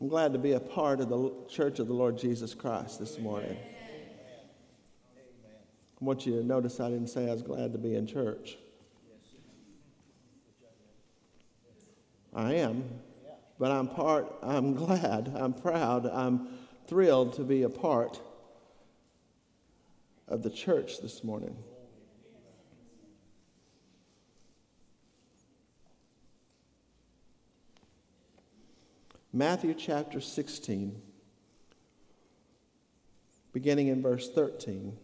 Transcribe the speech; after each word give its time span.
I'm 0.00 0.08
glad 0.08 0.32
to 0.32 0.38
be 0.38 0.52
a 0.52 0.60
part 0.60 1.00
of 1.00 1.10
the 1.10 1.30
church 1.46 1.78
of 1.78 1.86
the 1.86 1.92
Lord 1.92 2.16
Jesus 2.16 2.54
Christ 2.54 2.98
this 2.98 3.18
morning. 3.18 3.54
I 6.00 6.04
want 6.04 6.24
you 6.24 6.40
to 6.40 6.42
notice 6.42 6.80
I 6.80 6.88
didn't 6.88 7.08
say 7.08 7.28
I 7.28 7.32
was 7.32 7.42
glad 7.42 7.74
to 7.74 7.78
be 7.78 7.94
in 7.94 8.06
church. 8.06 8.56
I 12.34 12.54
am, 12.54 12.84
but 13.58 13.70
I'm 13.70 13.88
part, 13.88 14.32
I'm 14.42 14.72
glad, 14.86 15.34
I'm 15.36 15.52
proud, 15.52 16.06
I'm 16.06 16.48
thrilled 16.86 17.34
to 17.34 17.42
be 17.42 17.64
a 17.64 17.68
part 17.68 18.20
of 20.28 20.42
the 20.42 20.50
church 20.50 21.02
this 21.02 21.22
morning. 21.22 21.54
Matthew 29.32 29.74
chapter 29.74 30.20
16, 30.20 31.00
beginning 33.52 33.88
in 33.88 34.02
verse 34.02 34.28
13. 34.28 34.96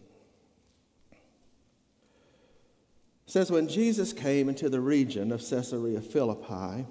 says, 3.25 3.51
When 3.51 3.67
Jesus 3.67 4.13
came 4.13 4.49
into 4.49 4.69
the 4.69 4.81
region 4.81 5.31
of 5.31 5.47
Caesarea 5.47 6.01
Philippi, 6.01 6.87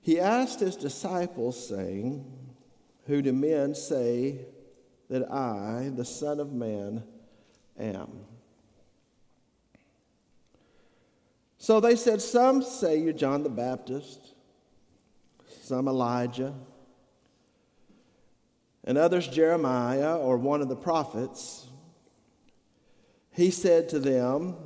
he 0.00 0.18
asked 0.18 0.60
his 0.60 0.76
disciples, 0.76 1.68
saying, 1.68 2.24
Who 3.06 3.22
do 3.22 3.32
men 3.32 3.74
say 3.74 4.46
that 5.08 5.30
I, 5.30 5.90
the 5.94 6.04
Son 6.04 6.40
of 6.40 6.52
Man, 6.52 7.02
am? 7.78 8.26
So 11.58 11.78
they 11.80 11.96
said, 11.96 12.20
Some 12.22 12.62
say 12.62 12.98
you're 12.98 13.12
John 13.12 13.42
the 13.42 13.50
Baptist 13.50 14.34
some 15.70 15.86
Elijah, 15.86 16.52
and 18.82 18.98
others 18.98 19.28
Jeremiah 19.28 20.16
or 20.16 20.36
one 20.36 20.62
of 20.62 20.68
the 20.68 20.74
prophets, 20.74 21.68
he 23.30 23.52
said 23.52 23.88
to 23.90 24.00
them, 24.00 24.56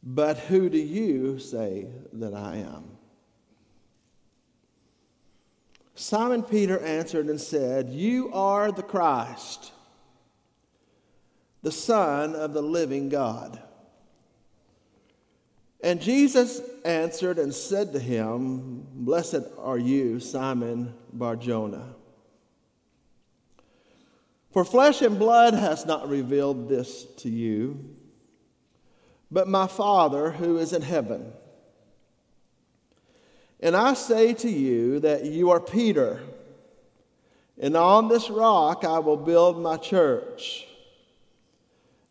But 0.00 0.38
who 0.38 0.70
do 0.70 0.78
you 0.78 1.40
say 1.40 1.88
that 2.12 2.34
I 2.34 2.58
am? 2.58 2.84
Simon 5.96 6.44
Peter 6.44 6.78
answered 6.78 7.26
and 7.26 7.40
said, 7.40 7.88
You 7.88 8.32
are 8.32 8.70
the 8.70 8.84
Christ, 8.84 9.72
the 11.64 11.72
Son 11.72 12.36
of 12.36 12.52
the 12.52 12.62
living 12.62 13.08
God. 13.08 13.60
And 15.80 16.00
Jesus 16.00 16.60
answered 16.84 17.38
and 17.38 17.54
said 17.54 17.92
to 17.92 18.00
him, 18.00 18.86
Blessed 18.92 19.44
are 19.58 19.78
you, 19.78 20.18
Simon 20.18 20.94
Barjona. 21.12 21.94
For 24.50 24.64
flesh 24.64 25.02
and 25.02 25.18
blood 25.18 25.54
has 25.54 25.86
not 25.86 26.08
revealed 26.08 26.68
this 26.68 27.04
to 27.18 27.28
you, 27.28 27.96
but 29.30 29.46
my 29.46 29.66
Father 29.66 30.32
who 30.32 30.58
is 30.58 30.72
in 30.72 30.82
heaven. 30.82 31.32
And 33.60 33.76
I 33.76 33.94
say 33.94 34.34
to 34.34 34.48
you 34.48 35.00
that 35.00 35.26
you 35.26 35.50
are 35.50 35.60
Peter, 35.60 36.20
and 37.60 37.76
on 37.76 38.08
this 38.08 38.30
rock 38.30 38.84
I 38.84 39.00
will 39.00 39.16
build 39.16 39.60
my 39.60 39.76
church 39.76 40.67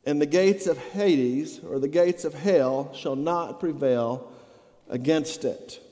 and 0.07 0.21
the 0.21 0.25
gates 0.25 0.67
of 0.67 0.77
Hades, 0.77 1.59
or 1.59 1.79
the 1.79 1.89
gates 1.89 2.23
of 2.23 2.33
hell, 2.33 2.93
shall 2.93 3.17
not 3.17 3.59
prevail 3.59 4.31
against 4.89 5.43
it. 5.43 5.83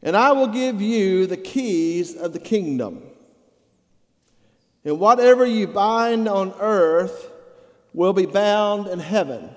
And 0.00 0.16
I 0.16 0.30
will 0.30 0.46
give 0.46 0.80
you 0.80 1.26
the 1.26 1.36
keys 1.36 2.14
of 2.14 2.32
the 2.32 2.38
kingdom. 2.38 3.02
And 4.84 5.00
whatever 5.00 5.44
you 5.44 5.66
bind 5.66 6.28
on 6.28 6.54
earth 6.60 7.28
will 7.92 8.12
be 8.12 8.24
bound 8.24 8.86
in 8.86 9.00
heaven. 9.00 9.50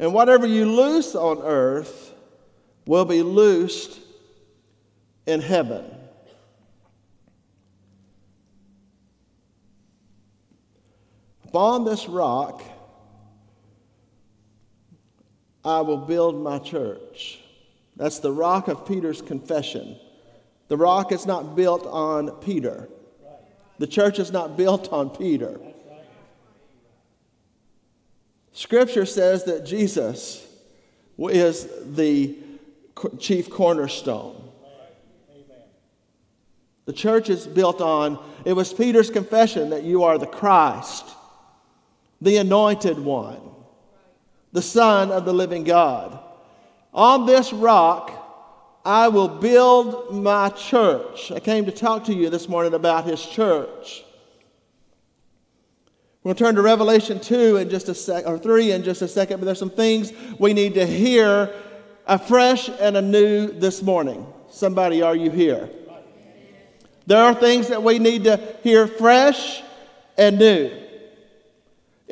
And 0.00 0.12
whatever 0.12 0.44
you 0.44 0.72
loose 0.72 1.14
on 1.14 1.38
earth 1.40 2.12
will 2.84 3.04
be 3.04 3.22
loosed 3.22 4.00
in 5.24 5.40
heaven. 5.40 5.84
Upon 11.54 11.84
this 11.84 12.08
rock, 12.08 12.64
I 15.64 15.82
will 15.82 15.98
build 15.98 16.42
my 16.42 16.58
church. 16.58 17.38
That's 17.94 18.18
the 18.18 18.32
rock 18.32 18.66
of 18.66 18.84
Peter's 18.84 19.22
confession. 19.22 19.96
The 20.66 20.76
rock 20.76 21.12
is 21.12 21.26
not 21.26 21.54
built 21.54 21.86
on 21.86 22.32
Peter. 22.40 22.88
The 23.78 23.86
church 23.86 24.18
is 24.18 24.32
not 24.32 24.56
built 24.56 24.92
on 24.92 25.10
Peter. 25.10 25.60
Scripture 28.50 29.06
says 29.06 29.44
that 29.44 29.64
Jesus 29.64 30.44
is 31.16 31.68
the 31.94 32.36
chief 33.20 33.48
cornerstone. 33.48 34.42
The 36.86 36.92
church 36.92 37.30
is 37.30 37.46
built 37.46 37.80
on, 37.80 38.18
it 38.44 38.54
was 38.54 38.72
Peter's 38.72 39.08
confession 39.08 39.70
that 39.70 39.84
you 39.84 40.02
are 40.02 40.18
the 40.18 40.26
Christ 40.26 41.14
the 42.24 42.38
anointed 42.38 42.98
one, 42.98 43.40
the 44.52 44.62
Son 44.62 45.12
of 45.12 45.24
the 45.24 45.32
living 45.32 45.62
God. 45.62 46.18
On 46.92 47.26
this 47.26 47.52
rock, 47.52 48.20
I 48.84 49.08
will 49.08 49.28
build 49.28 50.14
my 50.14 50.48
church. 50.50 51.30
I 51.30 51.40
came 51.40 51.66
to 51.66 51.72
talk 51.72 52.04
to 52.04 52.14
you 52.14 52.30
this 52.30 52.48
morning 52.48 52.74
about 52.74 53.04
his 53.04 53.24
church. 53.24 54.04
To 56.26 56.32
turn 56.32 56.54
to 56.54 56.62
Revelation 56.62 57.20
2 57.20 57.58
in 57.58 57.68
just 57.68 57.90
a 57.90 57.94
sec, 57.94 58.26
or 58.26 58.38
3 58.38 58.72
in 58.72 58.82
just 58.82 59.02
a 59.02 59.08
second, 59.08 59.40
but 59.40 59.44
there's 59.44 59.58
some 59.58 59.70
things 59.70 60.12
we 60.38 60.54
need 60.54 60.74
to 60.74 60.86
hear 60.86 61.54
afresh 62.06 62.70
and 62.80 62.96
anew 62.96 63.48
this 63.48 63.82
morning. 63.82 64.26
Somebody, 64.50 65.02
are 65.02 65.14
you 65.14 65.30
here? 65.30 65.68
There 67.06 67.22
are 67.22 67.34
things 67.34 67.68
that 67.68 67.82
we 67.82 67.98
need 67.98 68.24
to 68.24 68.56
hear 68.62 68.86
fresh 68.86 69.62
and 70.16 70.38
new 70.38 70.83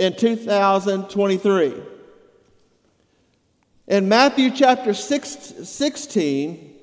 in 0.02 0.16
2023. 0.16 1.74
In 3.86 4.08
Matthew 4.08 4.50
chapter 4.50 4.94
16 4.94 6.74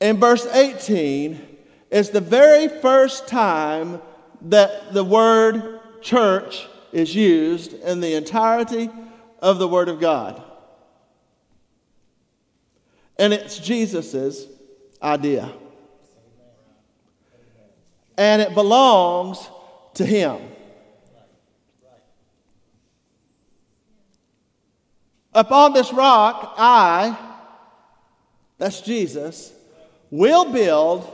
and 0.00 0.18
verse 0.18 0.46
18 0.46 1.56
is 1.92 2.10
the 2.10 2.20
very 2.20 2.66
first 2.66 3.28
time 3.28 4.02
that 4.42 4.92
the 4.92 5.04
word 5.04 5.78
church 6.02 6.66
is 6.90 7.14
used 7.14 7.74
in 7.74 8.00
the 8.00 8.14
entirety 8.14 8.90
of 9.38 9.60
the 9.60 9.68
Word 9.68 9.88
of 9.88 10.00
God. 10.00 10.42
And 13.16 13.32
it's 13.32 13.56
Jesus' 13.56 14.46
idea. 15.00 15.52
And 18.18 18.42
it 18.42 18.52
belongs 18.52 19.48
to 19.94 20.04
Him. 20.04 20.40
Upon 25.32 25.72
this 25.72 25.92
rock, 25.92 26.54
I, 26.58 27.16
that's 28.58 28.80
Jesus, 28.80 29.52
will 30.10 30.50
build 30.52 31.08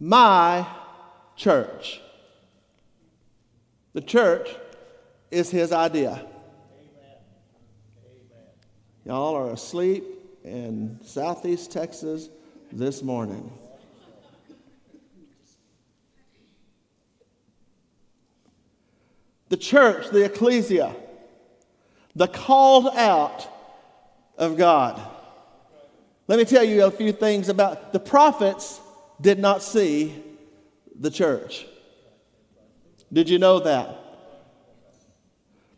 my 0.00 0.66
church. 1.36 2.00
The 3.92 4.00
church 4.00 4.48
is 5.30 5.50
his 5.50 5.72
idea. 5.72 6.26
Y'all 9.04 9.36
are 9.36 9.50
asleep 9.50 10.04
in 10.44 10.98
southeast 11.04 11.70
Texas 11.70 12.28
this 12.72 13.02
morning. 13.02 13.52
The 19.48 19.56
church, 19.56 20.10
the 20.10 20.24
ecclesia, 20.24 20.96
the 22.16 22.26
called 22.26 22.88
out 22.96 23.46
of 24.38 24.56
God. 24.56 25.00
Let 26.26 26.38
me 26.38 26.46
tell 26.46 26.64
you 26.64 26.84
a 26.84 26.90
few 26.90 27.12
things 27.12 27.48
about 27.50 27.92
the 27.92 28.00
prophets 28.00 28.80
did 29.20 29.38
not 29.38 29.62
see 29.62 30.14
the 30.98 31.10
church. 31.10 31.66
Did 33.12 33.28
you 33.28 33.38
know 33.38 33.60
that? 33.60 33.96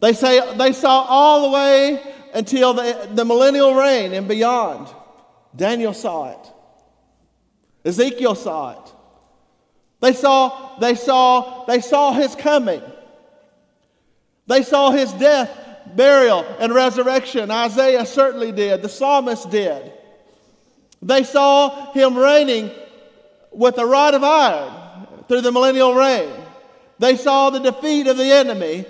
They 0.00 0.12
say 0.12 0.56
they 0.56 0.72
saw 0.72 1.04
all 1.08 1.42
the 1.42 1.54
way 1.54 2.14
until 2.32 2.72
the, 2.72 3.10
the 3.12 3.24
millennial 3.24 3.74
reign 3.74 4.12
and 4.12 4.28
beyond. 4.28 4.88
Daniel 5.56 5.92
saw 5.92 6.30
it. 6.30 6.52
Ezekiel 7.84 8.36
saw 8.36 8.80
it. 8.80 8.92
They 10.00 10.12
saw, 10.12 10.78
they 10.78 10.94
saw, 10.94 11.64
they 11.66 11.80
saw 11.80 12.12
his 12.12 12.36
coming. 12.36 12.82
They 14.46 14.62
saw 14.62 14.92
his 14.92 15.12
death 15.14 15.67
burial, 15.98 16.46
and 16.60 16.72
resurrection. 16.72 17.50
Isaiah 17.50 18.06
certainly 18.06 18.52
did. 18.52 18.80
The 18.80 18.88
psalmist 18.88 19.50
did. 19.50 19.92
They 21.02 21.24
saw 21.24 21.92
him 21.92 22.16
reigning 22.16 22.70
with 23.50 23.76
a 23.78 23.84
rod 23.84 24.14
of 24.14 24.22
iron 24.22 24.72
through 25.26 25.40
the 25.40 25.52
millennial 25.52 25.94
reign. 25.94 26.30
They 27.00 27.16
saw 27.16 27.50
the 27.50 27.58
defeat 27.58 28.06
of 28.06 28.16
the 28.16 28.32
enemy. 28.32 28.86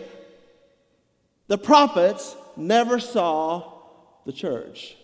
The 1.49 1.59
prophets 1.59 2.37
never 2.57 3.01
saw 3.01 3.73
the 4.27 4.33
church. 4.33 4.95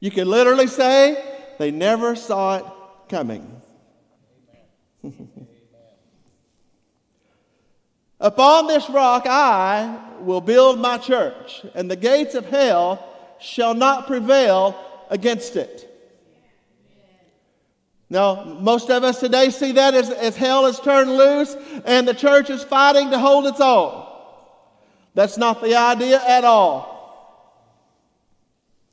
You 0.00 0.10
can 0.10 0.28
literally 0.28 0.66
say 0.66 1.24
they 1.58 1.70
never 1.70 2.16
saw 2.16 2.56
it 2.56 2.64
coming. 3.08 3.62
Upon 8.18 8.66
this 8.66 8.90
rock 8.90 9.26
I 9.26 10.05
will 10.26 10.40
build 10.40 10.78
my 10.78 10.98
church, 10.98 11.64
and 11.74 11.90
the 11.90 11.96
gates 11.96 12.34
of 12.34 12.46
hell 12.46 13.02
shall 13.40 13.74
not 13.74 14.06
prevail 14.06 14.78
against 15.08 15.56
it. 15.56 15.84
Now, 18.08 18.44
most 18.44 18.88
of 18.90 19.02
us 19.02 19.18
today 19.18 19.50
see 19.50 19.72
that 19.72 19.94
as, 19.94 20.10
as 20.10 20.36
hell 20.36 20.66
is 20.66 20.78
turned 20.78 21.16
loose 21.16 21.56
and 21.84 22.06
the 22.06 22.14
church 22.14 22.50
is 22.50 22.62
fighting 22.62 23.10
to 23.10 23.18
hold 23.18 23.46
its 23.46 23.60
own. 23.60 24.06
That's 25.14 25.36
not 25.36 25.60
the 25.60 25.74
idea 25.74 26.22
at 26.24 26.44
all. 26.44 26.95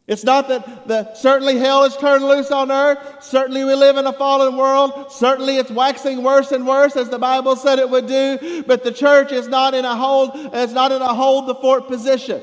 It's 0.06 0.26
not 0.26 0.50
that 0.50 0.88
the, 0.88 1.14
certainly 1.14 1.58
hell 1.58 1.86
is 1.86 1.96
turned 1.96 2.26
loose 2.26 2.52
on 2.52 2.72
earth. 2.72 3.24
Certainly 3.24 3.64
we 3.64 3.74
live 3.74 3.96
in 3.96 4.06
a 4.06 4.12
fallen 4.12 4.58
world. 4.58 5.12
Certainly 5.12 5.58
it's 5.58 5.72
waxing 5.72 6.24
worse 6.24 6.52
and 6.52 6.68
worse 6.68 6.98
as 6.98 7.10
the 7.10 7.20
Bible 7.20 7.56
said 7.56 7.80
it 7.80 7.90
would 7.90 8.08
do. 8.08 8.64
But 8.68 8.84
the 8.84 8.92
church 8.92 9.32
is 9.32 9.48
not 9.48 9.74
in 9.74 9.86
a 9.86 9.96
hold, 9.96 10.32
it's 10.36 10.74
not 10.74 10.92
in 10.92 11.02
a 11.02 11.14
hold 11.14 11.48
the 11.48 11.56
fort 11.56 11.88
position. 11.88 12.42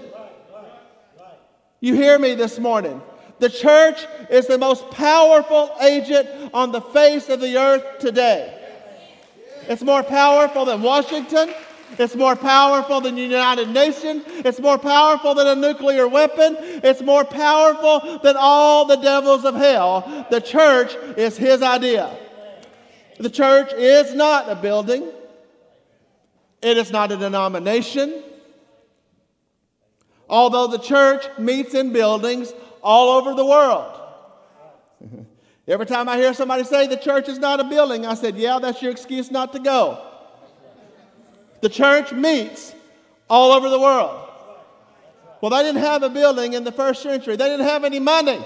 You 1.81 1.95
hear 1.95 2.19
me 2.19 2.35
this 2.35 2.59
morning. 2.59 3.03
The 3.41 3.51
church 3.51 4.07
is 4.31 4.47
the 4.47 4.59
most 4.59 4.91
powerful 4.91 5.71
agent 5.81 6.29
on 6.55 6.73
the 6.73 6.81
face 6.81 7.29
of 7.29 7.41
the 7.41 7.59
earth 7.59 7.99
today. 7.99 8.57
It's 9.69 9.83
more 9.83 10.03
powerful 10.03 10.65
than 10.65 10.83
Washington. 10.83 11.53
It's 11.99 12.15
more 12.15 12.37
powerful 12.37 13.01
than 13.01 13.17
the 13.17 13.23
United 13.23 13.69
Nations. 13.69 14.25
It's 14.27 14.61
more 14.61 14.79
powerful 14.79 15.35
than 15.35 15.47
a 15.47 15.55
nuclear 15.55 16.07
weapon. 16.09 16.57
It's 16.59 17.03
more 17.03 17.25
powerful 17.25 18.19
than 18.19 18.37
all 18.39 18.87
the 18.87 18.97
devils 18.97 19.45
of 19.45 19.55
hell. 19.55 20.27
The 20.31 20.41
church 20.41 20.95
is 21.17 21.37
his 21.37 21.63
idea. 21.63 22.17
The 23.19 23.31
church 23.31 23.73
is 23.75 24.15
not 24.15 24.49
a 24.49 24.55
building, 24.55 25.07
it 26.63 26.77
is 26.79 26.91
not 26.91 27.13
a 27.13 27.17
denomination. 27.17 28.23
Although 30.29 30.69
the 30.69 30.79
church 30.79 31.27
meets 31.39 31.75
in 31.75 31.93
buildings 31.93 32.55
all 32.83 33.19
over 33.19 33.35
the 33.35 33.45
world. 33.45 34.01
Every 35.69 35.87
time 35.87 36.09
I 36.09 36.17
hear 36.17 36.33
somebody 36.35 36.65
say 36.65 36.87
the 36.87 36.97
church 36.97 37.29
is 37.29 37.39
not 37.39 37.61
a 37.61 37.65
building, 37.65 38.07
I 38.07 38.15
said, 38.15 38.37
Yeah, 38.37 38.59
that's 38.61 38.81
your 38.81 38.91
excuse 38.91 39.31
not 39.31 39.53
to 39.53 39.59
go. 39.59 40.10
The 41.61 41.69
church 41.69 42.13
meets 42.13 42.75
all 43.29 43.53
over 43.53 43.69
the 43.69 43.79
world. 43.79 44.29
Well, 45.41 45.51
they 45.51 45.63
didn't 45.63 45.83
have 45.83 46.03
a 46.03 46.11
building 46.11 46.53
in 46.53 46.65
the 46.65 46.73
first 46.73 47.03
century, 47.03 47.37
they 47.37 47.49
didn't 47.49 47.67
have 47.67 47.85
any 47.85 47.99
money. 47.99 48.45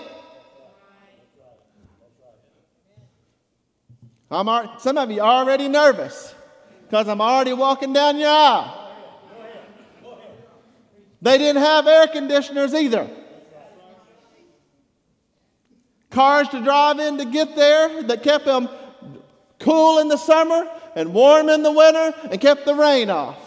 I'm 4.31 4.78
some 4.78 4.99
of 4.99 5.11
you 5.11 5.22
are 5.22 5.44
already 5.44 5.69
nervous 5.69 6.34
because 6.82 7.08
I'm 7.08 7.20
already 7.20 7.52
walking 7.52 7.93
down 7.93 8.19
your 8.19 8.31
aisle. 8.31 8.81
They 11.22 11.38
didn't 11.38 11.62
have 11.62 11.87
air 11.87 12.06
conditioners 12.08 12.75
either. 12.75 13.08
Cars 16.10 16.49
to 16.50 16.62
drive 16.62 16.99
in 16.99 17.19
to 17.19 17.25
get 17.25 17.56
there 17.56 18.02
that 18.05 18.22
kept 18.22 18.44
them 18.44 18.69
cool 19.64 19.99
in 19.99 20.08
the 20.08 20.16
summer 20.19 20.69
and 20.94 21.12
warm 21.14 21.49
in 21.49 21.62
the 21.62 21.72
winter 21.72 22.14
and 22.31 22.40
kept 22.40 22.66
the 22.66 22.75
rain 22.75 23.11
off. 23.11 23.40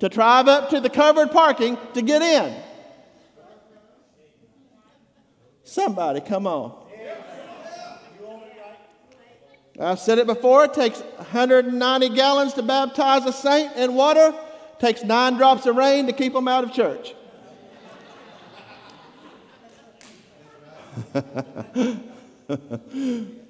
To 0.00 0.08
drive 0.08 0.48
up 0.48 0.70
to 0.70 0.80
the 0.80 0.90
covered 0.90 1.30
parking 1.30 1.78
to 1.94 2.02
get 2.02 2.20
in. 2.20 2.52
Somebody, 5.62 6.20
come 6.20 6.48
on. 6.48 6.80
I've 9.80 10.00
said 10.00 10.18
it 10.18 10.26
before, 10.26 10.64
it 10.64 10.74
takes 10.74 11.00
190 11.00 12.08
gallons 12.10 12.52
to 12.54 12.62
baptize 12.62 13.24
a 13.24 13.32
saint 13.32 13.74
in 13.76 13.94
water, 13.94 14.34
it 14.34 14.80
takes 14.80 15.02
nine 15.02 15.34
drops 15.38 15.64
of 15.64 15.76
rain 15.76 16.06
to 16.08 16.12
keep 16.12 16.34
them 16.34 16.46
out 16.46 16.64
of 16.64 16.72
church. 16.72 17.14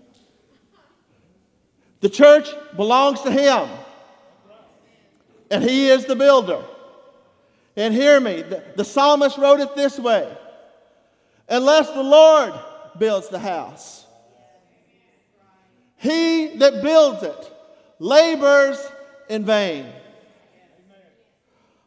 The 2.03 2.11
church 2.11 2.49
belongs 2.77 3.23
to 3.23 3.31
Him, 3.31 3.69
and 5.51 5.65
He 5.65 5.89
is 5.89 6.05
the 6.05 6.17
builder. 6.17 6.63
And 7.77 7.95
hear 7.95 8.21
me, 8.21 8.43
the, 8.43 8.63
the 8.77 8.85
psalmist 8.85 9.39
wrote 9.39 9.61
it 9.61 9.75
this 9.75 9.99
way 9.99 10.31
Unless 11.49 11.91
the 11.93 12.03
Lord 12.03 12.53
builds 12.99 13.29
the 13.29 13.39
house, 13.39 14.05
he 15.97 16.57
that 16.57 16.83
builds 16.83 17.23
it 17.23 17.53
labors 18.01 18.77
in 19.29 19.45
vain. 19.45 19.87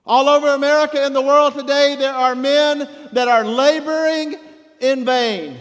All 0.06 0.30
over 0.30 0.54
America 0.54 1.04
and 1.04 1.16
the 1.16 1.22
world 1.22 1.56
today, 1.56 1.96
there 1.98 2.14
are 2.14 2.36
men 2.36 2.88
that 3.12 3.28
are 3.28 3.44
laboring 3.44 4.36
in 4.80 5.04
vain. 5.04 5.58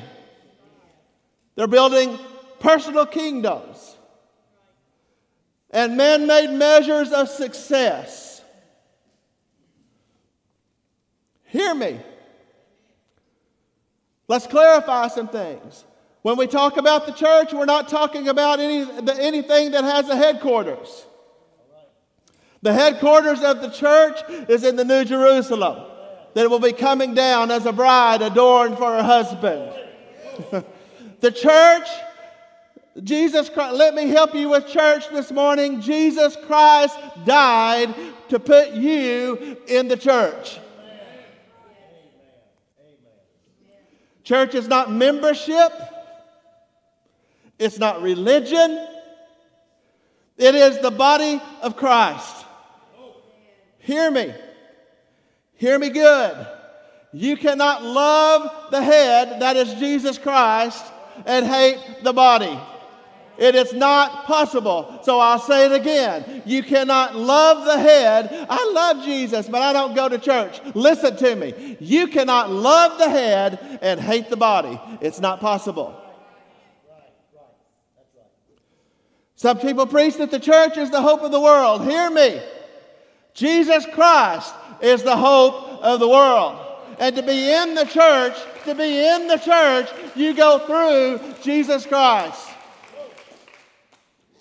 They're 1.57 1.67
building 1.67 2.19
personal 2.61 3.07
kingdoms 3.07 3.74
and 5.75 5.97
man 5.97 6.29
made 6.29 6.51
measures 6.51 7.11
of 7.11 7.29
success. 7.29 8.41
Hear 11.43 11.75
me. 11.75 12.01
Let's 14.29 14.47
clarify 14.47 15.09
some 15.09 15.29
things. 15.29 15.85
When 16.23 16.37
we 16.39 16.47
talk 16.47 16.77
about 16.77 17.07
the 17.07 17.13
church, 17.13 17.53
we're 17.53 17.65
not 17.65 17.89
talking 17.89 18.29
about 18.29 18.61
any, 18.61 18.87
anything 19.21 19.73
that 19.73 19.85
has 19.85 20.09
a 20.09 20.17
headquarters. 20.17 21.07
The 22.63 22.73
headquarters 22.73 23.43
of 23.43 23.61
the 23.61 23.69
church 23.69 24.23
is 24.49 24.65
in 24.65 24.77
the 24.77 24.85
New 24.85 25.05
Jerusalem 25.05 25.91
that 26.35 26.49
will 26.49 26.61
be 26.61 26.73
coming 26.73 27.15
down 27.15 27.51
as 27.51 27.67
a 27.67 27.73
bride 27.73 28.23
adorned 28.23 28.79
for 28.79 28.93
her 28.93 29.03
husband. 29.03 29.73
the 31.21 31.31
church 31.33 31.89
Jesus 33.03 33.49
Christ, 33.49 33.75
let 33.75 33.95
me 33.95 34.09
help 34.09 34.35
you 34.35 34.51
with 34.51 34.69
church 34.69 35.09
this 35.11 35.33
morning. 35.33 35.81
Jesus 35.81 36.37
Christ 36.47 36.97
died 37.25 37.93
to 38.29 38.39
put 38.39 38.71
you 38.71 39.57
in 39.67 39.89
the 39.89 39.97
church. 39.97 40.61
Church 44.23 44.55
is 44.55 44.69
not 44.69 44.91
membership, 44.91 45.73
it's 47.59 47.79
not 47.79 48.01
religion, 48.01 48.87
it 50.39 50.55
is 50.55 50.79
the 50.81 50.91
body 50.91 51.43
of 51.63 51.77
Christ. 51.77 52.47
Hear 53.79 54.11
me. 54.11 54.33
Hear 55.57 55.79
me 55.79 55.91
good. 55.91 56.47
You 57.13 57.37
cannot 57.37 57.83
love 57.83 58.71
the 58.71 58.83
head, 58.83 59.41
that 59.41 59.57
is 59.57 59.75
Jesus 59.75 60.17
Christ, 60.17 60.83
and 61.27 61.47
hate 61.47 62.03
the 62.03 62.13
body. 62.13 62.59
It 63.37 63.55
is 63.55 63.73
not 63.73 64.27
possible. 64.27 65.01
So 65.03 65.19
I'll 65.19 65.41
say 65.41 65.67
it 65.67 65.73
again. 65.73 66.43
You 66.47 66.63
cannot 66.63 67.17
love 67.17 67.65
the 67.65 67.79
head. 67.79 68.47
I 68.49 68.71
love 68.73 69.05
Jesus, 69.05 69.49
but 69.49 69.61
I 69.61 69.73
don't 69.73 69.95
go 69.95 70.09
to 70.09 70.19
church. 70.19 70.61
Listen 70.75 71.17
to 71.17 71.35
me. 71.35 71.77
You 71.81 72.07
cannot 72.09 72.51
love 72.51 72.99
the 72.99 73.09
head 73.09 73.79
and 73.83 73.99
hate 74.01 74.31
the 74.31 74.37
body. 74.37 74.81
It's 75.01 75.21
not 75.21 75.41
possible. 75.41 76.01
Some 79.37 79.59
people 79.59 79.87
preach 79.87 80.17
that 80.19 80.31
the 80.31 80.41
church 80.41 80.79
is 80.79 80.91
the 80.91 81.03
hope 81.03 81.23
of 81.23 81.33
the 81.33 81.41
world. 81.41 81.83
Hear 81.83 82.11
me. 82.11 82.41
Jesus 83.35 83.85
Christ 83.93 84.55
is 84.81 85.03
the 85.03 85.17
hope 85.17 85.55
of 85.83 85.99
the 85.99 86.09
world. 86.09 86.61
And 87.01 87.17
to 87.17 87.23
be 87.23 87.53
in 87.53 87.75
the 87.75 87.85
church, 87.85 88.37
to 88.65 88.75
be 88.75 89.07
in 89.07 89.27
the 89.27 89.39
church, 89.39 89.91
you 90.15 90.35
go 90.35 90.61
through 90.61 91.43
Jesus 91.43 91.85
Christ. 91.85 92.49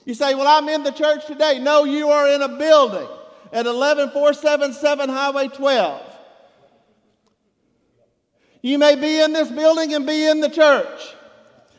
You 0.06 0.14
say, 0.14 0.36
Well, 0.36 0.48
I'm 0.48 0.68
in 0.70 0.84
the 0.84 0.92
church 0.92 1.26
today. 1.26 1.60
No, 1.60 1.84
you 1.86 2.10
are 2.10 2.28
in 2.30 2.42
a 2.42 2.58
building 2.58 3.08
at 3.52 3.66
11477 3.66 5.10
Highway 5.10 5.48
12. 5.48 6.02
You 8.62 8.78
may 8.78 8.96
be 8.96 9.22
in 9.22 9.34
this 9.34 9.52
building 9.52 9.94
and 9.94 10.08
be 10.08 10.26
in 10.26 10.40
the 10.40 10.50
church. 10.50 11.16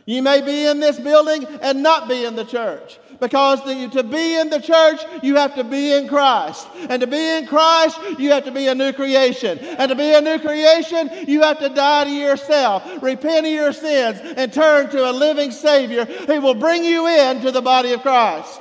You 0.06 0.22
may 0.22 0.42
be 0.42 0.66
in 0.66 0.80
this 0.80 0.98
building 0.98 1.44
and 1.62 1.82
not 1.82 2.08
be 2.08 2.24
in 2.24 2.36
the 2.36 2.44
church. 2.44 2.98
Because 3.20 3.64
the, 3.64 3.88
to 3.90 4.02
be 4.02 4.38
in 4.38 4.50
the 4.50 4.60
church, 4.60 5.00
you 5.22 5.36
have 5.36 5.54
to 5.54 5.64
be 5.64 5.92
in 5.92 6.08
Christ. 6.08 6.68
And 6.88 7.00
to 7.00 7.06
be 7.06 7.38
in 7.38 7.46
Christ, 7.46 7.98
you 8.18 8.30
have 8.32 8.44
to 8.44 8.52
be 8.52 8.66
a 8.66 8.74
new 8.74 8.92
creation. 8.92 9.58
And 9.58 9.88
to 9.88 9.94
be 9.94 10.12
a 10.12 10.20
new 10.20 10.38
creation, 10.38 11.10
you 11.26 11.42
have 11.42 11.58
to 11.60 11.68
die 11.68 12.04
to 12.04 12.10
yourself, 12.10 13.02
repent 13.02 13.46
of 13.46 13.52
your 13.52 13.72
sins, 13.72 14.20
and 14.36 14.52
turn 14.52 14.90
to 14.90 15.10
a 15.10 15.12
living 15.12 15.50
Savior 15.50 16.04
who 16.04 16.40
will 16.40 16.54
bring 16.54 16.84
you 16.84 17.06
into 17.06 17.50
the 17.50 17.62
body 17.62 17.92
of 17.92 18.02
Christ. 18.02 18.60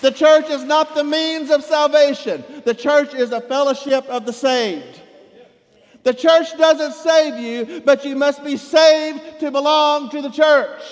The 0.00 0.10
church 0.10 0.50
is 0.50 0.62
not 0.64 0.94
the 0.94 1.04
means 1.04 1.50
of 1.50 1.64
salvation, 1.64 2.44
the 2.64 2.74
church 2.74 3.14
is 3.14 3.32
a 3.32 3.40
fellowship 3.40 4.04
of 4.08 4.26
the 4.26 4.34
saved. 4.34 5.00
The 6.02 6.12
church 6.12 6.56
doesn't 6.58 6.92
save 6.92 7.40
you, 7.40 7.80
but 7.80 8.04
you 8.04 8.14
must 8.14 8.44
be 8.44 8.58
saved 8.58 9.40
to 9.40 9.50
belong 9.50 10.10
to 10.10 10.20
the 10.20 10.28
church. 10.28 10.82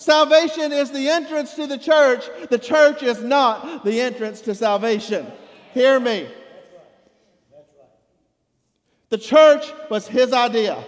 Salvation 0.00 0.72
is 0.72 0.90
the 0.90 1.10
entrance 1.10 1.52
to 1.56 1.66
the 1.66 1.76
church. 1.76 2.24
The 2.48 2.58
church 2.58 3.02
is 3.02 3.22
not 3.22 3.84
the 3.84 4.00
entrance 4.00 4.40
to 4.42 4.54
salvation. 4.54 5.30
Hear 5.74 6.00
me. 6.00 6.26
The 9.10 9.18
church 9.18 9.70
was 9.90 10.08
his 10.08 10.32
idea. 10.32 10.82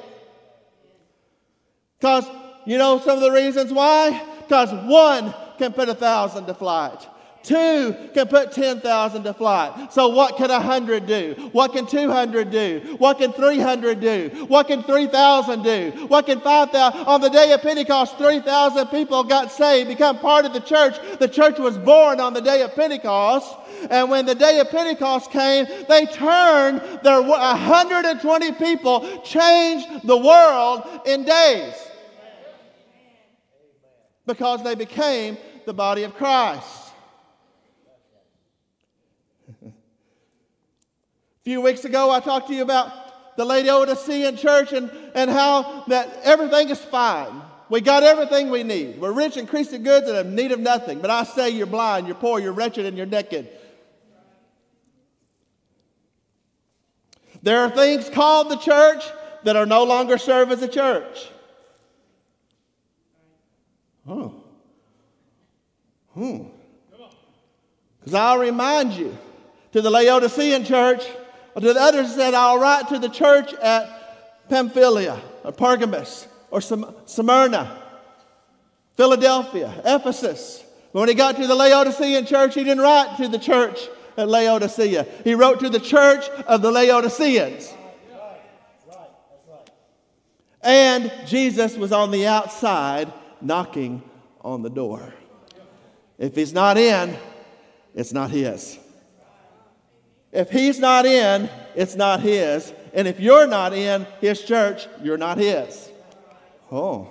Because, 1.99 2.25
you 2.65 2.79
know, 2.79 2.99
some 3.01 3.19
of 3.19 3.21
the 3.21 3.31
reasons 3.31 3.71
why? 3.71 4.19
Because 4.39 4.73
one 4.89 5.35
can 5.59 5.75
put 5.75 5.91
a 5.91 5.95
thousand 5.95 6.47
to 6.47 6.55
flight. 6.55 7.07
Two 7.43 7.97
can 8.15 8.29
put 8.29 8.53
10,000 8.53 9.25
to 9.25 9.35
flight. 9.35 9.93
So 9.93 10.09
what 10.09 10.37
can 10.37 10.51
100 10.51 11.07
do? 11.07 11.51
What 11.53 11.73
can 11.73 11.87
200 11.87 12.51
do? 12.51 12.97
What 12.99 13.19
can 13.19 13.33
300 13.33 14.01
do? 14.01 14.47
What 14.49 14.69
can 14.69 14.83
3,000 14.83 15.63
do? 15.63 15.93
What 16.07 16.27
can 16.27 16.41
5,000? 16.41 17.01
On 17.07 17.21
the 17.21 17.29
day 17.29 17.53
of 17.53 17.61
Pentecost, 17.63 18.17
3,000 18.17 18.87
people 18.89 19.25
got 19.25 19.51
saved, 19.51 19.89
become 19.89 20.19
part 20.19 20.45
of 20.45 20.53
the 20.53 20.61
church. 20.61 20.97
The 21.19 21.29
church 21.29 21.59
was 21.59 21.77
born 21.79 22.21
on 22.21 22.33
the 22.33 22.41
day 22.41 22.63
of 22.63 22.75
Pentecost. 22.75 23.57
And 23.91 24.09
when 24.09 24.27
the 24.27 24.37
day 24.37 24.61
of 24.61 24.71
Pentecost 24.71 25.31
came, 25.31 25.67
they 25.89 26.07
turned 26.07 26.81
their 27.03 27.21
120 27.21 28.53
people, 28.53 29.21
changed 29.23 30.07
the 30.07 30.17
world 30.17 30.85
in 31.05 31.25
days. 31.25 31.75
Because 34.25 34.63
they 34.63 34.77
became 34.77 35.37
the 35.67 35.75
body 35.75 36.05
of 36.05 36.15
Christ. 36.15 36.82
A 41.43 41.45
few 41.45 41.61
weeks 41.61 41.85
ago, 41.85 42.09
I 42.09 42.21
talked 42.21 42.47
to 42.49 42.55
you 42.55 42.63
about 42.63 43.37
the 43.37 43.45
Lady 43.45 43.69
Laodicean 43.69 44.37
church 44.37 44.73
and, 44.73 44.89
and 45.13 45.29
how 45.29 45.83
that 45.89 46.21
everything 46.23 46.69
is 46.69 46.79
fine. 46.79 47.43
We 47.69 47.81
got 47.81 48.05
everything 48.05 48.49
we 48.49 48.63
need. 48.63 49.01
We're 49.01 49.11
rich 49.11 49.37
in 49.37 49.49
Christian 49.49 49.83
goods 49.83 50.09
and 50.09 50.17
in 50.17 50.37
need 50.37 50.53
of 50.53 50.61
nothing. 50.61 51.01
But 51.01 51.11
I 51.11 51.25
say 51.25 51.51
you're 51.51 51.67
blind, 51.67 52.07
you're 52.07 52.15
poor, 52.15 52.39
you're 52.39 52.53
wretched, 52.53 52.87
and 52.87 52.97
you're 52.97 53.07
naked. 53.07 53.49
There 57.43 57.59
are 57.59 57.71
things 57.71 58.09
called 58.09 58.49
the 58.49 58.57
church 58.57 59.03
that 59.43 59.57
are 59.57 59.67
no 59.67 59.83
longer 59.83 60.19
serve 60.19 60.53
as 60.53 60.63
a 60.63 60.69
church. 60.69 61.29
Oh. 64.07 64.33
Hmm. 66.15 66.43
Because 67.99 68.15
I'll 68.15 68.39
remind 68.39 68.93
you 68.93 69.19
to 69.73 69.83
the 69.83 69.91
Laodicean 69.91 70.65
church 70.65 71.05
the 71.55 71.75
others 71.79 72.15
said, 72.15 72.35
I'll 72.35 72.59
write 72.59 72.89
to 72.89 72.99
the 72.99 73.09
church 73.09 73.53
at 73.55 74.49
Pamphylia 74.49 75.21
or 75.45 75.53
Pergamus 75.53 76.27
or 76.51 76.61
Smyrna, 76.61 77.79
Philadelphia, 78.97 79.73
Ephesus. 79.85 80.65
But 80.93 81.01
When 81.01 81.09
he 81.09 81.15
got 81.15 81.37
to 81.37 81.47
the 81.47 81.55
Laodicean 81.55 82.27
church, 82.27 82.55
he 82.55 82.65
didn't 82.65 82.83
write 82.83 83.17
to 83.17 83.29
the 83.29 83.39
church 83.39 83.89
at 84.17 84.29
Laodicea. 84.29 85.07
He 85.25 85.35
wrote 85.35 85.61
to 85.61 85.71
the 85.71 85.81
church 85.81 86.29
of 86.47 86.61
the 86.61 86.71
Laodiceans. 86.71 87.73
And 90.63 91.11
Jesus 91.27 91.77
was 91.77 91.93
on 91.93 92.11
the 92.11 92.27
outside 92.27 93.13
knocking 93.41 94.03
on 94.43 94.63
the 94.63 94.71
door. 94.71 95.13
If 96.19 96.37
he's 96.37 96.53
not 96.53 96.77
in, 96.77 97.17
it's 97.95 98.13
not 98.13 98.31
his. 98.31 98.79
If 100.33 100.51
he's 100.51 100.79
not 100.79 101.05
in, 101.05 101.51
it's 101.75 101.95
not 101.95 102.21
his. 102.21 102.73
And 102.95 103.07
if 103.07 103.21
you're 103.21 103.47
not 103.47 103.75
in 103.75 104.07
his 104.21 104.43
church, 104.43 104.89
you're 105.03 105.19
not 105.19 105.39
his. 105.39 105.91
Oh. 106.71 107.09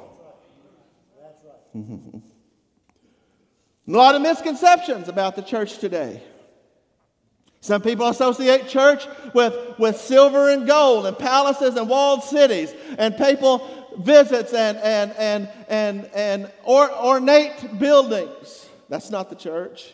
a 1.76 1.80
lot 3.86 4.16
of 4.16 4.22
misconceptions 4.22 5.08
about 5.08 5.36
the 5.36 5.42
church 5.44 5.78
today. 5.78 6.24
Some 7.62 7.84
people 7.84 8.08
associate 8.08 8.68
church 8.68 9.06
with, 9.36 9.78
with 9.78 9.98
silver 9.98 10.50
and 10.50 10.66
gold 10.68 11.06
and 11.06 11.16
palaces 11.18 11.76
and 11.76 11.88
walled 11.88 12.24
cities 12.24 12.74
and 12.98 13.16
papal 13.16 13.68
visits 14.00 14.52
and, 14.52 14.78
and, 14.80 15.12
and, 15.12 15.50
and, 15.70 16.10
and 16.16 16.52
or, 16.64 16.92
ornate 16.92 17.78
buildings. 17.78 18.68
That's 18.90 19.12
not 19.12 19.30
the 19.30 19.36
church. 19.36 19.94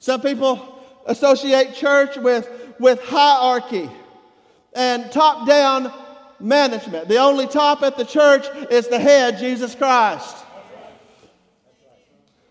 Some 0.00 0.20
people 0.20 0.83
associate 1.06 1.74
church 1.74 2.16
with, 2.16 2.48
with 2.78 3.00
hierarchy 3.02 3.90
and 4.74 5.10
top 5.12 5.46
down 5.46 5.92
management. 6.40 7.08
The 7.08 7.18
only 7.18 7.46
top 7.46 7.82
at 7.82 7.96
the 7.96 8.04
church 8.04 8.46
is 8.70 8.88
the 8.88 8.98
head, 8.98 9.38
Jesus 9.38 9.74
Christ. 9.74 10.36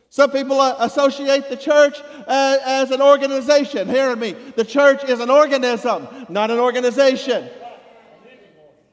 Some 0.10 0.30
people 0.30 0.62
uh, 0.62 0.76
associate 0.80 1.50
the 1.50 1.58
church 1.58 2.00
as, 2.28 2.60
as 2.64 2.92
an 2.92 3.02
organization. 3.02 3.90
Hear 3.90 4.16
me. 4.16 4.34
The 4.56 4.64
church 4.64 5.04
is 5.06 5.20
an 5.20 5.32
organism, 5.32 6.08
not 6.30 6.52
an 6.52 6.60
organization. 6.60 7.50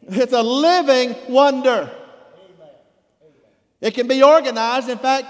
It's 0.08 0.32
a 0.32 0.42
living 0.42 1.14
wonder. 1.28 1.90
It 3.82 3.92
can 3.92 4.08
be 4.08 4.22
organized. 4.22 4.88
In 4.88 4.96
fact, 4.96 5.26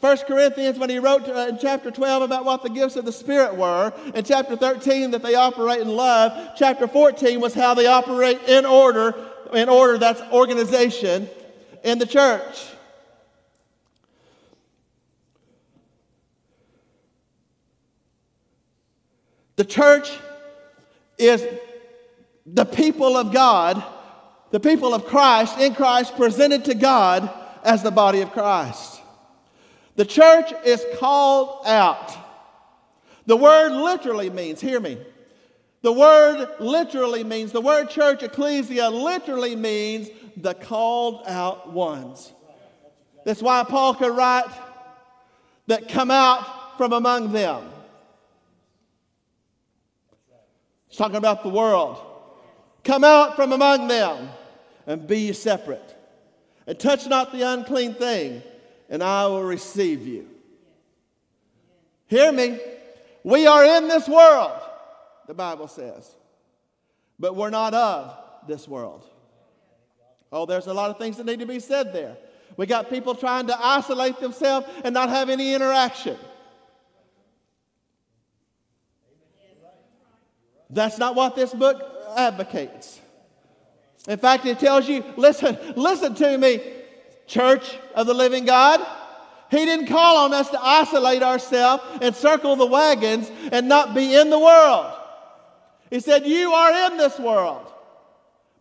1 0.00 0.16
Corinthians, 0.26 0.78
when 0.78 0.90
he 0.90 0.98
wrote 0.98 1.28
uh, 1.28 1.46
in 1.48 1.58
chapter 1.58 1.90
12 1.90 2.22
about 2.22 2.44
what 2.44 2.62
the 2.62 2.68
gifts 2.68 2.96
of 2.96 3.04
the 3.04 3.12
Spirit 3.12 3.56
were, 3.56 3.92
in 4.14 4.24
chapter 4.24 4.56
13 4.56 5.12
that 5.12 5.22
they 5.22 5.34
operate 5.34 5.80
in 5.80 5.88
love, 5.88 6.56
chapter 6.56 6.88
14 6.88 7.40
was 7.40 7.54
how 7.54 7.74
they 7.74 7.86
operate 7.86 8.40
in 8.48 8.66
order, 8.66 9.14
in 9.52 9.68
order, 9.68 9.98
that's 9.98 10.20
organization 10.32 11.28
in 11.84 11.98
the 11.98 12.06
church. 12.06 12.66
The 19.56 19.64
church 19.64 20.10
is 21.18 21.46
the 22.46 22.64
people 22.64 23.16
of 23.16 23.32
God, 23.32 23.82
the 24.50 24.60
people 24.60 24.94
of 24.94 25.06
Christ, 25.06 25.58
in 25.58 25.74
Christ, 25.74 26.16
presented 26.16 26.64
to 26.66 26.74
God 26.74 27.30
as 27.62 27.82
the 27.82 27.90
body 27.90 28.22
of 28.22 28.32
Christ. 28.32 29.01
The 29.96 30.04
church 30.04 30.52
is 30.64 30.84
called 30.98 31.66
out. 31.66 32.16
The 33.26 33.36
word 33.36 33.72
literally 33.72 34.30
means, 34.30 34.60
hear 34.60 34.80
me. 34.80 34.98
The 35.82 35.92
word 35.92 36.48
literally 36.60 37.24
means, 37.24 37.52
the 37.52 37.60
word 37.60 37.90
church, 37.90 38.22
ecclesia, 38.22 38.88
literally 38.88 39.56
means 39.56 40.08
the 40.36 40.54
called 40.54 41.24
out 41.26 41.72
ones. 41.72 42.32
That's 43.24 43.42
why 43.42 43.64
Paul 43.64 43.94
could 43.94 44.16
write 44.16 44.50
that 45.66 45.88
come 45.88 46.10
out 46.10 46.76
from 46.78 46.92
among 46.92 47.32
them. 47.32 47.68
He's 50.88 50.98
talking 50.98 51.16
about 51.16 51.42
the 51.42 51.48
world. 51.48 51.98
Come 52.84 53.04
out 53.04 53.36
from 53.36 53.52
among 53.52 53.88
them 53.88 54.28
and 54.86 55.06
be 55.06 55.32
separate. 55.32 55.96
And 56.66 56.78
touch 56.78 57.06
not 57.06 57.32
the 57.32 57.42
unclean 57.42 57.94
thing 57.94 58.42
and 58.92 59.02
I 59.02 59.26
will 59.26 59.42
receive 59.42 60.06
you. 60.06 60.28
Hear 62.06 62.30
me. 62.30 62.60
We 63.24 63.46
are 63.46 63.64
in 63.64 63.88
this 63.88 64.06
world, 64.06 64.60
the 65.26 65.32
Bible 65.32 65.66
says, 65.66 66.14
but 67.18 67.34
we're 67.34 67.50
not 67.50 67.72
of 67.72 68.14
this 68.46 68.68
world. 68.68 69.04
Oh, 70.30 70.44
there's 70.44 70.66
a 70.66 70.74
lot 70.74 70.90
of 70.90 70.98
things 70.98 71.16
that 71.16 71.24
need 71.24 71.40
to 71.40 71.46
be 71.46 71.58
said 71.58 71.94
there. 71.94 72.16
We 72.56 72.66
got 72.66 72.90
people 72.90 73.14
trying 73.14 73.46
to 73.46 73.58
isolate 73.58 74.20
themselves 74.20 74.66
and 74.84 74.92
not 74.92 75.08
have 75.08 75.30
any 75.30 75.54
interaction. 75.54 76.18
That's 80.68 80.98
not 80.98 81.14
what 81.14 81.34
this 81.34 81.54
book 81.54 81.82
advocates. 82.14 83.00
In 84.06 84.18
fact, 84.18 84.44
it 84.44 84.58
tells 84.58 84.86
you 84.86 85.02
listen, 85.16 85.56
listen 85.76 86.14
to 86.16 86.36
me 86.36 86.81
church 87.32 87.78
of 87.94 88.06
the 88.06 88.14
living 88.14 88.44
God. 88.44 88.80
He 89.50 89.64
didn't 89.64 89.86
call 89.86 90.16
on 90.24 90.32
us 90.32 90.50
to 90.50 90.62
isolate 90.62 91.22
ourselves 91.22 91.82
and 92.00 92.14
circle 92.14 92.56
the 92.56 92.66
wagons 92.66 93.30
and 93.50 93.68
not 93.68 93.94
be 93.94 94.14
in 94.14 94.30
the 94.30 94.38
world. 94.38 94.92
He 95.90 96.00
said, 96.00 96.26
You 96.26 96.52
are 96.52 96.90
in 96.90 96.96
this 96.96 97.18
world, 97.18 97.70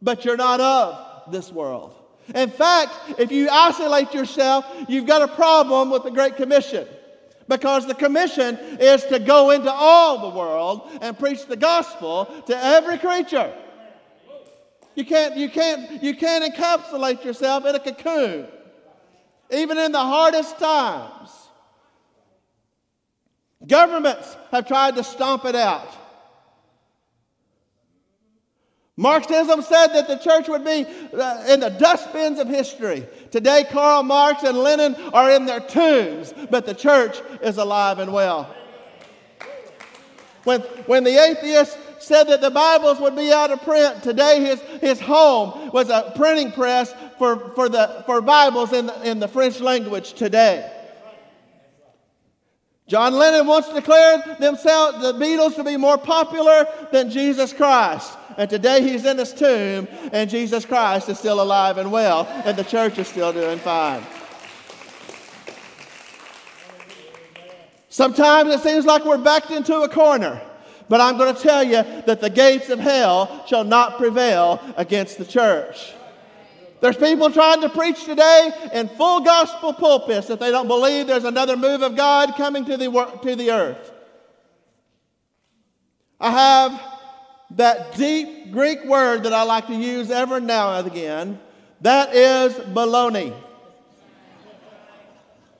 but 0.01 0.25
you're 0.25 0.37
not 0.37 0.59
of 0.59 1.31
this 1.31 1.51
world. 1.51 1.95
In 2.35 2.49
fact, 2.49 2.93
if 3.17 3.31
you 3.31 3.49
isolate 3.49 4.13
yourself, 4.13 4.65
you've 4.87 5.05
got 5.05 5.21
a 5.21 5.33
problem 5.33 5.89
with 5.89 6.03
the 6.03 6.11
Great 6.11 6.35
Commission. 6.35 6.87
Because 7.47 7.85
the 7.85 7.95
commission 7.95 8.57
is 8.79 9.03
to 9.05 9.19
go 9.19 9.51
into 9.51 9.71
all 9.71 10.29
the 10.29 10.37
world 10.37 10.89
and 11.01 11.17
preach 11.17 11.45
the 11.45 11.57
gospel 11.57 12.25
to 12.47 12.57
every 12.57 12.97
creature. 12.97 13.53
You 14.95 15.05
can't, 15.05 15.37
you 15.37 15.49
can't, 15.49 16.03
you 16.03 16.15
can't 16.15 16.53
encapsulate 16.53 17.23
yourself 17.23 17.65
in 17.65 17.75
a 17.75 17.79
cocoon, 17.79 18.47
even 19.51 19.77
in 19.77 19.91
the 19.91 19.99
hardest 19.99 20.57
times. 20.59 21.29
Governments 23.67 24.35
have 24.51 24.67
tried 24.67 24.95
to 24.95 25.03
stomp 25.03 25.45
it 25.45 25.55
out. 25.55 25.97
Marxism 28.97 29.61
said 29.61 29.87
that 29.87 30.07
the 30.07 30.17
church 30.17 30.47
would 30.47 30.63
be 30.63 30.85
uh, 31.13 31.45
in 31.47 31.59
the 31.59 31.69
dustbins 31.69 32.39
of 32.39 32.47
history. 32.47 33.05
Today, 33.31 33.65
Karl 33.71 34.03
Marx 34.03 34.43
and 34.43 34.57
Lenin 34.57 34.95
are 35.13 35.31
in 35.31 35.45
their 35.45 35.59
tombs, 35.59 36.33
but 36.49 36.65
the 36.65 36.73
church 36.73 37.19
is 37.41 37.57
alive 37.57 37.99
and 37.99 38.11
well. 38.13 38.53
When, 40.43 40.61
when 40.87 41.03
the 41.03 41.17
atheist 41.17 41.77
said 41.99 42.25
that 42.25 42.41
the 42.41 42.49
Bibles 42.49 42.99
would 42.99 43.15
be 43.15 43.31
out 43.31 43.51
of 43.51 43.61
print, 43.61 44.01
today 44.03 44.39
his, 44.41 44.59
his 44.81 44.99
home 44.99 45.69
was 45.71 45.89
a 45.89 46.11
printing 46.15 46.51
press 46.51 46.93
for, 47.21 47.37
for, 47.53 47.69
the, 47.69 48.01
for 48.07 48.19
Bibles 48.19 48.73
in 48.73 48.87
the, 48.87 49.07
in 49.07 49.19
the 49.19 49.27
French 49.27 49.59
language 49.59 50.13
today. 50.13 50.67
John 52.87 53.13
Lennon 53.13 53.45
once 53.45 53.69
declared 53.69 54.39
themselves, 54.39 55.03
the 55.03 55.13
Beatles, 55.13 55.53
to 55.57 55.63
be 55.63 55.77
more 55.77 55.99
popular 55.99 56.65
than 56.91 57.11
Jesus 57.11 57.53
Christ. 57.53 58.17
And 58.39 58.49
today 58.49 58.81
he's 58.81 59.05
in 59.05 59.19
his 59.19 59.33
tomb, 59.33 59.87
and 60.11 60.31
Jesus 60.31 60.65
Christ 60.65 61.09
is 61.09 61.19
still 61.19 61.43
alive 61.43 61.77
and 61.77 61.91
well, 61.91 62.25
and 62.43 62.57
the 62.57 62.63
church 62.63 62.97
is 62.97 63.07
still 63.07 63.31
doing 63.31 63.59
fine. 63.59 64.01
Sometimes 67.89 68.49
it 68.51 68.61
seems 68.61 68.87
like 68.87 69.05
we're 69.05 69.19
backed 69.19 69.51
into 69.51 69.81
a 69.81 69.89
corner. 69.89 70.41
But 70.89 71.01
I'm 71.01 71.19
going 71.19 71.35
to 71.35 71.39
tell 71.39 71.63
you 71.63 71.83
that 72.07 72.19
the 72.19 72.31
gates 72.31 72.69
of 72.69 72.79
hell 72.79 73.45
shall 73.45 73.63
not 73.63 73.99
prevail 73.99 74.59
against 74.75 75.19
the 75.19 75.25
church. 75.25 75.93
There's 76.81 76.97
people 76.97 77.29
trying 77.31 77.61
to 77.61 77.69
preach 77.69 78.03
today 78.03 78.51
in 78.73 78.89
full 78.89 79.21
gospel 79.21 79.71
pulpits 79.71 80.27
that 80.27 80.39
they 80.39 80.49
don't 80.49 80.67
believe 80.67 81.05
there's 81.05 81.25
another 81.25 81.55
move 81.55 81.83
of 81.83 81.95
God 81.95 82.35
coming 82.35 82.65
to 82.65 82.75
the, 82.75 83.19
to 83.21 83.35
the 83.35 83.51
earth. 83.51 83.93
I 86.19 86.31
have 86.31 86.81
that 87.51 87.95
deep 87.95 88.51
Greek 88.51 88.83
word 88.85 89.23
that 89.23 89.33
I 89.33 89.43
like 89.43 89.67
to 89.67 89.75
use 89.75 90.09
every 90.09 90.41
now 90.41 90.79
and 90.79 90.87
again. 90.87 91.39
That 91.81 92.15
is 92.15 92.53
baloney. 92.53 93.33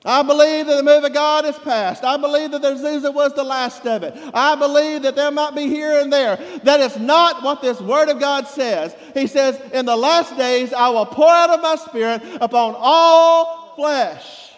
I 0.04 0.22
believe 0.22 0.66
that 0.66 0.76
the 0.76 0.82
move 0.82 1.04
of 1.04 1.12
God 1.12 1.44
is 1.44 1.56
past. 1.60 2.02
I 2.02 2.16
believe 2.16 2.50
that 2.50 2.62
the 2.62 2.72
Azusa 2.72 3.14
was 3.14 3.34
the 3.34 3.44
last 3.44 3.86
of 3.86 4.02
it. 4.02 4.14
I 4.34 4.56
believe 4.56 5.02
that 5.02 5.14
there 5.14 5.30
might 5.30 5.54
be 5.54 5.68
here 5.68 6.00
and 6.00 6.12
there. 6.12 6.36
That 6.64 6.80
is 6.80 6.98
not 6.98 7.44
what 7.44 7.62
this 7.62 7.80
Word 7.80 8.08
of 8.08 8.18
God 8.18 8.48
says. 8.48 8.96
He 9.14 9.28
says, 9.28 9.60
In 9.72 9.86
the 9.86 9.96
last 9.96 10.36
days 10.36 10.72
I 10.72 10.88
will 10.88 11.06
pour 11.06 11.30
out 11.30 11.50
of 11.50 11.62
my 11.62 11.76
Spirit 11.76 12.20
upon 12.40 12.74
all 12.76 13.74
flesh. 13.76 14.50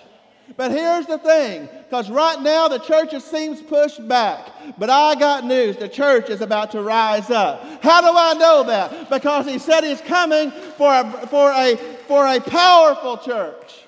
But 0.56 0.70
here's 0.70 1.06
the 1.06 1.18
thing, 1.18 1.68
because 1.84 2.10
right 2.10 2.40
now 2.40 2.68
the 2.68 2.78
church 2.78 3.10
seems 3.22 3.60
pushed 3.60 4.06
back. 4.06 4.50
But 4.78 4.88
I 4.88 5.14
got 5.14 5.44
news 5.44 5.76
the 5.76 5.88
church 5.88 6.30
is 6.30 6.42
about 6.42 6.70
to 6.72 6.82
rise 6.82 7.30
up. 7.30 7.82
How 7.82 8.00
do 8.00 8.16
I 8.16 8.34
know 8.34 8.62
that? 8.64 9.10
Because 9.10 9.46
he 9.46 9.58
said 9.58 9.84
he's 9.84 10.00
coming 10.02 10.50
for 10.76 10.92
a, 10.92 11.26
for 11.26 11.50
a, 11.50 11.76
for 12.06 12.26
a 12.26 12.40
powerful 12.40 13.18
church 13.18 13.83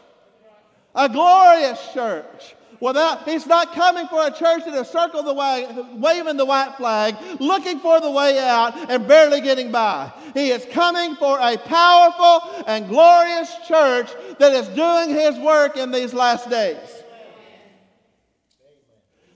a 0.97 1.09
glorious 1.09 1.79
church. 1.93 2.55
Without, 2.81 3.27
he's 3.27 3.47
not 3.47 3.73
coming 3.73 4.07
for 4.09 4.27
a 4.27 4.31
church 4.31 4.65
that 4.65 4.75
is 4.75 4.89
circled 4.89 5.27
the 5.27 5.33
way, 5.33 5.67
waving 5.95 6.37
the 6.37 6.45
white 6.45 6.75
flag, 6.77 7.17
looking 7.41 7.79
for 7.79 8.01
the 8.01 8.11
way 8.11 8.39
out, 8.39 8.91
and 8.91 9.09
barely 9.09 9.41
getting 9.41 9.73
by. 9.73 10.13
He 10.35 10.51
is 10.51 10.67
coming 10.73 11.17
for 11.17 11.39
a 11.41 11.57
powerful 11.57 12.65
and 12.67 12.89
glorious 12.89 13.51
church 13.67 14.11
that 14.39 14.53
is 14.53 14.69
doing 14.69 15.11
his 15.11 15.39
work 15.39 15.77
in 15.77 15.91
these 15.91 16.13
last 16.13 16.51
days. 16.51 17.03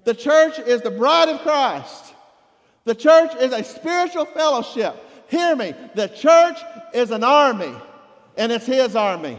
The 0.04 0.14
church 0.14 0.58
is 0.58 0.82
the 0.82 0.90
bride 0.90 1.28
of 1.28 1.40
Christ. 1.40 2.14
The 2.84 2.94
church 2.94 3.34
is 3.36 3.52
a 3.52 3.64
spiritual 3.64 4.26
fellowship. 4.26 4.96
Hear 5.28 5.56
me. 5.56 5.74
The 5.94 6.08
church 6.08 6.58
is 6.92 7.10
an 7.10 7.24
army, 7.24 7.74
and 8.36 8.52
it's 8.52 8.66
his 8.66 8.96
army. 8.96 9.38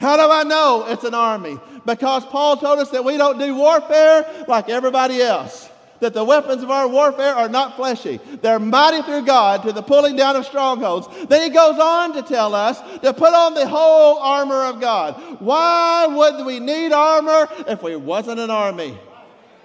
How 0.00 0.16
do 0.16 0.32
I 0.32 0.44
know 0.44 0.84
it's 0.88 1.04
an 1.04 1.14
army? 1.14 1.58
Because 1.84 2.24
Paul 2.26 2.56
told 2.56 2.78
us 2.78 2.90
that 2.90 3.04
we 3.04 3.16
don't 3.16 3.38
do 3.38 3.54
warfare 3.54 4.44
like 4.46 4.68
everybody 4.68 5.20
else. 5.20 5.68
That 6.00 6.14
the 6.14 6.22
weapons 6.22 6.62
of 6.62 6.70
our 6.70 6.86
warfare 6.86 7.34
are 7.34 7.48
not 7.48 7.74
fleshy. 7.74 8.20
They're 8.40 8.60
mighty 8.60 9.02
through 9.02 9.24
God 9.24 9.64
to 9.64 9.72
the 9.72 9.82
pulling 9.82 10.14
down 10.14 10.36
of 10.36 10.46
strongholds. 10.46 11.08
Then 11.26 11.42
he 11.42 11.48
goes 11.48 11.78
on 11.80 12.14
to 12.14 12.22
tell 12.22 12.54
us 12.54 12.80
to 13.00 13.12
put 13.12 13.34
on 13.34 13.54
the 13.54 13.66
whole 13.66 14.18
armor 14.18 14.66
of 14.66 14.80
God. 14.80 15.14
Why 15.40 16.06
would 16.06 16.46
we 16.46 16.60
need 16.60 16.92
armor 16.92 17.48
if 17.66 17.82
we 17.82 17.96
wasn't 17.96 18.38
an 18.38 18.50
army? 18.50 18.96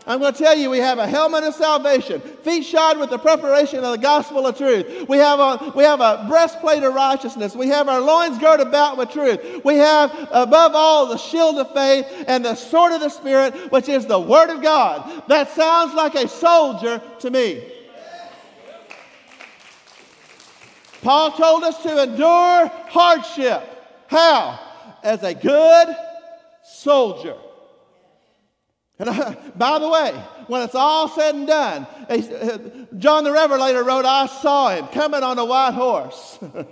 I'm 0.05 0.19
going 0.19 0.33
to 0.33 0.39
tell 0.39 0.57
you, 0.57 0.69
we 0.69 0.79
have 0.79 0.99
a 0.99 1.07
helmet 1.07 1.45
of 1.45 1.53
salvation, 1.53 2.19
feet 2.19 2.63
shod 2.63 2.99
with 2.99 3.09
the 3.09 3.17
preparation 3.17 3.83
of 3.85 3.91
the 3.91 3.97
gospel 3.97 4.45
of 4.45 4.57
truth. 4.57 5.07
We 5.07 5.17
have 5.17 5.39
a, 5.39 5.71
we 5.75 5.83
have 5.83 6.01
a 6.01 6.25
breastplate 6.27 6.83
of 6.83 6.93
righteousness. 6.93 7.55
We 7.55 7.67
have 7.67 7.87
our 7.87 8.01
loins 8.01 8.37
girded 8.37 8.67
about 8.67 8.97
with 8.97 9.11
truth. 9.11 9.63
We 9.63 9.75
have, 9.75 10.11
above 10.31 10.73
all, 10.75 11.07
the 11.07 11.17
shield 11.17 11.57
of 11.57 11.73
faith 11.73 12.05
and 12.27 12.43
the 12.43 12.55
sword 12.55 12.91
of 12.91 12.99
the 12.99 13.09
Spirit, 13.09 13.71
which 13.71 13.87
is 13.87 14.05
the 14.05 14.19
Word 14.19 14.49
of 14.49 14.61
God. 14.61 15.23
That 15.29 15.49
sounds 15.51 15.93
like 15.93 16.15
a 16.15 16.27
soldier 16.27 17.01
to 17.19 17.31
me. 17.31 17.63
Paul 21.01 21.31
told 21.31 21.63
us 21.63 21.81
to 21.83 22.03
endure 22.03 22.67
hardship. 22.89 23.63
How? 24.07 24.59
As 25.01 25.23
a 25.23 25.33
good 25.33 25.95
soldier. 26.63 27.35
And 29.03 29.09
I, 29.09 29.33
by 29.55 29.79
the 29.79 29.89
way, 29.89 30.11
when 30.47 30.61
it's 30.61 30.75
all 30.75 31.09
said 31.09 31.35
and 31.35 31.45
done, 31.45 31.85
John 32.97 33.25
the 33.25 33.31
Revelator 33.31 33.83
wrote, 33.83 34.05
I 34.05 34.27
saw 34.27 34.69
him 34.69 34.87
coming 34.87 35.23
on 35.23 35.37
a 35.37 35.45
white 35.45 35.73
horse. 35.73 36.39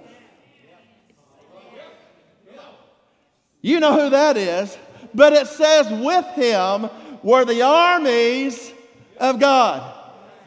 you 3.62 3.80
know 3.82 3.94
who 4.02 4.10
that 4.12 4.38
is. 4.38 4.78
But 5.14 5.34
it 5.34 5.48
says, 5.48 5.90
with 5.90 6.26
him 6.36 6.90
were 7.22 7.44
the 7.44 7.64
armies 7.64 8.72
of 9.18 9.38
God. 9.40 9.94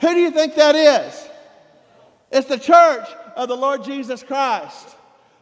Who 0.00 0.14
do 0.14 0.20
you 0.20 0.30
think 0.30 0.54
that 0.54 0.74
is? 0.74 1.28
It's 2.32 2.48
the 2.48 2.58
church 2.58 3.06
of 3.36 3.48
the 3.48 3.56
Lord 3.56 3.84
Jesus 3.84 4.22
Christ. 4.22 4.93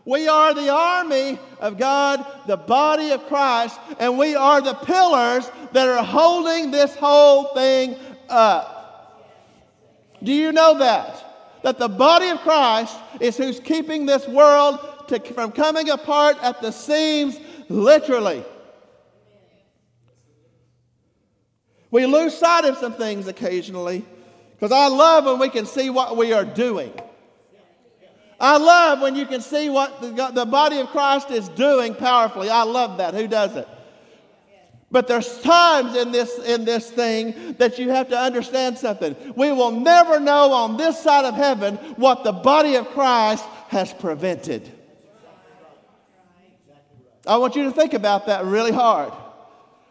We 0.05 0.27
are 0.27 0.53
the 0.53 0.69
army 0.69 1.39
of 1.61 1.79
God, 1.79 2.27
the 2.47 2.57
body 2.57 3.11
of 3.11 3.25
Christ, 3.27 3.79
and 4.01 4.19
we 4.19 4.35
are 4.35 4.61
the 4.61 4.75
pillars 4.75 5.49
that 5.73 5.89
are 5.89 6.05
holding 6.05 6.71
this 6.71 6.95
whole 6.97 7.55
thing 7.55 7.97
up. 8.29 8.81
Do 10.23 10.33
you 10.33 10.53
know 10.53 10.79
that? 10.79 11.63
That 11.63 11.79
the 11.79 11.89
body 11.89 12.29
of 12.31 12.41
Christ 12.41 12.97
is 13.21 13.37
who's 13.37 13.61
keeping 13.61 14.07
this 14.07 14.27
world 14.27 14.81
to, 15.09 15.21
from 15.21 15.53
coming 15.53 15.91
apart 15.91 16.37
at 16.43 16.61
the 16.61 16.73
seams, 16.73 17.39
literally. 17.69 18.45
We 21.93 22.07
lose 22.07 22.37
sight 22.37 22.65
of 22.65 22.79
some 22.79 22.95
things 22.95 23.29
occasionally 23.29 24.05
because 24.55 24.73
I 24.73 24.89
love 24.89 25.27
when 25.27 25.39
we 25.39 25.49
can 25.49 25.67
see 25.67 25.91
what 25.91 26.17
we 26.17 26.33
are 26.33 26.45
doing. 26.45 26.93
I 28.43 28.59
love 28.59 29.01
when 29.01 29.15
you 29.15 29.25
can 29.25 29.41
see 29.41 29.71
what 29.71 30.01
the, 30.01 30.33
the 30.35 30.45
body 30.45 30.79
of 30.79 30.89
Christ 30.89 31.31
is 31.31 31.49
doing 31.51 31.95
powerfully. 31.95 32.51
I 32.51 32.65
love 32.65 32.99
that. 32.99 33.15
Who 33.15 33.29
does 33.29 33.55
it? 33.55 33.69
But 34.91 35.07
there's 35.07 35.41
times 35.41 35.97
in 35.97 36.11
this, 36.11 36.39
in 36.41 36.65
this 36.65 36.91
thing 36.91 37.55
that 37.55 37.79
you 37.79 37.91
have 37.91 38.09
to 38.09 38.19
understand 38.19 38.77
something. 38.77 39.15
We 39.37 39.53
will 39.53 39.71
never 39.71 40.19
know 40.19 40.53
on 40.53 40.77
this 40.77 40.99
side 40.99 41.25
of 41.25 41.35
heaven 41.35 41.77
what 41.97 42.25
the 42.25 42.33
body 42.33 42.75
of 42.75 42.89
Christ 42.89 43.45
has 43.69 43.93
prevented. 43.95 44.71
I 47.25 47.37
want 47.37 47.55
you 47.55 47.63
to 47.63 47.71
think 47.71 47.95
about 47.95 48.27
that 48.27 48.45
really 48.45 48.73
hard. 48.73 49.13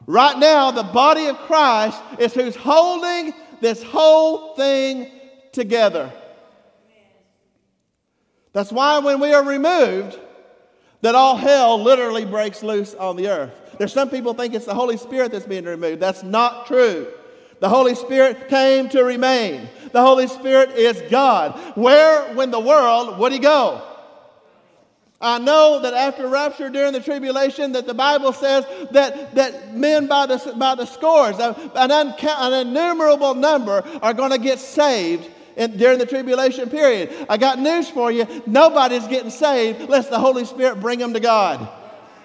Right 0.05 0.37
now, 0.37 0.71
the 0.71 0.83
body 0.83 1.27
of 1.27 1.37
Christ 1.37 1.99
is 2.19 2.33
who's 2.33 2.55
holding 2.57 3.33
this 3.61 3.81
whole 3.81 4.55
thing 4.55 5.09
together. 5.53 6.11
That's 8.53 8.71
why 8.71 8.99
when 8.99 9.19
we 9.19 9.33
are 9.33 9.43
removed, 9.43 10.19
that 11.01 11.15
all 11.15 11.35
hell 11.35 11.81
literally 11.81 12.25
breaks 12.25 12.63
loose 12.63 12.93
on 12.93 13.15
the 13.15 13.27
earth. 13.27 13.53
There's 13.77 13.93
some 13.93 14.09
people 14.09 14.33
think 14.33 14.53
it's 14.53 14.65
the 14.65 14.75
Holy 14.75 14.97
Spirit 14.97 15.31
that's 15.31 15.45
being 15.45 15.65
removed. 15.65 15.99
That's 15.99 16.23
not 16.23 16.67
true. 16.67 17.07
The 17.59 17.69
Holy 17.69 17.95
Spirit 17.95 18.49
came 18.49 18.89
to 18.89 19.03
remain. 19.03 19.69
The 19.91 20.01
Holy 20.01 20.27
Spirit 20.27 20.71
is 20.71 21.01
God. 21.09 21.59
Where, 21.75 22.33
when 22.33 22.51
the 22.51 22.59
world, 22.59 23.17
would 23.19 23.31
he 23.31 23.39
go? 23.39 23.81
I 25.21 25.37
know 25.37 25.79
that 25.79 25.93
after 25.93 26.27
rapture 26.27 26.69
during 26.69 26.93
the 26.93 26.99
tribulation, 26.99 27.73
that 27.73 27.85
the 27.85 27.93
Bible 27.93 28.33
says 28.33 28.65
that, 28.89 29.35
that 29.35 29.75
men 29.75 30.07
by 30.07 30.25
the, 30.25 30.53
by 30.57 30.73
the 30.73 30.85
scores, 30.85 31.37
an, 31.37 31.91
uncount, 31.91 32.53
an 32.53 32.67
innumerable 32.67 33.35
number, 33.35 33.83
are 34.01 34.15
going 34.15 34.31
to 34.31 34.39
get 34.39 34.57
saved 34.57 35.29
in, 35.55 35.77
during 35.77 35.99
the 35.99 36.05
tribulation 36.05 36.69
period. 36.69 37.27
I 37.29 37.37
got 37.37 37.59
news 37.59 37.89
for 37.89 38.11
you. 38.11 38.25
Nobody's 38.45 39.07
getting 39.07 39.31
saved 39.31 39.81
unless 39.81 40.07
the 40.09 40.19
Holy 40.19 40.45
Spirit 40.45 40.79
bring 40.79 40.99
them 40.99 41.13
to 41.13 41.19
God. 41.19 41.67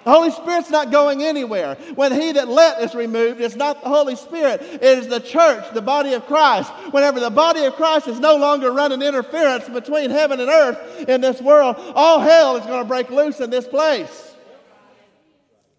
The 0.07 0.13
Holy 0.13 0.31
Spirit's 0.31 0.71
not 0.71 0.93
going 0.93 1.25
anywhere. 1.25 1.75
When 1.97 2.13
he 2.13 2.31
that 2.31 2.47
let 2.47 2.81
is 2.81 2.95
removed, 2.95 3.41
it's 3.41 3.57
not 3.57 3.83
the 3.83 3.89
Holy 3.89 4.15
Spirit, 4.15 4.63
it 4.63 4.81
is 4.81 5.09
the 5.09 5.19
church, 5.19 5.65
the 5.75 5.83
body 5.83 6.13
of 6.13 6.25
Christ. 6.27 6.71
Whenever 6.93 7.19
the 7.19 7.29
body 7.29 7.65
of 7.65 7.75
Christ 7.75 8.07
is 8.07 8.21
no 8.21 8.37
longer 8.37 8.71
running 8.71 9.03
interference 9.03 9.69
between 9.69 10.11
heaven 10.11 10.39
and 10.39 10.49
earth 10.49 11.09
in 11.09 11.21
this 11.21 11.41
world, 11.41 11.75
all 11.97 12.21
hell 12.21 12.57
is 12.57 12.65
going 12.67 12.83
to 12.83 12.89
break 12.89 13.11
loose 13.11 13.41
in 13.41 13.51
this 13.51 13.67
place. 13.67 14.35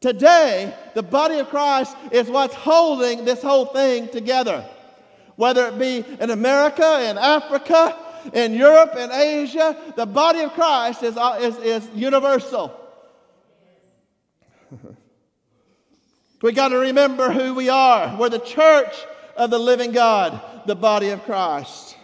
Today, 0.01 0.75
the 0.93 1.03
body 1.03 1.39
of 1.39 1.47
Christ 1.47 1.95
is 2.11 2.27
what's 2.27 2.53
holding 2.53 3.23
this 3.23 3.41
whole 3.41 3.67
thing 3.67 4.09
together. 4.09 4.67
Whether 5.37 5.67
it 5.67 5.79
be 5.79 6.03
in 6.19 6.29
America, 6.31 7.09
in 7.09 7.17
Africa, 7.17 7.95
in 8.33 8.53
Europe, 8.53 8.95
in 8.97 9.11
Asia, 9.11 9.77
the 9.95 10.05
body 10.05 10.41
of 10.41 10.51
Christ 10.53 11.03
is, 11.03 11.15
uh, 11.15 11.37
is, 11.39 11.57
is 11.59 11.87
universal. 11.93 12.77
we 16.41 16.51
got 16.51 16.69
to 16.69 16.77
remember 16.77 17.31
who 17.31 17.53
we 17.53 17.69
are. 17.69 18.17
We're 18.17 18.29
the 18.29 18.39
church 18.39 18.95
of 19.37 19.51
the 19.51 19.59
living 19.59 19.91
God, 19.91 20.41
the 20.65 20.75
body 20.75 21.09
of 21.09 21.23
Christ. 21.23 21.95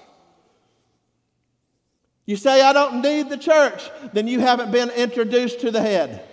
You 2.28 2.38
say, 2.38 2.62
I 2.62 2.72
don't 2.72 3.02
need 3.02 3.30
the 3.30 3.38
church, 3.38 3.90
then 4.14 4.28
you 4.28 4.40
haven't 4.40 4.72
been 4.72 4.92
introduced 4.92 5.62
to 5.62 5.72
the 5.72 5.82
head. 5.82 6.24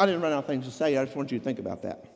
I 0.00 0.06
didn't 0.06 0.22
run 0.22 0.32
out 0.32 0.38
of 0.38 0.46
things 0.46 0.64
to 0.64 0.70
say. 0.70 0.96
I 0.96 1.04
just 1.04 1.14
want 1.14 1.30
you 1.30 1.38
to 1.38 1.44
think 1.44 1.58
about 1.58 1.82
that. 1.82 2.06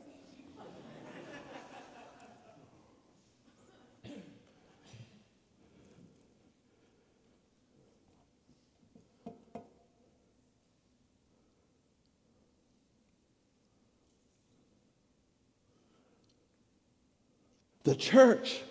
The 17.83 17.95
church 17.95 18.61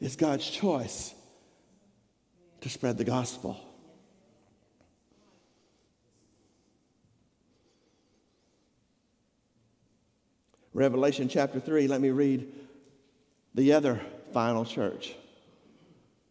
is 0.00 0.14
God's 0.14 0.48
choice 0.48 1.12
to 2.60 2.68
spread 2.68 2.98
the 2.98 3.04
gospel. 3.04 3.69
Revelation 10.80 11.28
chapter 11.28 11.60
3, 11.60 11.88
let 11.88 12.00
me 12.00 12.08
read 12.08 12.50
the 13.54 13.74
other 13.74 14.00
final 14.32 14.64
church, 14.64 15.14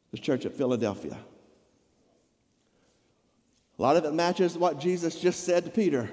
the 0.09 0.17
church 0.17 0.43
at 0.43 0.57
Philadelphia. 0.57 1.15
A 3.77 3.81
lot 3.81 3.95
of 3.95 4.05
it 4.05 4.13
matches 4.15 4.57
what 4.57 4.79
Jesus 4.79 5.21
just 5.21 5.43
said 5.43 5.65
to 5.65 5.69
Peter. 5.69 6.09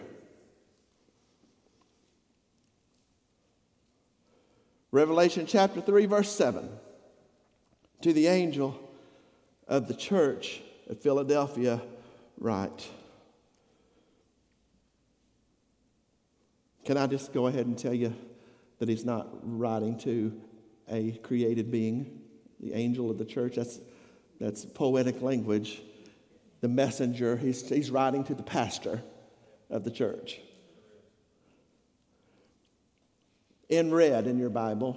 Revelation 4.91 5.47
chapter 5.47 5.81
3, 5.81 6.05
verse 6.05 6.31
7. 6.31 6.69
To 8.03 8.13
the 8.13 8.27
angel 8.27 8.79
of 9.67 9.89
the 9.89 9.95
church 9.95 10.61
at 10.91 11.03
Philadelphia, 11.03 11.81
write. 12.39 12.87
Can 16.85 16.99
I 16.99 17.07
just 17.07 17.33
go 17.33 17.47
ahead 17.47 17.65
and 17.65 17.79
tell 17.79 17.95
you 17.95 18.15
that 18.79 18.89
he's 18.89 19.05
not 19.05 19.29
writing 19.43 19.99
to 19.99 20.39
a 20.89 21.13
created 21.23 21.71
being, 21.71 22.21
the 22.61 22.73
angel 22.75 23.11
of 23.11 23.19
the 23.19 23.25
church? 23.25 23.57
That's, 23.57 23.81
that's 24.41 24.65
poetic 24.65 25.23
language. 25.23 25.83
The 26.61 26.69
messenger, 26.69 27.37
he's, 27.37 27.69
he's 27.69 27.91
writing 27.91 28.25
to 28.25 28.35
the 28.35 28.43
pastor 28.43 29.03
of 29.71 29.85
the 29.85 29.91
church. 29.91 30.41
in 33.69 33.93
red 33.93 34.27
in 34.27 34.39
your 34.39 34.51
Bible. 34.51 34.97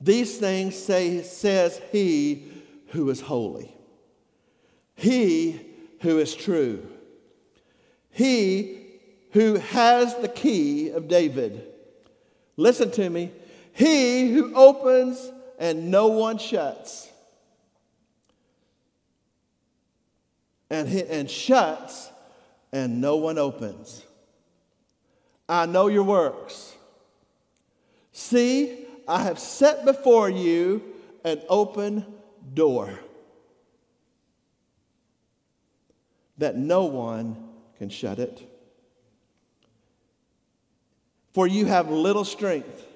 These 0.00 0.38
things 0.38 0.76
say, 0.76 1.22
says 1.22 1.80
he 1.92 2.50
who 2.88 3.08
is 3.10 3.20
holy, 3.20 3.74
he 4.94 5.60
who 6.00 6.18
is 6.18 6.34
true, 6.34 6.86
he 8.10 8.78
who 9.32 9.56
has 9.56 10.16
the 10.16 10.28
key 10.28 10.90
of 10.90 11.08
David. 11.08 11.66
Listen 12.60 12.90
to 12.90 13.08
me. 13.08 13.32
He 13.72 14.32
who 14.32 14.54
opens 14.54 15.32
and 15.58 15.90
no 15.90 16.08
one 16.08 16.36
shuts, 16.36 17.08
and, 20.68 20.86
and 20.86 21.30
shuts 21.30 22.10
and 22.70 23.00
no 23.00 23.16
one 23.16 23.38
opens. 23.38 24.04
I 25.48 25.64
know 25.64 25.86
your 25.86 26.04
works. 26.04 26.74
See, 28.12 28.84
I 29.08 29.22
have 29.22 29.38
set 29.38 29.86
before 29.86 30.28
you 30.28 30.82
an 31.24 31.40
open 31.48 32.04
door 32.52 32.90
that 36.36 36.56
no 36.56 36.84
one 36.84 37.36
can 37.78 37.88
shut 37.88 38.18
it. 38.18 38.49
For 41.32 41.46
you 41.46 41.66
have 41.66 41.90
little 41.90 42.24
strength, 42.24 42.86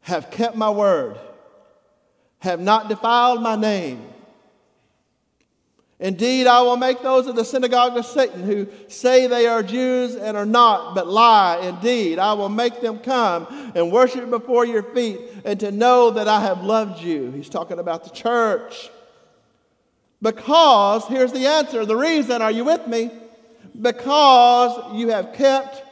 have 0.00 0.30
kept 0.30 0.56
my 0.56 0.70
word, 0.70 1.18
have 2.40 2.60
not 2.60 2.88
defiled 2.88 3.42
my 3.42 3.56
name 3.56 4.08
Indeed, 6.00 6.46
I 6.46 6.62
will 6.62 6.76
make 6.76 7.02
those 7.02 7.26
of 7.26 7.34
the 7.34 7.44
synagogue 7.44 7.96
of 7.96 8.06
Satan 8.06 8.44
who 8.44 8.68
say 8.86 9.26
they 9.26 9.48
are 9.48 9.64
Jews 9.64 10.14
and 10.14 10.36
are 10.36 10.46
not, 10.46 10.94
but 10.94 11.08
lie. 11.08 11.58
Indeed, 11.58 12.20
I 12.20 12.34
will 12.34 12.48
make 12.48 12.80
them 12.80 13.00
come 13.00 13.72
and 13.74 13.90
worship 13.90 14.30
before 14.30 14.64
your 14.64 14.84
feet 14.84 15.18
and 15.44 15.58
to 15.58 15.72
know 15.72 16.12
that 16.12 16.28
I 16.28 16.40
have 16.40 16.62
loved 16.62 17.02
you. 17.02 17.32
He's 17.32 17.48
talking 17.48 17.80
about 17.80 18.04
the 18.04 18.10
church. 18.10 18.90
Because, 20.22 21.04
here's 21.08 21.32
the 21.32 21.46
answer 21.46 21.84
the 21.84 21.96
reason, 21.96 22.42
are 22.42 22.50
you 22.50 22.64
with 22.64 22.86
me? 22.86 23.10
Because 23.80 24.96
you 24.96 25.08
have 25.08 25.32
kept 25.32 25.82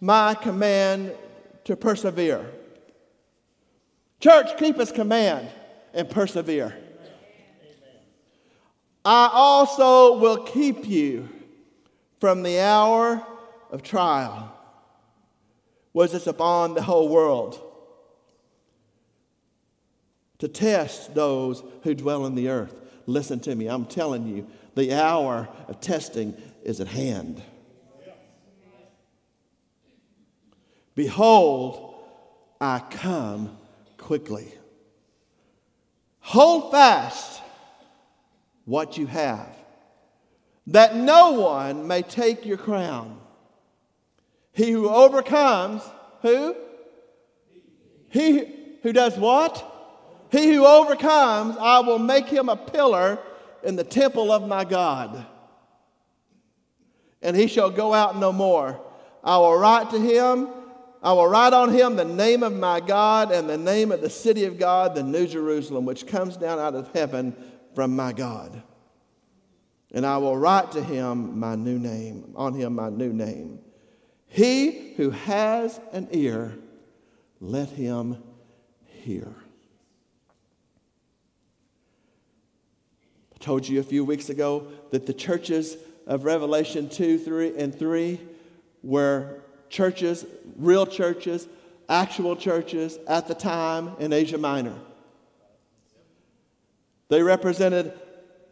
my 0.00 0.34
command 0.34 1.12
to 1.64 1.76
persevere. 1.76 2.44
Church, 4.20 4.56
keep 4.58 4.76
his 4.76 4.92
command 4.92 5.48
and 5.94 6.08
persevere. 6.08 6.76
I 9.04 9.30
also 9.32 10.18
will 10.18 10.44
keep 10.44 10.86
you 10.86 11.28
from 12.18 12.42
the 12.42 12.60
hour 12.60 13.24
of 13.70 13.82
trial, 13.82 14.52
was 15.92 16.12
this 16.12 16.26
upon 16.26 16.74
the 16.74 16.82
whole 16.82 17.08
world, 17.08 17.58
to 20.38 20.48
test 20.48 21.14
those 21.14 21.62
who 21.82 21.94
dwell 21.94 22.26
in 22.26 22.34
the 22.34 22.48
earth. 22.48 22.78
Listen 23.06 23.40
to 23.40 23.54
me, 23.54 23.66
I'm 23.66 23.86
telling 23.86 24.26
you, 24.26 24.46
the 24.74 24.94
hour 24.94 25.48
of 25.68 25.80
testing 25.80 26.34
is 26.62 26.80
at 26.80 26.88
hand. 26.88 27.42
Behold, 31.00 31.94
I 32.60 32.78
come 32.78 33.56
quickly. 33.96 34.52
Hold 36.18 36.72
fast 36.72 37.40
what 38.66 38.98
you 38.98 39.06
have, 39.06 39.48
that 40.66 40.94
no 40.94 41.30
one 41.30 41.86
may 41.86 42.02
take 42.02 42.44
your 42.44 42.58
crown. 42.58 43.18
He 44.52 44.72
who 44.72 44.90
overcomes, 44.90 45.80
who? 46.20 46.54
He 48.10 48.52
who 48.82 48.92
does 48.92 49.16
what? 49.16 49.54
He 50.30 50.52
who 50.52 50.66
overcomes, 50.66 51.56
I 51.58 51.80
will 51.80 51.98
make 51.98 52.28
him 52.28 52.50
a 52.50 52.56
pillar 52.56 53.18
in 53.62 53.76
the 53.76 53.84
temple 53.84 54.30
of 54.30 54.46
my 54.46 54.66
God. 54.66 55.24
And 57.22 57.34
he 57.34 57.46
shall 57.46 57.70
go 57.70 57.94
out 57.94 58.18
no 58.18 58.32
more. 58.32 58.78
I 59.24 59.38
will 59.38 59.56
write 59.56 59.88
to 59.92 59.98
him, 59.98 60.48
I 61.02 61.12
will 61.12 61.26
write 61.26 61.54
on 61.54 61.72
him 61.72 61.96
the 61.96 62.04
name 62.04 62.42
of 62.42 62.54
my 62.54 62.80
God 62.80 63.32
and 63.32 63.48
the 63.48 63.56
name 63.56 63.90
of 63.90 64.02
the 64.02 64.10
city 64.10 64.44
of 64.44 64.58
God, 64.58 64.94
the 64.94 65.02
New 65.02 65.26
Jerusalem, 65.26 65.86
which 65.86 66.06
comes 66.06 66.36
down 66.36 66.58
out 66.58 66.74
of 66.74 66.90
heaven 66.92 67.34
from 67.74 67.96
my 67.96 68.12
God. 68.12 68.62
And 69.92 70.04
I 70.04 70.18
will 70.18 70.36
write 70.36 70.72
to 70.72 70.82
him 70.82 71.38
my 71.38 71.54
new 71.54 71.78
name, 71.78 72.32
on 72.36 72.54
him 72.54 72.74
my 72.74 72.90
new 72.90 73.12
name. 73.12 73.60
He 74.26 74.92
who 74.96 75.10
has 75.10 75.80
an 75.92 76.08
ear, 76.12 76.56
let 77.40 77.70
him 77.70 78.22
hear. 78.84 79.34
I 83.34 83.38
told 83.38 83.66
you 83.66 83.80
a 83.80 83.82
few 83.82 84.04
weeks 84.04 84.28
ago 84.28 84.68
that 84.90 85.06
the 85.06 85.14
churches 85.14 85.76
of 86.06 86.24
Revelation 86.24 86.88
2, 86.88 87.18
3, 87.18 87.56
and 87.56 87.76
3 87.76 88.20
were 88.82 89.40
churches, 89.70 90.26
real 90.56 90.86
churches, 90.86 91.48
actual 91.88 92.36
churches 92.36 92.98
at 93.08 93.28
the 93.28 93.34
time 93.34 93.92
in 93.98 94.12
Asia 94.12 94.38
Minor. 94.38 94.76
They 97.08 97.22
represented 97.22 97.92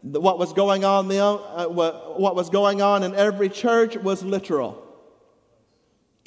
what 0.01 0.37
was 0.39 0.53
going 0.53 0.85
on, 0.85 1.07
the, 1.07 1.19
uh, 1.19 1.67
what 1.67 2.35
was 2.35 2.49
going 2.49 2.81
on 2.81 3.03
in 3.03 3.15
every 3.15 3.49
church 3.49 3.97
was 3.97 4.23
literal. 4.23 4.85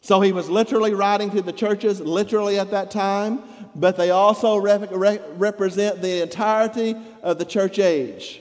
So 0.03 0.21
he 0.21 0.33
was 0.33 0.51
literally 0.51 0.95
writing 0.95 1.31
to 1.31 1.43
the 1.43 1.53
churches, 1.53 2.01
literally 2.01 2.59
at 2.59 2.71
that 2.73 2.91
time, 2.91 3.41
but 3.75 3.97
they 3.97 4.11
also 4.11 4.57
re- 4.57 5.21
represent 5.37 6.03
the 6.03 6.23
entirety 6.23 6.97
of 7.23 7.39
the 7.39 7.45
church 7.45 7.79
age 7.79 8.41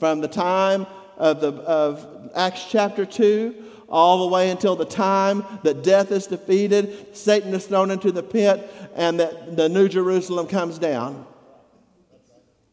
from 0.00 0.20
the 0.20 0.28
time 0.28 0.86
of, 1.16 1.40
the, 1.40 1.52
of 1.52 2.30
Acts 2.34 2.66
chapter 2.70 3.04
2 3.04 3.54
all 3.94 4.26
the 4.26 4.26
way 4.26 4.50
until 4.50 4.74
the 4.74 4.84
time 4.84 5.44
that 5.62 5.84
death 5.84 6.10
is 6.10 6.26
defeated, 6.26 7.16
Satan 7.16 7.54
is 7.54 7.64
thrown 7.64 7.92
into 7.92 8.10
the 8.10 8.24
pit, 8.24 8.68
and 8.96 9.20
that 9.20 9.56
the 9.56 9.68
New 9.68 9.88
Jerusalem 9.88 10.48
comes 10.48 10.80
down. 10.80 11.24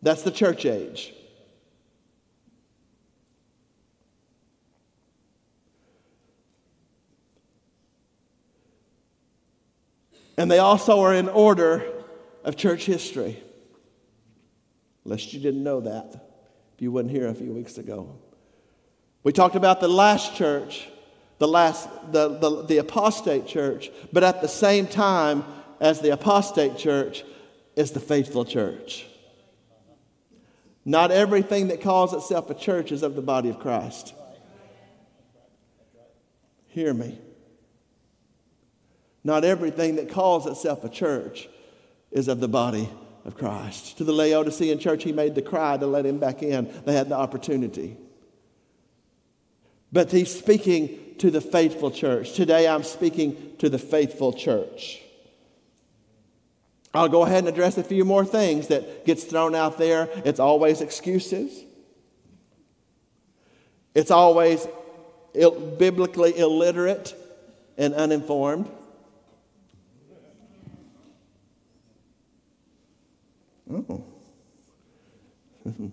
That's 0.01 0.23
the 0.23 0.31
church 0.31 0.65
age. 0.65 1.13
And 10.37 10.49
they 10.49 10.57
also 10.57 11.01
are 11.01 11.13
in 11.13 11.29
order 11.29 11.85
of 12.43 12.55
church 12.55 12.85
history. 12.85 13.43
Lest 15.05 15.33
you 15.33 15.39
didn't 15.39 15.63
know 15.63 15.81
that 15.81 16.15
if 16.73 16.81
you 16.81 16.91
weren't 16.91 17.11
here 17.11 17.27
a 17.27 17.35
few 17.35 17.53
weeks 17.53 17.77
ago. 17.77 18.17
We 19.23 19.31
talked 19.31 19.55
about 19.55 19.81
the 19.81 19.87
last 19.87 20.35
church, 20.35 20.87
the 21.41 21.47
last 21.47 21.89
the, 22.11 22.37
the, 22.37 22.65
the 22.67 22.77
apostate 22.77 23.47
church, 23.47 23.89
but 24.13 24.23
at 24.23 24.41
the 24.41 24.47
same 24.47 24.85
time 24.85 25.43
as 25.79 25.99
the 25.99 26.11
apostate 26.11 26.77
church 26.77 27.23
is 27.75 27.93
the 27.93 27.99
faithful 27.99 28.45
church. 28.45 29.07
Not 30.85 31.09
everything 31.09 31.69
that 31.69 31.81
calls 31.81 32.13
itself 32.13 32.51
a 32.51 32.53
church 32.53 32.91
is 32.91 33.01
of 33.01 33.15
the 33.15 33.23
body 33.23 33.49
of 33.49 33.57
Christ. 33.57 34.13
Hear 36.67 36.93
me. 36.93 37.17
Not 39.23 39.43
everything 39.43 39.95
that 39.95 40.11
calls 40.11 40.45
itself 40.45 40.83
a 40.83 40.89
church 40.89 41.49
is 42.11 42.27
of 42.27 42.39
the 42.39 42.49
body 42.49 42.87
of 43.25 43.35
Christ. 43.35 43.97
To 43.97 44.03
the 44.03 44.13
Laodicean 44.13 44.77
church, 44.77 45.03
he 45.03 45.11
made 45.11 45.33
the 45.33 45.41
cry 45.41 45.75
to 45.75 45.87
let 45.87 46.05
him 46.05 46.19
back 46.19 46.43
in. 46.43 46.71
They 46.85 46.93
had 46.93 47.09
the 47.09 47.17
opportunity. 47.17 47.97
But 49.91 50.11
he's 50.11 50.33
speaking 50.33 51.10
to 51.21 51.29
the 51.29 51.39
faithful 51.39 51.91
church. 51.91 52.33
Today, 52.33 52.67
I'm 52.67 52.81
speaking 52.81 53.55
to 53.59 53.69
the 53.69 53.77
faithful 53.77 54.33
church. 54.33 54.99
I'll 56.95 57.09
go 57.09 57.21
ahead 57.21 57.39
and 57.39 57.47
address 57.47 57.77
a 57.77 57.83
few 57.83 58.03
more 58.03 58.25
things 58.25 58.69
that 58.69 59.05
gets 59.05 59.23
thrown 59.23 59.53
out 59.53 59.77
there. 59.77 60.09
It's 60.25 60.39
always 60.39 60.81
excuses. 60.81 61.63
It's 63.93 64.09
always 64.09 64.67
Ill, 65.35 65.51
biblically 65.51 66.37
illiterate 66.37 67.15
and 67.77 67.93
uninformed. 67.93 68.67
Oh. 73.71 74.03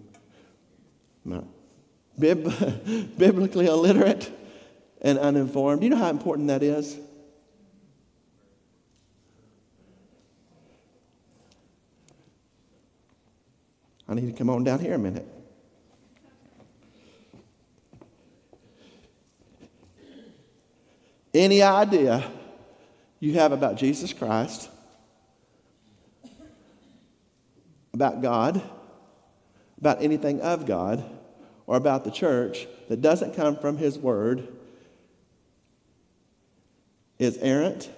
Bib- 2.19 3.15
biblically 3.19 3.67
illiterate 3.67 4.38
and 5.01 5.19
uninformed. 5.19 5.83
You 5.83 5.91
know 5.91 5.97
how 5.97 6.11
important 6.11 6.49
that 6.49 6.63
is? 6.63 6.99
I 14.09 14.15
need 14.15 14.27
to 14.27 14.33
come 14.33 14.49
on 14.49 14.65
down 14.65 14.81
here 14.81 14.95
a 14.95 14.99
minute. 14.99 15.27
Any 21.35 21.63
idea 21.63 22.29
you 23.21 23.35
have 23.35 23.53
about 23.53 23.77
Jesus 23.77 24.13
Christ, 24.15 24.71
about 27.93 28.23
God, 28.23 28.63
about 29.79 30.03
anything 30.03 30.41
of 30.41 30.67
God, 30.67 31.05
or 31.67 31.77
about 31.77 32.05
the 32.05 32.11
church 32.11 32.67
that 32.89 33.03
doesn't 33.03 33.37
come 33.37 33.57
from 33.57 33.77
His 33.77 33.99
Word 33.99 34.49
is 37.19 37.37
errant, 37.39 37.91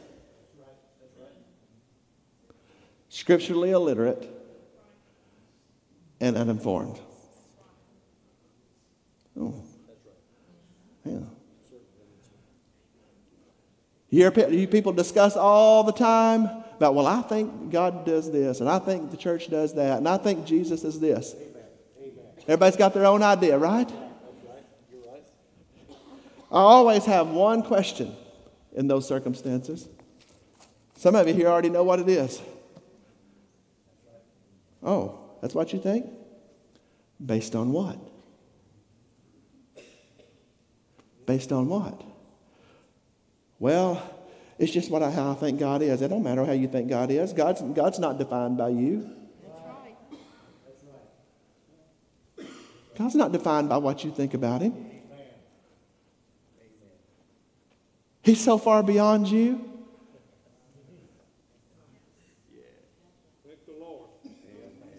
scripturally 3.09 3.70
illiterate, 3.70 4.28
and 6.20 6.37
uninformed. 6.37 6.98
Oh. 9.38 9.54
Yeah. 11.04 11.18
You 14.11 14.30
hear 14.30 14.66
people 14.66 14.92
discuss 14.92 15.37
all 15.37 15.85
the 15.85 15.92
time 15.92 16.48
about, 16.76 16.94
well, 16.94 17.06
I 17.06 17.22
think 17.22 17.70
God 17.70 18.04
does 18.04 18.30
this, 18.30 18.61
and 18.61 18.68
I 18.68 18.78
think 18.78 19.11
the 19.11 19.16
church 19.16 19.48
does 19.48 19.74
that, 19.74 19.98
and 19.98 20.09
I 20.09 20.16
think 20.16 20.46
Jesus 20.46 20.83
is 20.83 20.98
this. 20.98 21.37
Everybody's 22.42 22.76
got 22.76 22.94
their 22.94 23.06
own 23.06 23.22
idea, 23.22 23.56
right? 23.56 23.88
I 26.52 26.59
always 26.59 27.04
have 27.04 27.28
one 27.28 27.62
question 27.62 28.16
in 28.74 28.88
those 28.88 29.06
circumstances. 29.06 29.88
Some 30.96 31.14
of 31.14 31.26
you 31.26 31.35
here 31.35 31.48
already 31.48 31.70
know 31.70 31.83
what 31.83 31.98
it 31.98 32.09
is. 32.09 32.40
Oh, 34.83 35.18
that's 35.40 35.54
what 35.54 35.72
you 35.72 35.80
think? 35.80 36.06
Based 37.24 37.54
on 37.54 37.72
what? 37.72 37.98
Based 41.26 41.52
on 41.52 41.68
what? 41.68 42.02
Well, 43.59 44.02
it's 44.59 44.72
just 44.72 44.90
what 44.90 45.02
I, 45.02 45.11
how 45.11 45.33
I 45.33 45.35
think 45.35 45.59
God 45.59 45.83
is. 45.83 46.02
It 46.02 46.09
don't 46.09 46.22
matter 46.22 46.44
how 46.44 46.52
you 46.52 46.68
think 46.68 46.88
God 46.88 47.11
is. 47.11 47.33
God's, 47.33 47.62
God's 47.62 47.98
not 47.98 48.18
defined 48.18 48.56
by 48.56 48.70
you. 48.70 49.11
God's 52.98 53.14
not 53.14 53.33
defined 53.33 53.70
by 53.70 53.78
what 53.78 54.04
you 54.04 54.11
think 54.11 54.35
about 54.35 54.61
Him. 54.61 54.89
He's 58.22 58.42
so 58.42 58.59
far 58.59 58.83
beyond 58.83 59.28
you. 59.28 59.66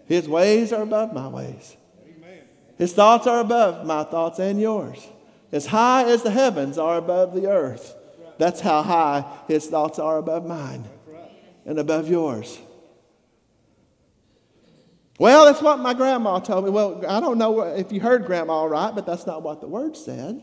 His 0.07 0.27
ways 0.27 0.73
are 0.73 0.81
above 0.81 1.13
my 1.13 1.27
ways. 1.27 1.77
His 2.77 2.93
thoughts 2.93 3.27
are 3.27 3.39
above 3.39 3.86
my 3.86 4.03
thoughts 4.03 4.39
and 4.39 4.60
yours. 4.60 5.07
As 5.51 5.67
high 5.67 6.03
as 6.03 6.23
the 6.23 6.31
heavens 6.31 6.77
are 6.77 6.97
above 6.97 7.34
the 7.34 7.47
earth, 7.47 7.95
that's 8.38 8.60
how 8.60 8.81
high 8.81 9.23
his 9.47 9.67
thoughts 9.67 9.99
are 9.99 10.17
above 10.17 10.45
mine 10.45 10.89
and 11.65 11.77
above 11.77 12.10
yours. 12.10 12.60
Well, 15.19 15.45
that's 15.45 15.62
what 15.62 15.79
my 15.79 15.93
grandma 15.93 16.39
told 16.39 16.65
me. 16.65 16.71
Well, 16.71 17.05
I 17.07 17.19
don't 17.19 17.38
know 17.38 17.62
if 17.62 17.91
you 17.91 18.01
heard 18.01 18.25
grandma 18.25 18.63
right, 18.63 18.93
but 18.93 19.05
that's 19.05 19.27
not 19.27 19.43
what 19.43 19.62
the 19.62 19.67
word 19.67 19.95
said. 19.95 20.41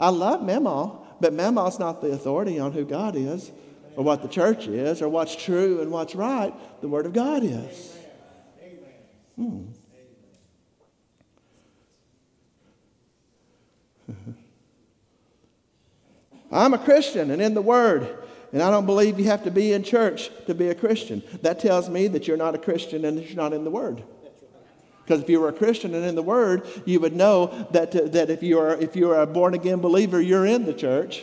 I 0.00 0.08
love 0.08 0.42
Mama, 0.42 1.05
but 1.20 1.32
Mama's 1.32 1.78
not 1.78 2.00
the 2.00 2.08
authority 2.08 2.58
on 2.58 2.72
who 2.72 2.84
God 2.84 3.16
is 3.16 3.52
or 3.96 4.04
what 4.04 4.22
the 4.22 4.28
church 4.28 4.66
is 4.66 5.00
or 5.00 5.08
what's 5.08 5.34
true 5.34 5.80
and 5.80 5.90
what's 5.90 6.14
right. 6.14 6.52
The 6.80 6.88
Word 6.88 7.06
of 7.06 7.12
God 7.12 7.42
is. 7.42 7.96
Hmm. 9.36 9.64
I'm 16.52 16.74
a 16.74 16.78
Christian 16.78 17.30
and 17.30 17.42
in 17.42 17.54
the 17.54 17.62
Word, 17.62 18.24
and 18.52 18.62
I 18.62 18.70
don't 18.70 18.86
believe 18.86 19.18
you 19.18 19.26
have 19.26 19.44
to 19.44 19.50
be 19.50 19.72
in 19.72 19.82
church 19.82 20.30
to 20.46 20.54
be 20.54 20.68
a 20.68 20.74
Christian. 20.74 21.22
That 21.42 21.58
tells 21.60 21.88
me 21.88 22.06
that 22.08 22.28
you're 22.28 22.36
not 22.36 22.54
a 22.54 22.58
Christian 22.58 23.04
and 23.04 23.18
that 23.18 23.26
you're 23.26 23.36
not 23.36 23.52
in 23.52 23.64
the 23.64 23.70
Word. 23.70 24.04
Because 25.06 25.22
if 25.22 25.30
you 25.30 25.40
were 25.40 25.48
a 25.48 25.52
Christian 25.52 25.94
and 25.94 26.04
in 26.04 26.16
the 26.16 26.22
Word, 26.22 26.66
you 26.84 26.98
would 26.98 27.14
know 27.14 27.68
that, 27.70 27.92
that 28.12 28.28
if, 28.28 28.42
you 28.42 28.58
are, 28.58 28.74
if 28.74 28.96
you 28.96 29.08
are 29.12 29.20
a 29.20 29.26
born 29.26 29.54
again 29.54 29.78
believer, 29.78 30.20
you're 30.20 30.44
in 30.44 30.64
the 30.64 30.74
church. 30.74 31.22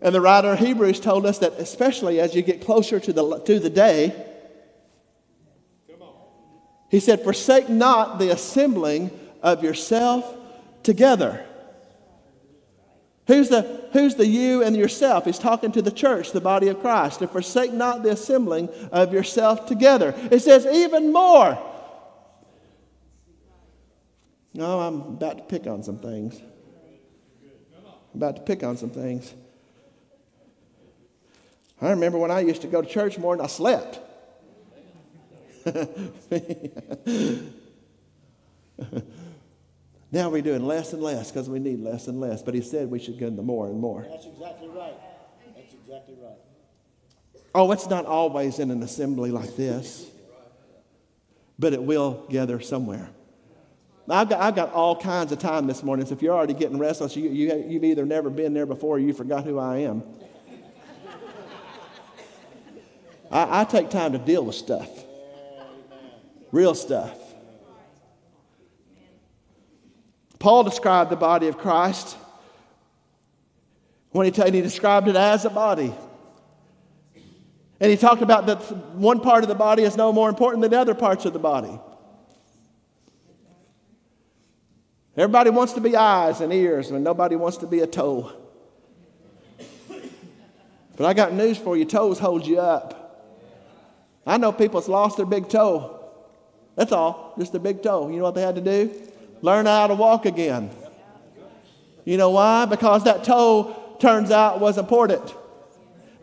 And 0.00 0.14
the 0.14 0.20
writer 0.20 0.52
of 0.52 0.60
Hebrews 0.60 1.00
told 1.00 1.26
us 1.26 1.40
that, 1.40 1.54
especially 1.54 2.20
as 2.20 2.36
you 2.36 2.42
get 2.42 2.64
closer 2.64 3.00
to 3.00 3.12
the, 3.12 3.40
to 3.40 3.58
the 3.58 3.70
day, 3.70 4.14
he 6.88 7.00
said, 7.00 7.24
Forsake 7.24 7.68
not 7.68 8.20
the 8.20 8.30
assembling 8.30 9.10
of 9.42 9.64
yourself 9.64 10.36
together. 10.84 11.44
Who's 13.28 13.48
the, 13.48 13.88
who's 13.92 14.16
the 14.16 14.26
you 14.26 14.62
and 14.62 14.76
yourself? 14.76 15.26
He's 15.26 15.38
talking 15.38 15.70
to 15.72 15.82
the 15.82 15.92
church, 15.92 16.32
the 16.32 16.40
body 16.40 16.68
of 16.68 16.80
Christ. 16.80 17.20
To 17.20 17.28
forsake 17.28 17.72
not 17.72 18.02
the 18.02 18.10
assembling 18.10 18.68
of 18.90 19.12
yourself 19.12 19.66
together. 19.66 20.14
It 20.30 20.40
says, 20.40 20.66
even 20.66 21.12
more. 21.12 21.58
No, 24.54 24.80
I'm 24.80 25.00
about 25.00 25.38
to 25.38 25.44
pick 25.44 25.66
on 25.66 25.82
some 25.82 25.98
things. 25.98 26.40
I'm 28.14 28.16
about 28.16 28.36
to 28.36 28.42
pick 28.42 28.62
on 28.62 28.76
some 28.76 28.90
things. 28.90 29.32
I 31.80 31.90
remember 31.90 32.18
when 32.18 32.30
I 32.30 32.40
used 32.40 32.62
to 32.62 32.68
go 32.68 32.82
to 32.82 32.88
church 32.88 33.18
more 33.18 33.36
than 33.36 33.44
I 33.44 33.48
slept. 33.48 33.98
now 40.12 40.28
we're 40.28 40.42
doing 40.42 40.64
less 40.64 40.92
and 40.92 41.02
less 41.02 41.32
because 41.32 41.48
we 41.48 41.58
need 41.58 41.80
less 41.80 42.06
and 42.06 42.20
less. 42.20 42.42
But 42.42 42.54
he 42.54 42.60
said 42.60 42.90
we 42.90 42.98
should 42.98 43.18
go 43.18 43.26
into 43.26 43.42
more 43.42 43.66
and 43.66 43.80
more. 43.80 44.06
That's 44.08 44.26
exactly 44.26 44.68
right. 44.68 44.94
That's 45.56 45.72
exactly 45.72 46.16
right. 46.22 46.36
Oh, 47.54 47.72
it's 47.72 47.88
not 47.88 48.06
always 48.06 48.58
in 48.58 48.70
an 48.70 48.82
assembly 48.82 49.30
like 49.30 49.56
this, 49.56 50.06
but 51.58 51.72
it 51.72 51.82
will 51.82 52.26
gather 52.28 52.60
somewhere. 52.60 53.08
I've 54.08 54.28
got, 54.28 54.40
I've 54.40 54.54
got 54.54 54.72
all 54.72 55.00
kinds 55.00 55.32
of 55.32 55.38
time 55.38 55.66
this 55.66 55.82
morning, 55.82 56.04
so 56.04 56.12
if 56.14 56.22
you're 56.22 56.34
already 56.34 56.54
getting 56.54 56.78
restless, 56.78 57.16
you, 57.16 57.30
you, 57.30 57.64
you've 57.68 57.84
either 57.84 58.04
never 58.04 58.30
been 58.30 58.52
there 58.52 58.66
before 58.66 58.96
or 58.96 58.98
you 58.98 59.12
forgot 59.14 59.44
who 59.44 59.58
I 59.58 59.78
am. 59.78 60.02
I, 63.30 63.60
I 63.60 63.64
take 63.64 63.88
time 63.88 64.12
to 64.12 64.18
deal 64.18 64.44
with 64.44 64.56
stuff, 64.56 64.90
real 66.50 66.74
stuff. 66.74 67.16
Paul 70.42 70.64
described 70.64 71.08
the 71.08 71.16
body 71.16 71.46
of 71.46 71.56
Christ 71.56 72.16
when 74.10 74.26
he, 74.26 74.32
t- 74.32 74.42
he 74.50 74.60
described 74.60 75.06
it 75.06 75.14
as 75.14 75.44
a 75.44 75.50
body. 75.50 75.94
And 77.78 77.90
he 77.90 77.96
talked 77.96 78.22
about 78.22 78.46
that 78.46 78.58
one 78.96 79.20
part 79.20 79.44
of 79.44 79.48
the 79.48 79.54
body 79.54 79.84
is 79.84 79.96
no 79.96 80.12
more 80.12 80.28
important 80.28 80.62
than 80.62 80.74
other 80.74 80.96
parts 80.96 81.26
of 81.26 81.32
the 81.32 81.38
body. 81.38 81.78
Everybody 85.16 85.50
wants 85.50 85.74
to 85.74 85.80
be 85.80 85.94
eyes 85.94 86.40
and 86.40 86.52
ears, 86.52 86.90
but 86.90 87.02
nobody 87.02 87.36
wants 87.36 87.58
to 87.58 87.68
be 87.68 87.78
a 87.78 87.86
toe. 87.86 88.32
But 90.96 91.06
I 91.06 91.14
got 91.14 91.34
news 91.34 91.56
for 91.56 91.76
you 91.76 91.84
toes 91.84 92.18
hold 92.18 92.44
you 92.48 92.58
up. 92.58 93.38
I 94.26 94.38
know 94.38 94.50
people 94.50 94.80
that's 94.80 94.88
lost 94.88 95.18
their 95.18 95.26
big 95.26 95.48
toe. 95.48 96.00
That's 96.74 96.90
all, 96.90 97.32
just 97.38 97.52
their 97.52 97.60
big 97.60 97.80
toe. 97.80 98.08
You 98.08 98.16
know 98.16 98.24
what 98.24 98.34
they 98.34 98.42
had 98.42 98.56
to 98.56 98.60
do? 98.60 99.11
Learn 99.42 99.66
how 99.66 99.88
to 99.88 99.94
walk 99.94 100.24
again. 100.24 100.70
You 102.04 102.16
know 102.16 102.30
why? 102.30 102.64
Because 102.64 103.04
that 103.04 103.24
toe 103.24 103.96
turns 103.98 104.30
out 104.30 104.60
was 104.60 104.78
important. 104.78 105.34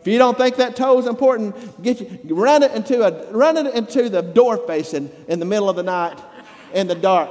If 0.00 0.06
you 0.06 0.18
don't 0.18 0.36
think 0.36 0.56
that 0.56 0.76
toe 0.76 0.98
is 0.98 1.06
important, 1.06 1.82
get 1.82 2.00
you, 2.00 2.34
run 2.34 2.62
it 2.62 2.72
into 2.72 3.02
a 3.02 3.30
run 3.32 3.58
it 3.58 3.74
into 3.74 4.08
the 4.08 4.22
door 4.22 4.56
facing 4.56 5.10
in 5.28 5.38
the 5.38 5.44
middle 5.44 5.68
of 5.68 5.76
the 5.76 5.82
night 5.82 6.18
in 6.72 6.86
the 6.86 6.94
dark. 6.94 7.30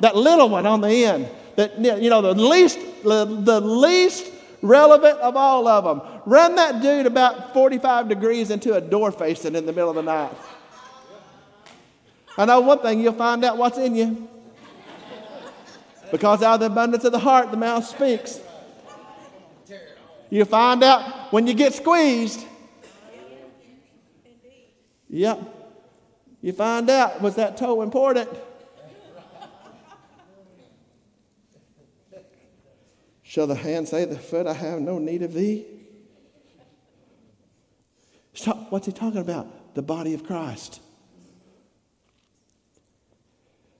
That 0.00 0.16
little 0.16 0.50
one 0.50 0.66
on 0.66 0.82
the 0.82 1.04
end. 1.04 1.28
That 1.56 1.78
you 1.78 2.10
know 2.10 2.20
the 2.20 2.34
least 2.34 2.78
the, 3.02 3.24
the 3.24 3.60
least 3.60 4.30
relevant 4.60 5.18
of 5.18 5.36
all 5.36 5.66
of 5.66 5.84
them. 5.84 6.20
Run 6.26 6.56
that 6.56 6.82
dude 6.82 7.06
about 7.06 7.54
45 7.54 8.08
degrees 8.08 8.50
into 8.50 8.74
a 8.74 8.80
door 8.80 9.10
facing 9.10 9.54
in 9.54 9.64
the 9.64 9.72
middle 9.72 9.88
of 9.90 9.96
the 9.96 10.02
night. 10.02 10.32
I 12.36 12.44
know 12.44 12.60
one 12.60 12.78
thing, 12.80 13.00
you'll 13.00 13.12
find 13.14 13.44
out 13.44 13.56
what's 13.56 13.78
in 13.78 13.94
you. 13.94 14.28
Because 16.10 16.42
out 16.42 16.54
of 16.54 16.60
the 16.60 16.66
abundance 16.66 17.04
of 17.04 17.12
the 17.12 17.18
heart, 17.18 17.50
the 17.50 17.56
mouth 17.56 17.86
speaks. 17.86 18.40
You 20.28 20.44
find 20.44 20.82
out 20.82 21.32
when 21.32 21.46
you 21.46 21.54
get 21.54 21.74
squeezed. 21.74 22.46
Yep. 25.08 25.40
You 26.40 26.52
find 26.52 26.88
out, 26.88 27.20
was 27.20 27.34
that 27.34 27.56
toe 27.56 27.82
important? 27.82 28.28
Shall 33.22 33.46
the 33.46 33.54
hand 33.54 33.88
say 33.88 34.04
the 34.04 34.18
foot, 34.18 34.46
I 34.46 34.52
have 34.52 34.80
no 34.80 34.98
need 34.98 35.22
of 35.22 35.32
thee? 35.34 35.66
What's 38.70 38.86
he 38.86 38.92
talking 38.92 39.20
about? 39.20 39.74
The 39.74 39.82
body 39.82 40.14
of 40.14 40.24
Christ. 40.24 40.80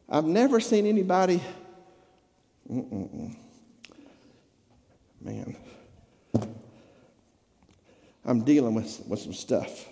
I've 0.08 0.24
never 0.24 0.60
seen 0.60 0.86
anybody. 0.86 1.40
Mm-mm-mm. 2.70 3.36
Man, 5.20 5.56
I'm 8.24 8.44
dealing 8.44 8.74
with, 8.74 9.02
with 9.06 9.20
some 9.20 9.34
stuff 9.34 9.88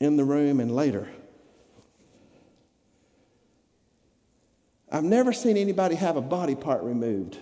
in 0.00 0.16
the 0.16 0.24
room 0.24 0.60
and 0.60 0.74
later. 0.74 1.08
I've 4.90 5.04
never 5.04 5.32
seen 5.32 5.56
anybody 5.56 5.94
have 5.94 6.16
a 6.16 6.20
body 6.20 6.54
part 6.54 6.82
removed 6.82 7.38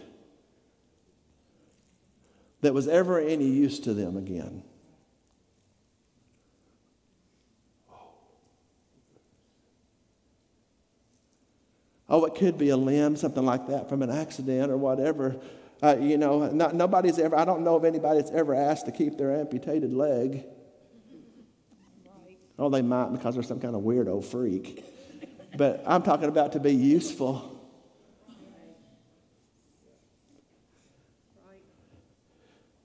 that 2.61 2.75
was 2.75 2.89
ever 2.89 3.19
any 3.21 3.47
use 3.47 3.79
to 3.81 3.95
them 3.95 4.17
again. 4.17 4.63
Oh, 12.09 12.25
it 12.25 12.35
could 12.35 12.57
be 12.57 12.69
a 12.69 12.77
limb, 12.77 13.17
something 13.17 13.45
like 13.45 13.67
that 13.69 13.89
from 13.89 14.03
an 14.03 14.11
accident 14.11 14.71
or 14.71 14.77
whatever. 14.77 15.37
Uh, 15.83 15.97
you 16.01 16.17
know, 16.17 16.49
not, 16.51 16.75
nobody's 16.75 17.19
ever, 17.19 17.37
I 17.37 17.45
don't 17.45 17.63
know 17.63 17.77
of 17.77 17.85
anybody 17.85 18.21
that's 18.21 18.31
ever 18.31 18.55
asked 18.55 18.87
to 18.87 18.93
keep 18.93 19.19
their 19.19 19.35
amputated 19.35 19.93
leg. 19.93 20.45
Oh, 22.59 22.71
they 22.71 22.83
might 22.83 23.13
because 23.13 23.35
they're 23.35 23.43
some 23.43 23.61
kind 23.61 23.75
of 23.75 23.83
weirdo 23.83 24.25
freak 24.25 24.83
but 25.57 25.83
I'm 25.87 26.03
talking 26.03 26.29
about 26.29 26.53
to 26.53 26.61
be 26.61 26.75
useful. 26.75 27.53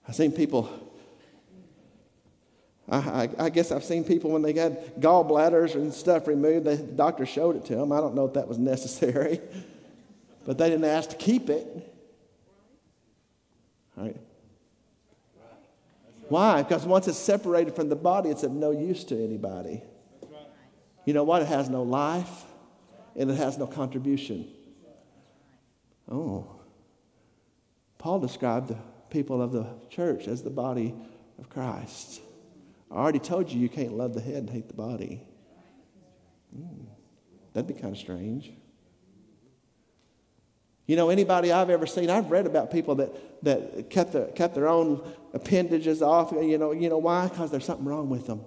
I've 0.07 0.15
seen 0.15 0.31
people, 0.31 0.69
I, 2.91 3.30
I, 3.39 3.49
guess 3.49 3.71
I've 3.71 3.86
seen 3.86 4.04
people 4.04 4.32
when 4.32 4.41
they 4.41 4.51
got 4.51 4.73
gallbladders 4.99 5.75
and 5.75 5.93
stuff 5.93 6.27
removed, 6.27 6.65
the 6.65 6.75
doctor 6.75 7.25
showed 7.25 7.56
it 7.56 7.63
to 7.65 7.75
them. 7.75 7.93
I 7.93 8.01
don't 8.01 8.15
know 8.15 8.25
if 8.25 8.34
that 8.34 8.49
was 8.49 8.58
necessary, 8.58 9.39
but 10.45 10.58
they 10.58 10.69
didn't 10.69 10.84
ask 10.84 11.10
to 11.12 11.15
keep 11.15 11.49
it. 11.49 11.65
Right? 13.95 14.17
Why? 16.27 16.63
Because 16.63 16.86
once 16.86 17.08
it's 17.08 17.17
separated 17.17 17.75
from 17.75 17.88
the 17.88 17.95
body, 17.95 18.30
it's 18.30 18.43
of 18.43 18.51
no 18.51 18.71
use 18.71 19.06
to 19.06 19.23
anybody. 19.23 19.84
You 21.06 21.13
know 21.13 21.23
what? 21.23 21.41
It 21.41 21.47
has 21.47 21.69
no 21.69 21.84
life 21.84 22.45
and 23.15 23.32
it 23.32 23.36
has 23.36 23.58
no 23.58 23.67
contribution. 23.67 24.47
Oh. 26.10 26.45
Paul 27.97 28.19
described 28.19 28.67
the 28.67 28.77
people 29.10 29.41
of 29.41 29.54
the 29.54 29.67
church 29.89 30.27
as 30.27 30.43
the 30.43 30.49
body 30.49 30.93
of 31.39 31.49
Christ. 31.49 32.21
I 32.91 32.95
already 32.95 33.19
told 33.19 33.49
you 33.49 33.60
you 33.60 33.69
can't 33.69 33.93
love 33.93 34.13
the 34.13 34.21
head 34.21 34.36
and 34.36 34.49
hate 34.49 34.67
the 34.67 34.73
body. 34.73 35.23
Mm, 36.56 36.86
that'd 37.54 37.67
be 37.67 37.80
kind 37.80 37.93
of 37.93 37.97
strange. 37.97 38.51
You 40.88 40.97
know, 40.97 41.10
anybody 41.10 41.54
I've 41.54 41.69
ever 41.69 41.86
seen, 41.86 42.10
I've 42.10 42.30
read 42.30 42.45
about 42.45 42.69
people 42.69 42.95
that, 42.95 43.43
that 43.43 43.89
cut, 43.89 44.12
the, 44.12 44.32
cut 44.36 44.54
their 44.54 44.67
own 44.67 45.01
appendages 45.34 46.01
off. 46.01 46.34
You 46.34 46.58
know, 46.58 46.73
you 46.73 46.89
know 46.89 46.97
why? 46.97 47.30
Because 47.30 47.49
there's 47.49 47.63
something 47.63 47.86
wrong 47.86 48.10
with 48.10 48.27
them. 48.27 48.41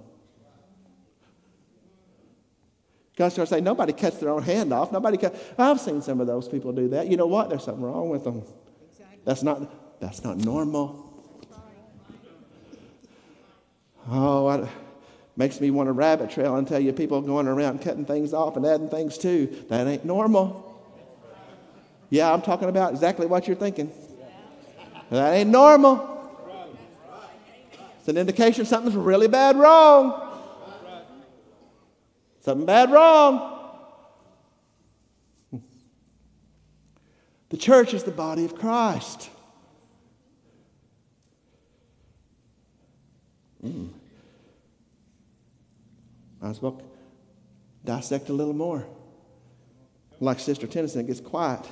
God's 3.16 3.36
going 3.36 3.46
to 3.46 3.54
say, 3.54 3.60
nobody 3.60 3.92
cuts 3.92 4.18
their 4.18 4.28
own 4.28 4.42
hand 4.42 4.72
off. 4.72 4.92
Nobody 4.92 5.16
cut. 5.16 5.34
I've 5.56 5.80
seen 5.80 6.02
some 6.02 6.20
of 6.20 6.26
those 6.26 6.48
people 6.48 6.72
do 6.72 6.88
that. 6.88 7.06
You 7.08 7.16
know 7.16 7.28
what? 7.28 7.48
There's 7.48 7.64
something 7.64 7.82
wrong 7.82 8.10
with 8.10 8.24
them. 8.24 8.42
That's 9.24 9.42
not, 9.42 10.00
that's 10.00 10.24
not 10.24 10.36
normal. 10.36 11.03
Oh, 14.10 14.50
it 14.50 14.68
makes 15.36 15.60
me 15.60 15.70
want 15.70 15.88
to 15.88 15.92
rabbit 15.92 16.30
trail 16.30 16.56
and 16.56 16.66
tell 16.68 16.80
you 16.80 16.92
people 16.92 17.20
going 17.22 17.48
around 17.48 17.80
cutting 17.80 18.04
things 18.04 18.34
off 18.34 18.56
and 18.56 18.66
adding 18.66 18.88
things 18.88 19.16
too. 19.16 19.64
That 19.68 19.86
ain't 19.86 20.04
normal. 20.04 20.70
Yeah, 22.10 22.32
I'm 22.32 22.42
talking 22.42 22.68
about 22.68 22.92
exactly 22.92 23.26
what 23.26 23.46
you're 23.46 23.56
thinking. 23.56 23.90
That 25.10 25.32
ain't 25.34 25.50
normal. 25.50 26.10
It's 27.98 28.08
an 28.08 28.18
indication 28.18 28.66
something's 28.66 28.96
really 28.96 29.28
bad 29.28 29.56
wrong. 29.56 30.20
Something 32.40 32.66
bad 32.66 32.92
wrong. 32.92 33.52
The 37.48 37.56
church 37.56 37.94
is 37.94 38.04
the 38.04 38.10
body 38.10 38.44
of 38.44 38.58
Christ. 38.58 39.30
Mm. 43.64 43.93
Might 46.44 46.56
spoke, 46.56 46.82
dissect 47.86 48.28
a 48.28 48.34
little 48.34 48.52
more. 48.52 48.86
Like 50.20 50.38
Sister 50.38 50.66
Tennyson, 50.66 51.00
it 51.00 51.06
gets 51.06 51.20
quiet. 51.20 51.64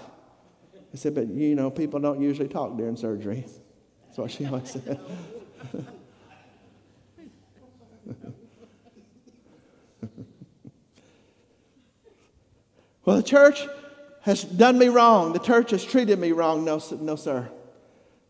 I 0.75 0.97
said, 0.97 1.15
but 1.15 1.29
you 1.29 1.55
know, 1.55 1.71
people 1.71 2.01
don't 2.01 2.23
usually 2.23 2.49
talk 2.49 2.75
during 2.79 2.97
surgery. 2.97 3.45
That's 4.07 4.17
what 4.17 4.31
she 4.31 4.47
always 4.47 4.71
said. 4.71 4.99
well, 13.05 13.17
the 13.19 13.23
church 13.23 13.67
has 14.23 14.43
done 14.43 14.79
me 14.79 14.89
wrong. 14.89 15.35
The 15.35 15.39
church 15.39 15.73
has 15.73 15.85
treated 15.85 16.19
me 16.19 16.33
wrong. 16.33 16.65
No, 16.65 16.81
no, 16.99 17.17
sir. 17.17 17.47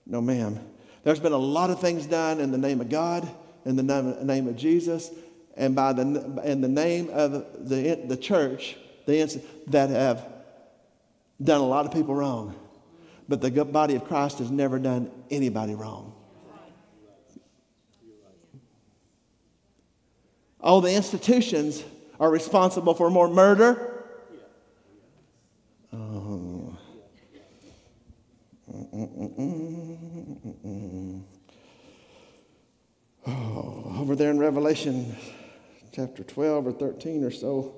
No, 0.06 0.20
ma'am. 0.20 0.58
There's 1.04 1.20
been 1.20 1.30
a 1.30 1.38
lot 1.38 1.70
of 1.70 1.80
things 1.80 2.04
done 2.06 2.40
in 2.40 2.50
the 2.50 2.58
name 2.58 2.80
of 2.80 2.88
God, 2.88 3.30
in 3.64 3.76
the 3.76 3.84
name 4.24 4.48
of 4.48 4.56
Jesus, 4.56 5.12
and 5.56 5.74
by 5.74 5.92
the, 5.92 6.02
in 6.44 6.60
the 6.60 6.68
name 6.68 7.10
of 7.10 7.32
the, 7.68 8.00
the 8.06 8.16
church 8.16 8.76
the, 9.06 9.42
that 9.68 9.90
have 9.90 10.26
done 11.42 11.60
a 11.60 11.66
lot 11.66 11.86
of 11.86 11.92
people 11.92 12.14
wrong. 12.14 12.54
But 13.28 13.40
the 13.40 13.64
body 13.64 13.94
of 13.94 14.04
Christ 14.04 14.38
has 14.38 14.50
never 14.50 14.78
done 14.78 15.10
anybody 15.30 15.74
wrong. 15.74 16.14
Oh, 20.60 20.80
the 20.80 20.94
institutions 20.94 21.82
are 22.20 22.30
responsible 22.30 22.94
for 22.94 23.10
more 23.10 23.28
murder. 23.28 24.04
Oh. 25.92 26.76
oh. 33.26 33.96
Over 33.98 34.14
there 34.14 34.30
in 34.30 34.38
Revelation 34.38 35.16
chapter 35.92 36.24
12 36.24 36.66
or 36.66 36.72
13 36.72 37.22
or 37.22 37.30
so, 37.30 37.74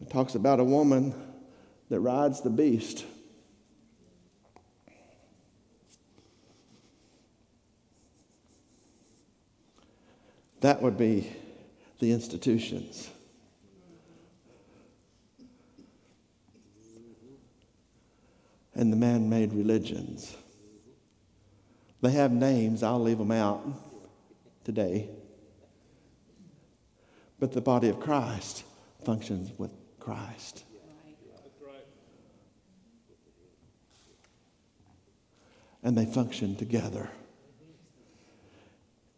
it 0.00 0.08
talks 0.08 0.34
about 0.34 0.58
a 0.58 0.64
woman 0.64 1.14
that 1.90 2.00
rides 2.00 2.40
the 2.40 2.50
beast. 2.50 3.04
That 10.60 10.80
would 10.82 10.96
be 10.96 11.30
the 11.98 12.12
institutions. 12.12 13.10
And 18.74 18.90
the 18.90 18.96
man 18.96 19.28
made 19.28 19.52
religions. 19.52 20.34
They 22.00 22.12
have 22.12 22.32
names, 22.32 22.82
I'll 22.82 23.02
leave 23.02 23.18
them 23.18 23.32
out 23.32 23.66
today. 24.64 25.10
But 27.40 27.52
the 27.52 27.60
body 27.62 27.88
of 27.88 27.98
Christ 27.98 28.64
functions 29.04 29.50
with 29.58 29.72
Christ. 29.98 30.64
And 35.82 35.96
they 35.96 36.04
function 36.04 36.56
together. 36.56 37.08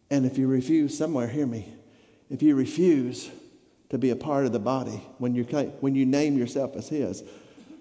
And 0.08 0.24
if 0.24 0.38
you 0.38 0.46
refuse, 0.46 0.96
somewhere, 0.96 1.26
hear 1.26 1.46
me, 1.46 1.74
if 2.30 2.40
you 2.40 2.54
refuse 2.54 3.30
to 3.90 3.98
be 3.98 4.10
a 4.10 4.16
part 4.16 4.46
of 4.46 4.52
the 4.52 4.60
body, 4.60 5.02
when 5.18 5.34
you, 5.34 5.42
when 5.80 5.96
you 5.96 6.06
name 6.06 6.38
yourself 6.38 6.76
as 6.76 6.88
His, 6.88 7.24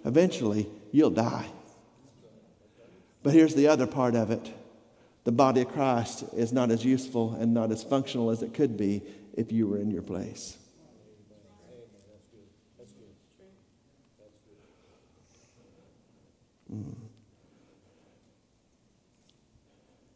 eventually 0.03 0.67
you'll 0.91 1.11
die. 1.11 1.47
But 3.21 3.33
here's 3.33 3.53
the 3.53 3.67
other 3.67 3.85
part 3.85 4.15
of 4.15 4.31
it 4.31 4.51
the 5.23 5.31
body 5.31 5.61
of 5.61 5.69
Christ 5.69 6.23
is 6.35 6.51
not 6.51 6.71
as 6.71 6.83
useful 6.83 7.35
and 7.39 7.53
not 7.53 7.71
as 7.71 7.83
functional 7.83 8.31
as 8.31 8.41
it 8.41 8.55
could 8.55 8.75
be 8.75 9.03
if 9.35 9.51
you 9.51 9.67
were 9.67 9.77
in 9.77 9.91
your 9.91 10.01
place. 10.01 10.57
Mm. 16.71 16.95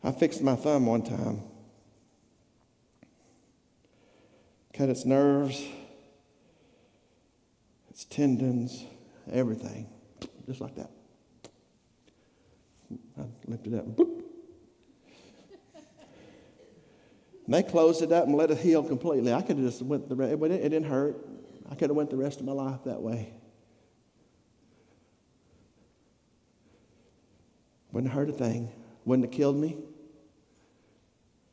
I 0.03 0.11
fixed 0.11 0.41
my 0.41 0.55
thumb 0.55 0.86
one 0.86 1.03
time. 1.03 1.41
cut 4.76 4.89
its 4.89 5.05
nerves, 5.05 5.66
its 7.89 8.03
tendons, 8.03 8.84
everything, 9.32 9.88
just 10.45 10.59
like 10.59 10.76
that. 10.76 10.91
I 13.18 13.24
lifted 13.47 13.74
it 13.74 13.80
up. 13.80 13.86
Boop. 13.86 14.24
And 17.45 17.53
they 17.53 17.63
closed 17.63 18.01
it 18.01 18.11
up 18.11 18.25
and 18.25 18.35
let 18.35 18.51
it 18.51 18.57
heal 18.57 18.83
completely. 18.83 19.33
I 19.33 19.41
could 19.41 19.57
have 19.57 19.65
just 19.65 19.81
went 19.81 20.09
the 20.09 20.15
rest, 20.15 20.33
it 20.33 20.69
didn't 20.69 20.85
hurt. 20.85 21.17
I 21.69 21.75
could 21.75 21.89
have 21.89 21.97
went 21.97 22.09
the 22.09 22.17
rest 22.17 22.39
of 22.39 22.45
my 22.45 22.51
life 22.51 22.83
that 22.85 23.01
way. 23.01 23.33
Wouldn't 27.91 28.11
have 28.11 28.27
hurt 28.27 28.29
a 28.29 28.33
thing. 28.33 28.71
Wouldn't 29.05 29.27
have 29.27 29.35
killed 29.35 29.55
me. 29.55 29.77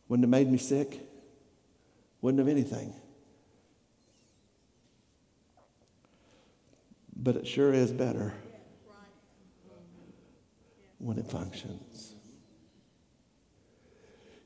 Wouldn't 0.09 0.25
have 0.25 0.31
made 0.31 0.51
me 0.51 0.59
sick. 0.59 1.01
Wouldn't 2.21 2.39
have 2.39 2.49
anything. 2.49 2.95
but 7.23 7.37
it 7.37 7.47
sure 7.47 7.73
is 7.73 7.93
better 7.93 8.35
when 10.99 11.19
it 11.19 11.27
functions. 11.27 12.15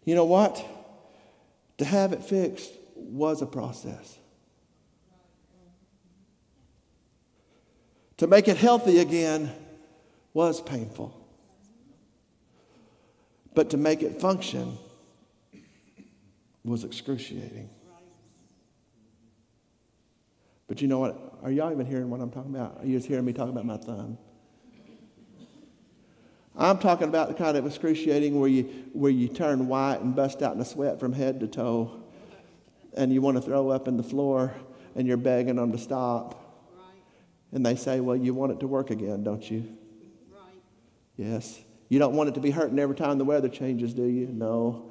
You 0.05 0.14
know 0.14 0.26
what? 0.26 0.64
To 1.79 1.85
have 1.85 2.12
it 2.12 2.22
fixed 2.22 2.72
was 2.95 3.43
a 3.43 3.47
process. 3.47 4.18
To 8.18 8.27
make 8.27 8.49
it 8.49 8.57
healthy 8.57 9.01
again 9.01 9.53
was 10.33 10.61
painful. 10.61 11.14
But 13.55 13.70
to 13.70 13.77
make 13.77 14.03
it 14.03 14.20
function 14.20 14.79
was 16.64 16.85
excruciating. 16.85 17.70
But 20.66 20.83
you 20.83 20.89
know 20.89 20.99
what? 20.99 21.39
Are 21.43 21.51
y'all 21.51 21.70
even 21.70 21.87
hearing 21.87 22.11
what 22.11 22.20
I'm 22.20 22.31
talking 22.31 22.55
about? 22.55 22.79
Are 22.81 22.87
you 22.87 22.97
just 22.97 23.07
hearing 23.07 23.24
me 23.24 23.33
talk 23.33 23.49
about 23.49 23.64
my 23.64 23.77
thumb? 23.77 24.18
I'm 26.57 26.78
talking 26.78 27.09
about 27.09 27.28
the 27.28 27.34
kind 27.34 27.57
of 27.57 27.66
excruciating 27.66 28.38
where 28.40 28.48
you, 28.48 28.62
where 28.92 29.11
you 29.11 29.28
turn 29.28 29.68
white 29.68 30.00
and 30.00 30.14
bust 30.16 30.42
out 30.42 30.54
in 30.54 30.61
a 30.61 30.64
sweat 30.64 30.98
from 30.98 31.12
head 31.12 31.40
to 31.40 31.46
toe, 31.46 32.02
and 32.96 33.12
you 33.12 33.20
want 33.20 33.36
to 33.36 33.42
throw 33.42 33.68
up 33.68 33.88
in 33.88 33.96
the 33.96 34.02
floor, 34.02 34.54
and 34.94 35.07
you're 35.07 35.16
begging 35.16 35.57
them 35.57 35.72
to 35.72 35.78
stop. 35.78 36.42
And 37.52 37.64
they 37.64 37.76
say, 37.76 38.00
Well, 38.00 38.16
you 38.16 38.34
want 38.34 38.52
it 38.52 38.61
to 38.61 38.66
work 38.66 38.90
again, 38.90 39.22
don't 39.22 39.48
you? 39.50 39.76
Right. 40.32 40.40
Yes. 41.16 41.61
You 41.88 41.98
don't 41.98 42.14
want 42.14 42.28
it 42.30 42.34
to 42.34 42.40
be 42.40 42.50
hurting 42.50 42.78
every 42.78 42.96
time 42.96 43.18
the 43.18 43.24
weather 43.24 43.48
changes, 43.48 43.94
do 43.94 44.04
you? 44.04 44.26
No. 44.26 44.90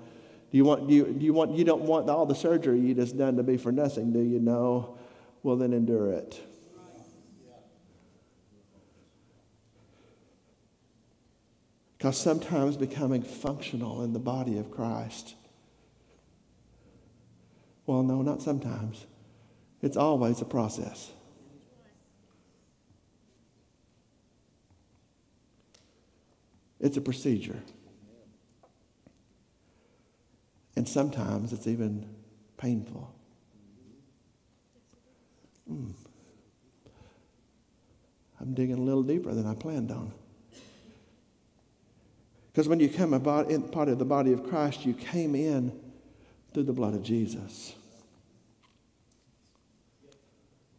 Do 0.52 0.58
you 0.58 0.64
want 0.64 0.90
you, 0.90 1.06
do 1.06 1.26
you 1.26 1.34
want 1.34 1.52
you 1.58 1.66
don't 1.66 1.82
want 1.82 2.10
all 2.10 2.26
the 2.26 2.36
surgery 2.36 2.80
you 2.80 2.94
just 2.94 3.18
done 3.18 3.36
to 3.38 3.44
be 3.44 3.58
for 3.58 3.72
nothing, 3.72 4.14
do 4.14 4.20
you? 4.20 4.40
No 4.40 4.98
well, 5.46 5.56
then 5.56 5.74
endure 5.74 6.12
it. 6.12 6.42
Because 12.06 12.20
sometimes 12.20 12.78
becoming 12.78 13.24
functional 13.24 14.04
in 14.04 14.14
the 14.14 14.20
body 14.20 14.60
of 14.60 14.70
Christ, 14.70 15.34
well, 17.88 18.04
no, 18.04 18.22
not 18.22 18.44
sometimes. 18.44 19.08
It's 19.82 19.98
always 19.98 20.40
a 20.40 20.46
process. 20.46 21.10
It's 26.80 26.96
a 26.96 27.02
procedure. 27.02 27.64
And 30.76 30.88
sometimes 30.88 31.54
it's 31.54 31.66
even 31.66 32.08
painful. 32.56 33.16
Hmm. 35.68 35.90
I'm 38.40 38.54
digging 38.54 38.78
a 38.78 38.82
little 38.82 39.02
deeper 39.02 39.34
than 39.34 39.48
I 39.48 39.56
planned 39.56 39.90
on. 39.90 40.14
Because 42.56 42.70
when 42.70 42.80
you 42.80 42.88
come 42.88 43.14
about 43.14 43.52
in 43.52 43.64
part 43.64 43.90
of 43.90 44.00
the 44.00 44.06
body 44.06 44.32
of 44.32 44.48
Christ, 44.48 44.86
you 44.86 44.94
came 44.94 45.36
in 45.36 45.78
through 46.54 46.64
the 46.64 46.72
blood 46.72 46.94
of 46.94 47.04
Jesus. 47.04 47.76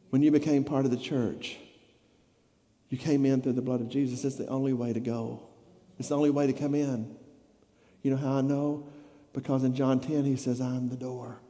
When 0.08 0.22
you 0.22 0.30
became 0.30 0.64
part 0.64 0.86
of 0.86 0.90
the 0.90 0.96
church, 0.96 1.58
you 2.88 2.96
came 2.96 3.26
in 3.26 3.42
through 3.42 3.52
the 3.52 3.60
blood 3.60 3.82
of 3.82 3.90
Jesus. 3.90 4.24
It's 4.24 4.36
the 4.36 4.46
only 4.46 4.72
way 4.72 4.94
to 4.94 5.00
go. 5.00 5.42
It's 5.98 6.08
the 6.08 6.16
only 6.16 6.30
way 6.30 6.46
to 6.46 6.54
come 6.54 6.74
in. 6.74 7.14
You 8.00 8.12
know 8.12 8.16
how 8.16 8.38
I 8.38 8.40
know? 8.40 8.88
Because 9.34 9.62
in 9.62 9.74
John 9.74 10.00
10, 10.00 10.24
he 10.24 10.36
says, 10.36 10.62
I'm 10.62 10.88
the 10.88 10.96
door. 10.96 11.40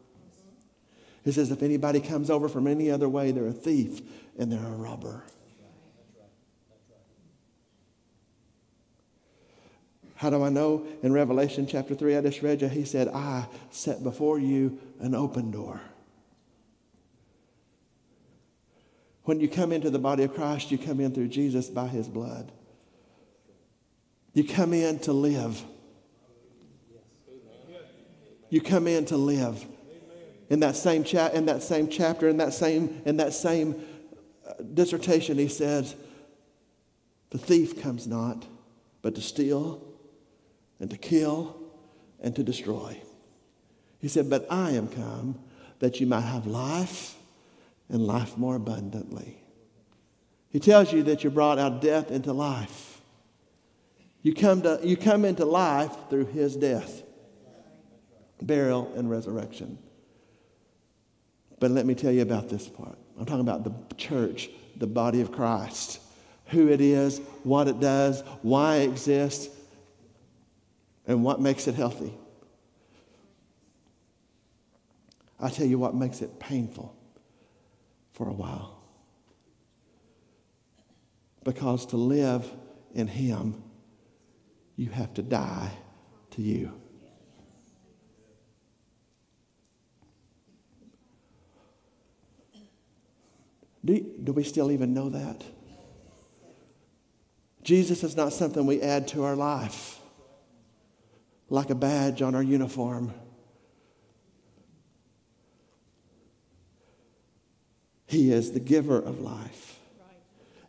He 1.24 1.30
says, 1.30 1.52
if 1.52 1.62
anybody 1.62 2.00
comes 2.00 2.30
over 2.30 2.48
from 2.48 2.66
any 2.66 2.90
other 2.90 3.08
way, 3.08 3.30
they're 3.30 3.46
a 3.46 3.52
thief 3.52 4.00
and 4.36 4.50
they're 4.50 4.58
a 4.58 4.74
robber. 4.74 5.22
How 10.16 10.30
do 10.30 10.42
I 10.42 10.48
know? 10.48 10.86
In 11.02 11.12
Revelation 11.12 11.66
chapter 11.66 11.94
3, 11.94 12.16
I 12.16 12.20
just 12.22 12.42
read 12.42 12.62
you, 12.62 12.68
he 12.68 12.84
said, 12.84 13.08
I 13.08 13.46
set 13.70 14.02
before 14.02 14.38
you 14.38 14.78
an 14.98 15.14
open 15.14 15.50
door. 15.50 15.80
When 19.24 19.40
you 19.40 19.48
come 19.48 19.72
into 19.72 19.90
the 19.90 19.98
body 19.98 20.22
of 20.24 20.34
Christ, 20.34 20.70
you 20.70 20.78
come 20.78 21.00
in 21.00 21.12
through 21.12 21.28
Jesus 21.28 21.68
by 21.68 21.88
his 21.88 22.08
blood. 22.08 22.50
You 24.32 24.44
come 24.44 24.72
in 24.72 24.98
to 25.00 25.12
live. 25.12 25.62
You 28.48 28.60
come 28.60 28.86
in 28.86 29.04
to 29.06 29.16
live. 29.16 29.66
In 30.48 30.60
that 30.60 30.76
same 30.76 31.02
cha- 31.02 31.30
in 31.30 31.46
that 31.46 31.62
same 31.62 31.88
chapter, 31.88 32.28
in 32.28 32.36
that 32.36 32.54
same 32.54 33.02
in 33.04 33.16
that 33.16 33.32
same 33.32 33.74
uh, 34.46 34.62
dissertation, 34.62 35.38
he 35.38 35.48
says, 35.48 35.96
"The 37.30 37.38
thief 37.38 37.82
comes 37.82 38.06
not, 38.06 38.46
but 39.02 39.16
to 39.16 39.20
steal, 39.20 39.82
and 40.80 40.90
to 40.90 40.96
kill, 40.96 41.56
and 42.20 42.34
to 42.36 42.42
destroy." 42.42 43.00
He 43.98 44.08
said, 44.08 44.28
"But 44.28 44.46
I 44.50 44.72
am 44.72 44.88
come 44.88 45.38
that 45.78 46.00
you 46.00 46.06
might 46.06 46.22
have 46.22 46.46
life, 46.46 47.18
and 47.88 48.06
life 48.06 48.36
more 48.36 48.56
abundantly." 48.56 49.42
He 50.50 50.60
tells 50.60 50.92
you 50.92 51.02
that 51.04 51.22
you're 51.22 51.30
brought 51.30 51.58
out 51.58 51.80
death 51.80 52.10
into 52.10 52.32
life. 52.32 53.02
You 54.22 54.34
come, 54.34 54.62
to, 54.62 54.80
you 54.82 54.96
come 54.96 55.24
into 55.24 55.44
life 55.44 55.94
through 56.10 56.26
his 56.26 56.56
death, 56.56 57.02
burial, 58.42 58.90
and 58.96 59.08
resurrection. 59.08 59.78
But 61.60 61.70
let 61.70 61.86
me 61.86 61.94
tell 61.94 62.12
you 62.12 62.22
about 62.22 62.48
this 62.48 62.68
part. 62.68 62.98
I'm 63.18 63.24
talking 63.24 63.40
about 63.40 63.64
the 63.64 63.94
church, 63.94 64.50
the 64.76 64.86
body 64.86 65.20
of 65.20 65.30
Christ, 65.30 66.00
who 66.46 66.68
it 66.68 66.80
is, 66.80 67.20
what 67.44 67.68
it 67.68 67.80
does, 67.80 68.22
why 68.42 68.76
it 68.76 68.90
exists, 68.90 69.48
and 71.06 71.22
what 71.22 71.40
makes 71.40 71.68
it 71.68 71.74
healthy. 71.74 72.12
I 75.38 75.50
tell 75.50 75.66
you 75.66 75.78
what 75.78 75.94
makes 75.94 76.22
it 76.22 76.40
painful 76.40 76.96
for 78.12 78.28
a 78.28 78.32
while. 78.32 78.82
Because 81.44 81.86
to 81.86 81.96
live 81.96 82.50
in 82.94 83.06
Him, 83.06 83.62
you 84.76 84.90
have 84.90 85.14
to 85.14 85.22
die 85.22 85.70
to 86.30 86.42
you. 86.42 86.72
Do, 93.84 94.04
do 94.24 94.32
we 94.32 94.42
still 94.42 94.72
even 94.72 94.92
know 94.92 95.10
that? 95.10 95.44
Jesus 97.62 98.02
is 98.02 98.16
not 98.16 98.32
something 98.32 98.66
we 98.66 98.80
add 98.82 99.06
to 99.08 99.22
our 99.22 99.36
life 99.36 99.95
like 101.48 101.70
a 101.70 101.74
badge 101.74 102.22
on 102.22 102.34
our 102.34 102.42
uniform. 102.42 103.12
He 108.06 108.32
is 108.32 108.52
the 108.52 108.60
giver 108.60 108.98
of 108.98 109.20
life. 109.20 109.78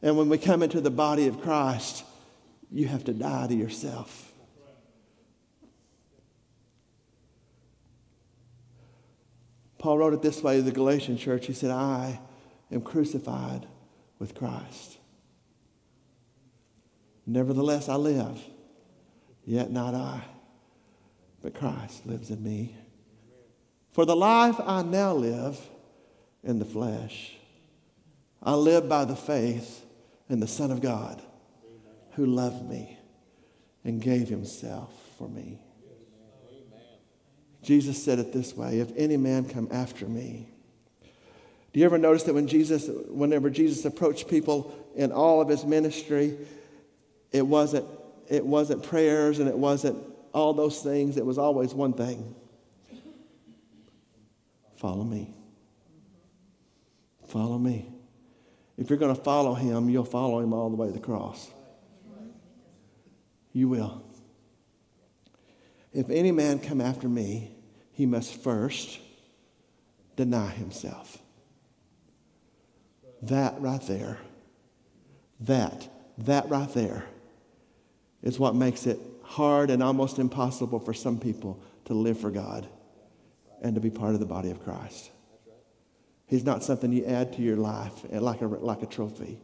And 0.02 0.18
when 0.18 0.30
we 0.30 0.38
come 0.38 0.62
into 0.62 0.82
the 0.82 0.92
body 0.92 1.28
of 1.28 1.42
Christ, 1.42 2.04
you 2.72 2.88
have 2.88 3.04
to 3.06 3.14
die 3.14 3.48
to 3.48 3.56
yourself. 3.56 4.32
Paul 9.78 10.00
wrote 10.00 10.14
it 10.14 10.22
this 10.22 10.42
way 10.42 10.58
to 10.58 10.64
the 10.64 10.72
Galatian 10.72 11.18
church. 11.18 11.46
He 11.46 11.54
said, 11.54 11.72
I 11.72 12.20
am 12.72 12.82
crucified 12.82 13.68
with 14.20 14.36
Christ. 14.36 14.98
Nevertheless, 17.26 17.88
I 17.90 17.96
live, 17.96 18.42
yet 19.46 19.70
not 19.70 19.94
I, 19.94 20.24
but 21.42 21.54
Christ 21.54 22.06
lives 22.06 22.30
in 22.30 22.44
me. 22.44 22.76
For 23.92 24.06
the 24.06 24.16
life 24.16 24.56
I 24.64 24.84
now 24.84 25.14
live 25.14 25.60
in 26.44 26.60
the 26.60 26.66
flesh, 26.66 27.36
I 28.44 28.54
live 28.54 28.88
by 28.88 29.06
the 29.06 29.16
faith 29.16 29.86
in 30.30 30.40
the 30.40 30.48
Son 30.48 30.72
of 30.72 30.82
God 30.82 31.22
who 32.14 32.26
loved 32.26 32.70
me 32.70 32.98
and 33.84 34.02
gave 34.02 34.28
himself 34.28 34.94
for 35.18 35.28
me. 35.28 35.60
Jesus 37.64 38.02
said 38.02 38.20
it 38.20 38.32
this 38.34 38.56
way 38.56 38.80
If 38.80 38.92
any 38.96 39.18
man 39.18 39.48
come 39.48 39.68
after 39.72 40.06
me, 40.06 40.50
do 41.74 41.80
you 41.80 41.86
ever 41.86 41.98
notice 41.98 42.24
that 42.24 42.34
when 42.34 42.48
Jesus, 42.48 42.90
whenever 43.08 43.50
Jesus 43.50 43.84
approached 43.86 44.28
people 44.28 44.74
in 44.96 45.12
all 45.12 45.42
of 45.42 45.50
his 45.50 45.66
ministry, 45.66 46.38
it 47.32 47.46
wasn't, 47.46 47.86
it 48.30 48.46
wasn't 48.46 48.84
prayers 48.84 49.40
and 49.40 49.48
it 49.48 49.58
wasn't 49.58 49.98
all 50.38 50.54
those 50.54 50.82
things. 50.82 51.18
It 51.18 51.26
was 51.26 51.38
always 51.38 51.74
one 51.74 51.94
thing 51.94 52.36
follow 54.78 55.04
me. 55.04 55.34
Follow 57.28 57.58
me. 57.58 57.90
If 58.78 58.92
you're 58.92 59.00
going 59.00 59.16
to 59.16 59.22
follow 59.22 59.56
him, 59.56 59.90
you'll 59.90 60.06
follow 60.06 60.40
him 60.40 60.54
all 60.54 60.70
the 60.70 60.76
way 60.76 60.88
to 60.88 60.94
the 60.94 61.00
cross. 61.00 61.50
You 63.54 63.68
will. 63.70 64.04
If 65.92 66.12
any 66.12 66.32
man 66.32 66.60
come 66.60 66.80
after 66.80 67.10
me, 67.10 67.56
he 67.92 68.06
must 68.06 68.36
first 68.44 69.00
deny 70.16 70.52
himself. 70.52 71.18
That 73.24 73.60
right 73.60 73.82
there, 73.82 74.20
that, 75.40 75.90
that 76.20 76.48
right 76.50 76.72
there 76.72 77.06
is 78.22 78.38
what 78.38 78.54
makes 78.54 78.86
it 78.86 79.00
hard 79.28 79.70
and 79.70 79.84
almost 79.84 80.20
impossible 80.20 80.80
for 80.80 80.94
some 80.94 81.20
people 81.20 81.62
to 81.86 81.94
live 81.94 82.18
for 82.20 82.32
God 82.32 82.68
and 83.62 83.76
to 83.76 83.82
be 83.82 83.90
part 83.90 84.14
of 84.14 84.22
the 84.22 84.26
body 84.26 84.50
of 84.50 84.64
Christ. 84.64 85.12
He's 86.28 86.46
not 86.46 86.64
something 86.64 86.92
you 86.92 87.06
add 87.06 87.34
to 87.34 87.42
your 87.42 87.58
life 87.58 87.94
eh, 88.12 88.20
like 88.20 88.42
a, 88.42 88.48
like 88.48 88.82
a 88.82 88.86
trophy. 88.86 89.40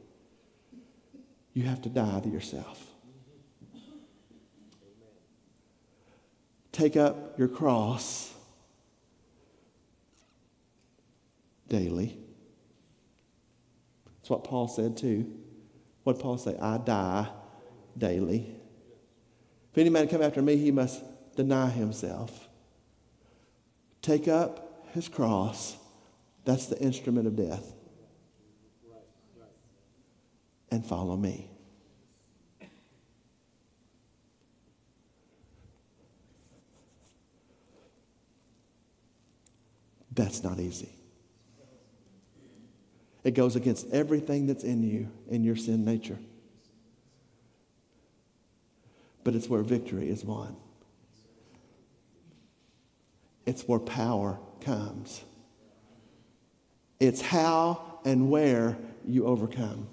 You 1.54 1.64
have 1.64 1.82
to 1.84 1.90
die 1.90 2.20
to 2.22 2.30
yourself. 2.30 2.82
Take 6.72 6.98
up 6.98 7.38
your 7.38 7.50
cross 7.50 8.34
daily. 11.68 12.18
That's 14.06 14.30
what 14.30 14.44
Paul 14.46 14.68
said 14.68 14.98
too. 14.98 15.32
What 16.04 16.20
Paul 16.20 16.38
say? 16.38 16.58
I 16.60 16.78
die 16.78 17.28
daily. 17.98 18.56
If 19.74 19.80
any 19.80 19.89
man 19.89 20.07
come 20.07 20.21
after 20.21 20.39
me, 20.39 20.55
he 20.55 20.69
must 20.69 21.01
deny 21.36 21.67
himself. 21.67 22.47
Take 24.03 24.28
up 24.28 24.86
his 24.93 25.09
cross. 25.09 25.78
That's 26.45 26.67
the 26.67 26.78
instrument 26.80 27.26
of 27.26 27.36
death. 27.36 27.74
And 30.69 30.86
follow 30.86 31.17
me. 31.17 31.49
That's 40.11 40.43
not 40.43 40.59
easy. 40.59 40.91
It 43.24 43.32
goes 43.32 43.55
against 43.55 43.89
everything 43.89 44.45
that's 44.45 44.63
in 44.63 44.84
you, 44.84 45.09
in 45.30 45.43
your 45.43 45.55
sin 45.55 45.84
nature. 45.84 46.19
But 49.24 49.36
it's 49.36 49.47
where 49.47 49.61
victory 49.61 50.09
is 50.09 50.26
won. 50.26 50.55
It's 53.45 53.63
where 53.63 53.80
power 53.80 54.39
comes. 54.61 55.24
It's 56.99 57.21
how 57.21 57.99
and 58.05 58.30
where 58.30 58.78
you 59.05 59.26
overcome. 59.26 59.88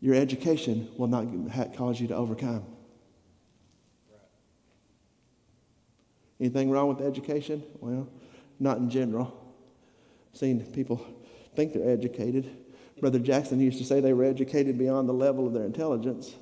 Your 0.00 0.14
education 0.14 0.88
will 0.98 1.08
not 1.08 1.26
cause 1.74 2.00
you 2.00 2.08
to 2.08 2.14
overcome. 2.14 2.64
Anything 6.38 6.70
wrong 6.70 6.88
with 6.88 7.00
education? 7.00 7.62
Well, 7.80 8.08
not 8.60 8.78
in 8.78 8.90
general. 8.90 9.54
I've 10.32 10.38
seen 10.38 10.60
people 10.72 11.06
think 11.54 11.72
they're 11.72 11.88
educated. 11.88 12.63
Brother 13.04 13.18
Jackson 13.18 13.60
used 13.60 13.76
to 13.76 13.84
say 13.84 14.00
they 14.00 14.14
were 14.14 14.24
educated 14.24 14.78
beyond 14.78 15.10
the 15.10 15.12
level 15.12 15.46
of 15.46 15.52
their 15.52 15.64
intelligence. 15.64 16.32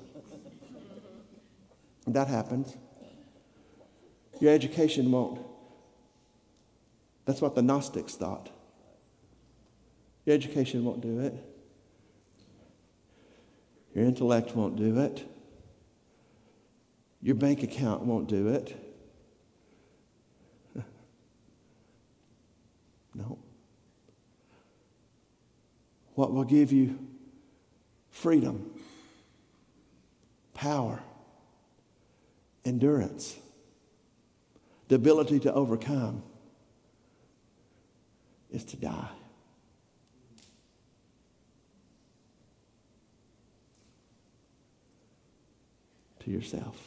That 2.07 2.29
happens. 2.29 2.77
Your 4.39 4.53
education 4.53 5.11
won't. 5.11 5.41
That's 7.25 7.41
what 7.41 7.55
the 7.55 7.61
Gnostics 7.61 8.15
thought. 8.15 8.49
Your 10.23 10.35
education 10.35 10.85
won't 10.85 11.01
do 11.01 11.19
it. 11.19 11.33
Your 13.93 14.05
intellect 14.05 14.55
won't 14.55 14.77
do 14.77 15.01
it. 15.01 15.29
Your 17.21 17.35
bank 17.35 17.63
account 17.63 18.03
won't 18.03 18.29
do 18.29 18.47
it. 18.47 18.73
No. 23.13 23.37
What 26.15 26.31
will 26.31 26.43
give 26.43 26.71
you 26.71 26.99
freedom, 28.09 28.71
power, 30.53 31.01
endurance, 32.63 33.37
the 34.87 34.95
ability 34.95 35.39
to 35.41 35.53
overcome 35.53 36.23
is 38.51 38.63
to 38.65 38.77
die. 38.77 39.09
To 46.19 46.31
yourself. 46.31 46.79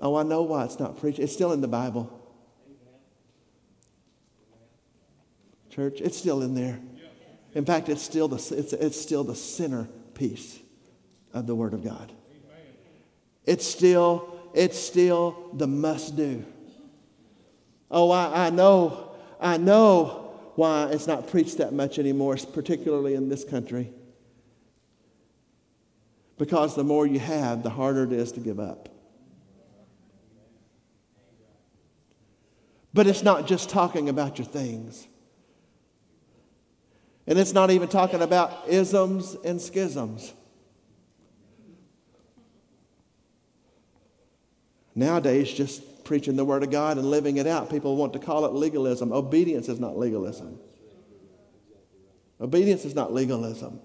Oh, 0.00 0.16
I 0.16 0.22
know 0.24 0.42
why 0.42 0.64
it's 0.64 0.78
not 0.78 0.98
preached. 0.98 1.18
It's 1.18 1.32
still 1.32 1.52
in 1.52 1.60
the 1.60 1.68
Bible. 1.68 2.17
Church, 5.78 6.00
it's 6.00 6.16
still 6.16 6.42
in 6.42 6.56
there. 6.56 6.80
In 7.54 7.64
fact, 7.64 7.88
it's 7.88 8.02
still 8.02 8.26
the, 8.26 8.34
it's, 8.34 8.72
it's 8.72 9.00
still 9.00 9.22
the 9.22 9.36
centerpiece 9.36 10.58
of 11.32 11.46
the 11.46 11.54
Word 11.54 11.72
of 11.72 11.84
God. 11.84 12.10
It's 13.46 13.64
still, 13.64 14.40
it's 14.54 14.76
still 14.76 15.50
the 15.52 15.68
must 15.68 16.16
do. 16.16 16.44
Oh, 17.92 18.10
I, 18.10 18.48
I 18.48 18.50
know, 18.50 19.12
I 19.40 19.56
know 19.56 20.32
why 20.56 20.88
it's 20.90 21.06
not 21.06 21.28
preached 21.28 21.58
that 21.58 21.72
much 21.72 22.00
anymore, 22.00 22.36
particularly 22.52 23.14
in 23.14 23.28
this 23.28 23.44
country. 23.44 23.92
Because 26.38 26.74
the 26.74 26.82
more 26.82 27.06
you 27.06 27.20
have, 27.20 27.62
the 27.62 27.70
harder 27.70 28.02
it 28.02 28.10
is 28.12 28.32
to 28.32 28.40
give 28.40 28.58
up. 28.58 28.88
But 32.92 33.06
it's 33.06 33.22
not 33.22 33.46
just 33.46 33.70
talking 33.70 34.08
about 34.08 34.40
your 34.40 34.46
things. 34.46 35.06
And 37.28 37.38
it's 37.38 37.52
not 37.52 37.70
even 37.70 37.88
talking 37.88 38.22
about 38.22 38.66
isms 38.68 39.36
and 39.44 39.60
schisms. 39.60 40.32
Nowadays, 44.94 45.52
just 45.52 46.04
preaching 46.04 46.36
the 46.36 46.44
Word 46.44 46.62
of 46.62 46.70
God 46.70 46.96
and 46.96 47.10
living 47.10 47.36
it 47.36 47.46
out, 47.46 47.68
people 47.68 47.96
want 47.96 48.14
to 48.14 48.18
call 48.18 48.46
it 48.46 48.54
legalism. 48.54 49.12
Obedience 49.12 49.68
is 49.68 49.78
not 49.78 49.98
legalism. 49.98 50.58
Obedience 52.40 52.86
is 52.86 52.94
not 52.94 53.12
legalism. 53.12 53.78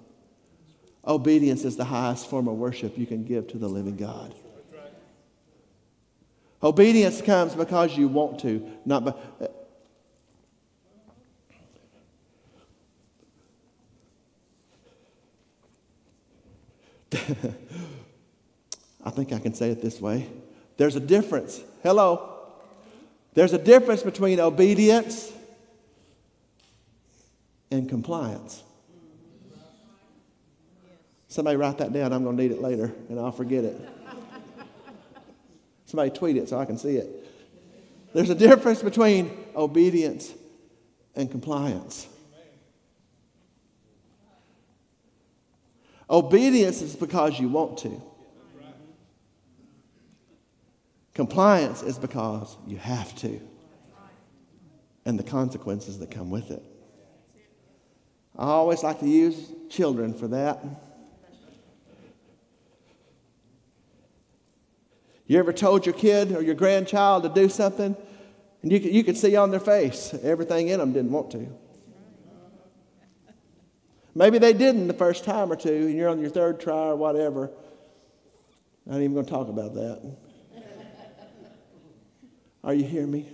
Obedience 1.06 1.66
is 1.66 1.76
the 1.76 1.84
highest 1.84 2.30
form 2.30 2.48
of 2.48 2.56
worship 2.56 2.98
you 2.98 3.06
can 3.06 3.26
give 3.26 3.50
to 3.50 3.58
the 3.58 3.68
living 3.68 3.98
God. 3.98 4.34
Obedience 6.64 7.22
comes 7.22 7.56
because 7.56 7.98
you 7.98 8.08
want 8.08 8.40
to, 8.40 8.66
not 8.86 9.04
by, 9.04 9.14
I 19.06 19.10
think 19.10 19.34
I 19.34 19.40
can 19.40 19.54
say 19.54 19.70
it 19.70 19.82
this 19.82 20.00
way. 20.00 20.28
There's 20.78 20.96
a 20.96 21.00
difference. 21.00 21.62
Hello. 21.84 22.30
There's 23.34 23.54
a 23.54 23.58
difference 23.58 24.04
between 24.04 24.40
obedience 24.40 25.32
and 27.72 27.90
compliance. 27.90 28.64
Somebody 31.28 31.58
write 31.58 31.80
that 31.80 31.92
down. 31.92 32.14
I'm 32.14 32.24
going 32.24 32.38
to 32.38 32.44
need 32.44 32.52
it 32.52 32.62
later 32.62 32.94
and 33.10 33.20
I'll 33.20 33.32
forget 33.32 33.64
it. 33.64 33.90
Somebody 35.86 36.12
tweet 36.12 36.38
it 36.38 36.48
so 36.50 36.60
I 36.60 36.66
can 36.66 36.78
see 36.78 36.98
it. 36.98 37.10
There's 38.14 38.30
a 38.30 38.36
difference 38.36 38.84
between 38.84 39.32
obedience 39.56 40.32
and 41.16 41.30
compliance. 41.30 42.08
Obedience 46.14 46.84
is 46.84 46.96
because 46.96 47.40
you 47.40 47.50
want 47.50 47.80
to. 47.80 48.00
Compliance 51.16 51.82
is 51.82 51.98
because 51.98 52.56
you 52.68 52.78
have 52.78 53.16
to. 53.16 53.42
And 55.06 55.18
the 55.18 55.24
consequences 55.24 55.98
that 56.00 56.12
come 56.12 56.30
with 56.30 56.52
it. 56.52 56.62
I 58.38 58.46
always 58.46 58.84
like 58.84 59.00
to 59.00 59.08
use 59.10 59.54
children 59.70 60.14
for 60.14 60.28
that. 60.28 60.64
You 65.26 65.40
ever 65.40 65.52
told 65.52 65.88
your 65.88 65.96
kid 65.96 66.32
or 66.32 66.44
your 66.44 66.54
grandchild 66.54 67.24
to 67.24 67.30
do 67.30 67.50
something, 67.50 67.96
and 68.62 68.72
you 68.72 68.80
could, 68.80 68.94
you 68.94 69.04
could 69.04 69.18
see 69.18 69.36
on 69.36 69.50
their 69.50 69.60
face 69.60 70.14
everything 70.22 70.68
in 70.68 70.80
them 70.80 70.94
didn't 70.94 71.12
want 71.12 71.32
to? 71.32 71.48
Maybe 74.16 74.38
they 74.38 74.54
didn't 74.54 74.88
the 74.88 74.94
first 74.94 75.24
time 75.24 75.52
or 75.52 75.56
two, 75.56 75.88
and 75.88 75.96
you're 75.96 76.10
on 76.10 76.20
your 76.20 76.30
third 76.30 76.60
try 76.60 76.88
or 76.88 76.96
whatever. 76.96 77.50
Ain't 78.88 79.02
even 79.02 79.14
going 79.14 79.26
to 79.26 79.32
talk 79.32 79.48
about 79.48 79.74
that. 79.74 80.16
Are 82.64 82.74
you 82.74 82.84
hearing 82.84 83.12
me? 83.12 83.28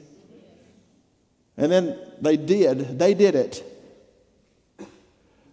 And 1.58 1.72
then 1.72 2.00
they 2.22 2.38
did. 2.38 2.98
They 2.98 3.14
did 3.14 3.36
it. 3.36 3.66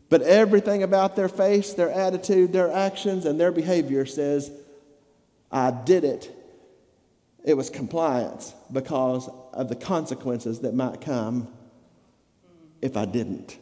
But 0.09 0.23
everything 0.23 0.85
about 0.85 1.17
their 1.17 1.29
face, 1.29 1.73
their 1.73 1.91
attitude, 1.91 2.53
their 2.53 2.71
actions, 2.71 3.25
and 3.25 3.41
their 3.41 3.51
behavior 3.51 4.07
says, 4.07 4.53
I 5.51 5.73
did 5.73 6.05
it. 6.05 6.33
It 7.43 7.55
was 7.55 7.71
compliance 7.71 8.55
because 8.73 9.29
of 9.53 9.69
the 9.69 9.75
consequences 9.75 10.61
that 10.61 10.75
might 10.75 11.01
come 11.01 11.49
if 12.81 12.97
I 12.97 13.05
didn't. 13.05 13.59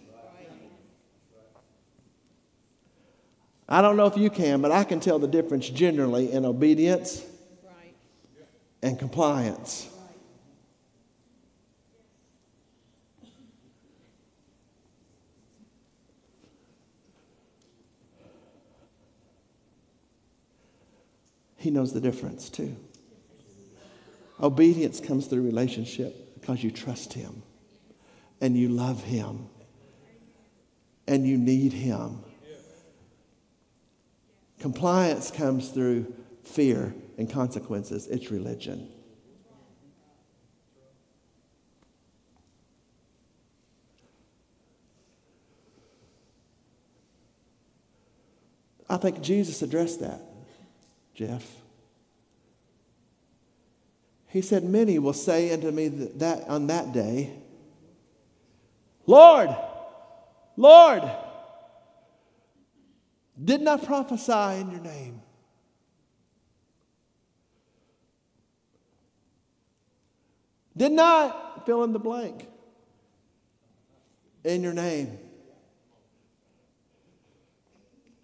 I 3.69 3.81
don't 3.81 3.97
know 3.97 4.07
if 4.07 4.17
you 4.17 4.31
can, 4.31 4.61
but 4.61 4.71
I 4.71 4.85
can 4.85 5.01
tell 5.01 5.19
the 5.19 5.29
difference 5.29 5.69
generally 5.69 6.31
in 6.31 6.45
obedience 6.45 7.25
and 8.83 8.99
compliance. 8.99 9.89
He 21.57 21.71
knows 21.71 21.95
the 21.95 22.01
difference 22.01 22.51
too. 22.51 22.77
Obedience 24.39 25.01
comes 25.01 25.27
through 25.27 25.41
relationship 25.41 26.35
because 26.39 26.63
you 26.63 26.71
trust 26.71 27.15
Him 27.15 27.43
and 28.43 28.55
you 28.55 28.69
love 28.69 29.03
Him 29.05 29.47
and 31.07 31.27
you 31.27 31.39
need 31.39 31.73
Him. 31.73 32.23
Compliance 34.65 35.31
comes 35.31 35.69
through 35.69 36.11
fear 36.43 36.95
and 37.19 37.31
consequences, 37.31 38.07
it's 38.07 38.31
religion. 38.31 38.89
I 48.89 48.97
think 48.97 49.21
Jesus 49.21 49.61
addressed 49.61 50.01
that. 50.01 50.23
Jeff. 51.15 51.47
He 54.29 54.41
said, 54.41 54.65
Many 54.65 54.99
will 54.99 55.13
say 55.13 55.53
unto 55.53 55.73
me 55.73 55.89
that, 55.89 56.49
on 56.49 56.69
that 56.69 56.95
day, 56.95 57.35
Lord, 59.05 59.55
Lord, 60.57 61.03
did 63.43 63.61
not 63.61 63.85
prophesy 63.85 64.61
in 64.61 64.71
your 64.71 64.81
name. 64.81 65.21
Did 70.77 70.93
not 70.93 71.67
fill 71.67 71.85
in 71.85 71.93
the 71.93 71.99
blank 71.99 72.49
in 74.45 74.63
your 74.63 74.73
name. 74.73 75.19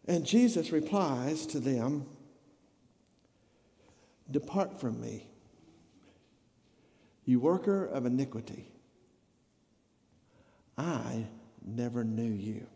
And 0.06 0.26
Jesus 0.26 0.72
replies 0.72 1.46
to 1.46 1.60
them, 1.60 2.06
Depart 4.30 4.80
from 4.80 5.00
me, 5.00 5.28
you 7.24 7.40
worker 7.40 7.84
of 7.84 8.06
iniquity. 8.06 8.66
I 10.76 11.26
never 11.64 12.04
knew 12.04 12.32
you. 12.32 12.66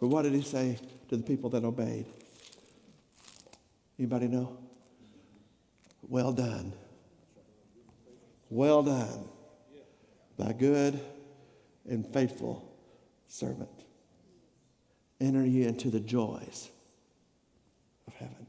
But 0.00 0.08
what 0.08 0.22
did 0.22 0.34
he 0.34 0.42
say 0.42 0.78
to 1.08 1.16
the 1.16 1.22
people 1.22 1.50
that 1.50 1.64
obeyed? 1.64 2.06
Anybody 3.98 4.28
know? 4.28 4.58
Well 6.08 6.32
done 6.32 6.72
well 8.50 8.82
done, 8.82 9.28
thy 10.38 10.52
good 10.52 11.00
and 11.88 12.06
faithful 12.06 12.72
servant. 13.26 13.70
Enter 15.20 15.44
ye 15.44 15.64
into 15.64 15.90
the 15.90 16.00
joys 16.00 16.70
of 18.06 18.14
heaven. 18.14 18.46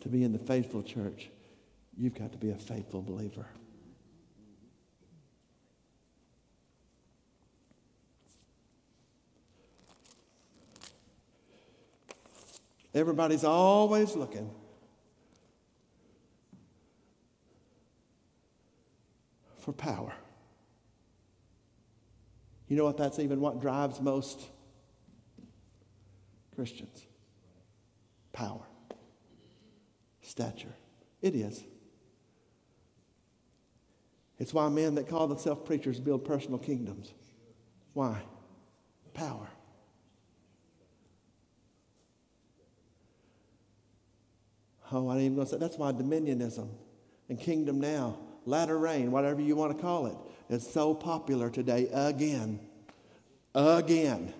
To 0.00 0.08
be 0.08 0.24
in 0.24 0.32
the 0.32 0.38
faithful 0.38 0.82
church, 0.82 1.28
you've 1.96 2.14
got 2.14 2.32
to 2.32 2.38
be 2.38 2.50
a 2.50 2.56
faithful 2.56 3.02
believer. 3.02 3.46
Everybody's 12.94 13.44
always 13.44 14.16
looking. 14.16 14.50
For 19.58 19.72
power. 19.72 20.14
You 22.68 22.76
know 22.76 22.84
what? 22.84 22.96
That's 22.96 23.18
even 23.18 23.40
what 23.40 23.60
drives 23.60 24.00
most 24.00 24.40
Christians 26.54 27.06
power, 28.32 28.66
stature. 30.38 30.72
It 31.20 31.34
is. 31.34 31.64
It's 34.38 34.54
why 34.54 34.68
men 34.68 34.94
that 34.94 35.08
call 35.08 35.26
themselves 35.26 35.62
preachers 35.64 35.98
build 35.98 36.24
personal 36.24 36.60
kingdoms. 36.60 37.12
Why? 37.92 38.22
Power. 39.14 39.48
Oh, 44.92 45.08
I 45.08 45.14
ain't 45.14 45.22
even 45.22 45.34
going 45.34 45.46
to 45.48 45.52
say 45.52 45.58
that's 45.58 45.76
why 45.76 45.90
dominionism 45.90 46.68
and 47.28 47.40
kingdom 47.40 47.80
now, 47.80 48.20
latter 48.46 48.78
rain, 48.78 49.10
whatever 49.10 49.40
you 49.40 49.56
want 49.56 49.76
to 49.76 49.82
call 49.82 50.06
it, 50.06 50.16
is 50.48 50.64
so 50.64 50.94
popular 50.94 51.50
today 51.50 51.88
again. 51.92 52.60
Again. 53.56 54.32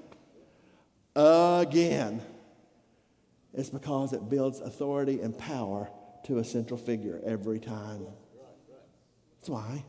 Again. 1.17 2.23
It's 3.55 3.71
because 3.71 4.13
it 4.13 4.29
builds 4.29 4.61
authority 4.61 5.21
and 5.21 5.37
power 5.37 5.91
to 6.25 6.39
a 6.39 6.45
central 6.45 6.79
figure 6.79 7.21
every 7.25 7.59
time. 7.59 8.07
That's 9.39 9.49
why. 9.49 9.85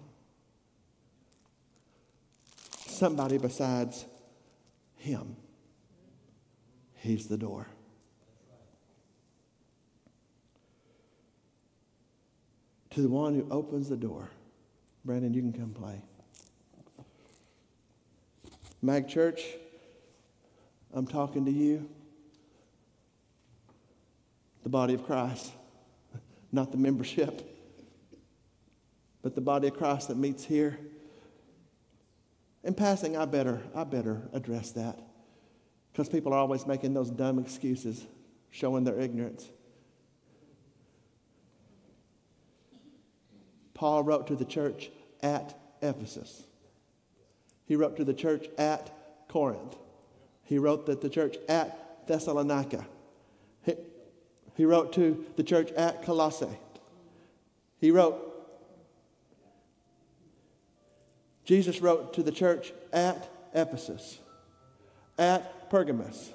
Somebody 2.87 3.37
besides 3.37 4.05
him. 4.95 5.35
He's 6.95 7.27
the 7.27 7.37
door. 7.37 7.67
To 12.91 13.01
the 13.01 13.09
one 13.09 13.35
who 13.35 13.47
opens 13.51 13.89
the 13.89 13.97
door. 13.97 14.29
Brandon, 15.05 15.33
you 15.33 15.41
can 15.41 15.53
come 15.53 15.73
play. 15.73 16.01
Mag 18.81 19.07
Church, 19.07 19.41
I'm 20.93 21.07
talking 21.07 21.45
to 21.45 21.51
you. 21.51 21.89
The 24.63 24.69
body 24.69 24.93
of 24.93 25.05
Christ, 25.05 25.51
not 26.51 26.71
the 26.71 26.77
membership, 26.77 27.45
but 29.21 29.35
the 29.35 29.41
body 29.41 29.67
of 29.67 29.75
Christ 29.75 30.07
that 30.07 30.17
meets 30.17 30.43
here. 30.43 30.79
In 32.63 32.73
passing, 32.73 33.17
I 33.17 33.25
better, 33.25 33.61
I 33.73 33.83
better 33.83 34.29
address 34.33 34.71
that 34.71 34.99
because 35.91 36.09
people 36.09 36.33
are 36.33 36.39
always 36.39 36.65
making 36.65 36.93
those 36.93 37.09
dumb 37.09 37.39
excuses, 37.39 38.05
showing 38.51 38.83
their 38.83 38.99
ignorance. 38.99 39.49
Paul 43.73 44.03
wrote 44.03 44.27
to 44.27 44.35
the 44.35 44.45
church 44.45 44.91
at 45.21 45.57
Ephesus. 45.81 46.43
He 47.65 47.75
wrote 47.75 47.97
to 47.97 48.03
the 48.03 48.13
church 48.13 48.47
at 48.57 49.27
Corinth. 49.29 49.75
He 50.43 50.57
wrote 50.57 50.85
to 50.87 50.95
the 50.95 51.09
church 51.09 51.37
at 51.47 52.07
Thessalonica. 52.07 52.85
He, 54.59 54.65
wrote 54.65 54.91
to 54.95 55.25
the 55.37 55.43
church 55.43 55.71
at 55.71 56.03
Colossae. 56.03 56.59
He 57.79 57.91
wrote, 57.91 58.25
Jesus 61.45 61.79
wrote 61.79 62.13
to 62.15 62.23
the 62.23 62.33
church 62.33 62.73
at 62.91 63.29
Ephesus, 63.53 64.19
at 65.17 65.69
Pergamos, 65.69 66.33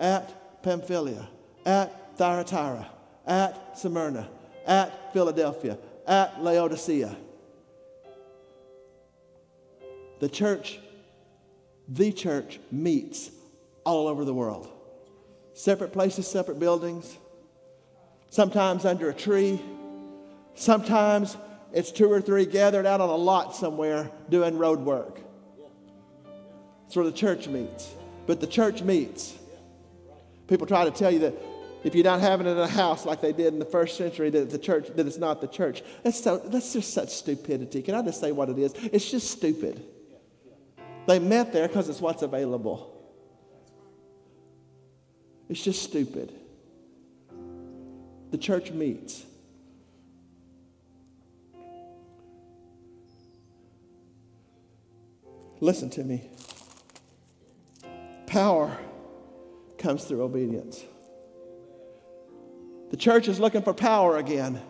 at 0.00 0.64
Pamphylia, 0.64 1.28
at 1.64 2.18
Thyatira, 2.18 2.90
at 3.24 3.78
Smyrna, 3.78 4.28
at 4.66 5.12
Philadelphia, 5.12 5.78
at 6.08 6.42
Laodicea. 6.42 7.16
The 10.18 10.28
church, 10.28 10.80
the 11.88 12.10
church 12.10 12.58
meets 12.72 13.30
all 13.84 14.08
over 14.08 14.24
the 14.24 14.34
world. 14.34 14.68
Separate 15.54 15.92
places, 15.92 16.26
separate 16.26 16.58
buildings, 16.58 17.16
sometimes 18.30 18.84
under 18.84 19.08
a 19.10 19.14
tree, 19.14 19.60
sometimes 20.54 21.36
it's 21.72 21.90
two 21.90 22.10
or 22.10 22.20
three 22.20 22.46
gathered 22.46 22.86
out 22.86 23.00
on 23.00 23.08
a 23.08 23.16
lot 23.16 23.54
somewhere 23.54 24.10
doing 24.28 24.56
road 24.56 24.80
work. 24.80 25.20
That's 26.82 26.96
where 26.96 27.04
the 27.04 27.12
church 27.12 27.48
meets. 27.48 27.92
But 28.26 28.40
the 28.40 28.46
church 28.46 28.82
meets. 28.82 29.36
People 30.46 30.66
try 30.66 30.84
to 30.84 30.90
tell 30.90 31.10
you 31.10 31.18
that 31.20 31.34
if 31.84 31.94
you're 31.94 32.04
not 32.04 32.20
having 32.20 32.46
it 32.46 32.50
in 32.50 32.58
a 32.58 32.66
house 32.66 33.06
like 33.06 33.20
they 33.20 33.32
did 33.32 33.52
in 33.52 33.58
the 33.58 33.64
first 33.64 33.96
century, 33.96 34.30
that 34.30 34.50
the 34.50 34.58
church 34.58 34.88
that 34.94 35.06
it's 35.06 35.18
not 35.18 35.40
the 35.40 35.46
church. 35.46 35.82
That's 36.02 36.22
so 36.22 36.38
that's 36.38 36.72
just 36.72 36.92
such 36.92 37.10
stupidity. 37.10 37.82
Can 37.82 37.94
I 37.94 38.02
just 38.02 38.20
say 38.20 38.32
what 38.32 38.48
it 38.48 38.58
is? 38.58 38.74
It's 38.92 39.10
just 39.10 39.30
stupid. 39.30 39.84
They 41.06 41.18
met 41.18 41.52
there 41.52 41.68
because 41.68 41.88
it's 41.88 42.00
what's 42.00 42.22
available. 42.22 42.94
It's 45.48 45.62
just 45.62 45.82
stupid. 45.82 46.37
The 48.30 48.38
church 48.38 48.70
meets. 48.70 49.24
Listen 55.60 55.90
to 55.90 56.04
me. 56.04 56.28
Power 58.26 58.76
comes 59.78 60.04
through 60.04 60.22
obedience. 60.22 60.84
The 62.90 62.96
church 62.96 63.28
is 63.28 63.40
looking 63.40 63.62
for 63.62 63.74
power 63.74 64.18
again, 64.18 64.60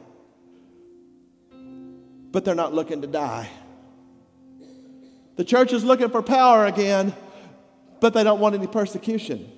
but 2.32 2.44
they're 2.44 2.54
not 2.54 2.74
looking 2.74 3.02
to 3.02 3.06
die. 3.06 3.48
The 5.36 5.44
church 5.44 5.72
is 5.72 5.84
looking 5.84 6.10
for 6.10 6.22
power 6.22 6.66
again, 6.66 7.14
but 8.00 8.14
they 8.14 8.24
don't 8.24 8.40
want 8.40 8.54
any 8.54 8.66
persecution. 8.66 9.52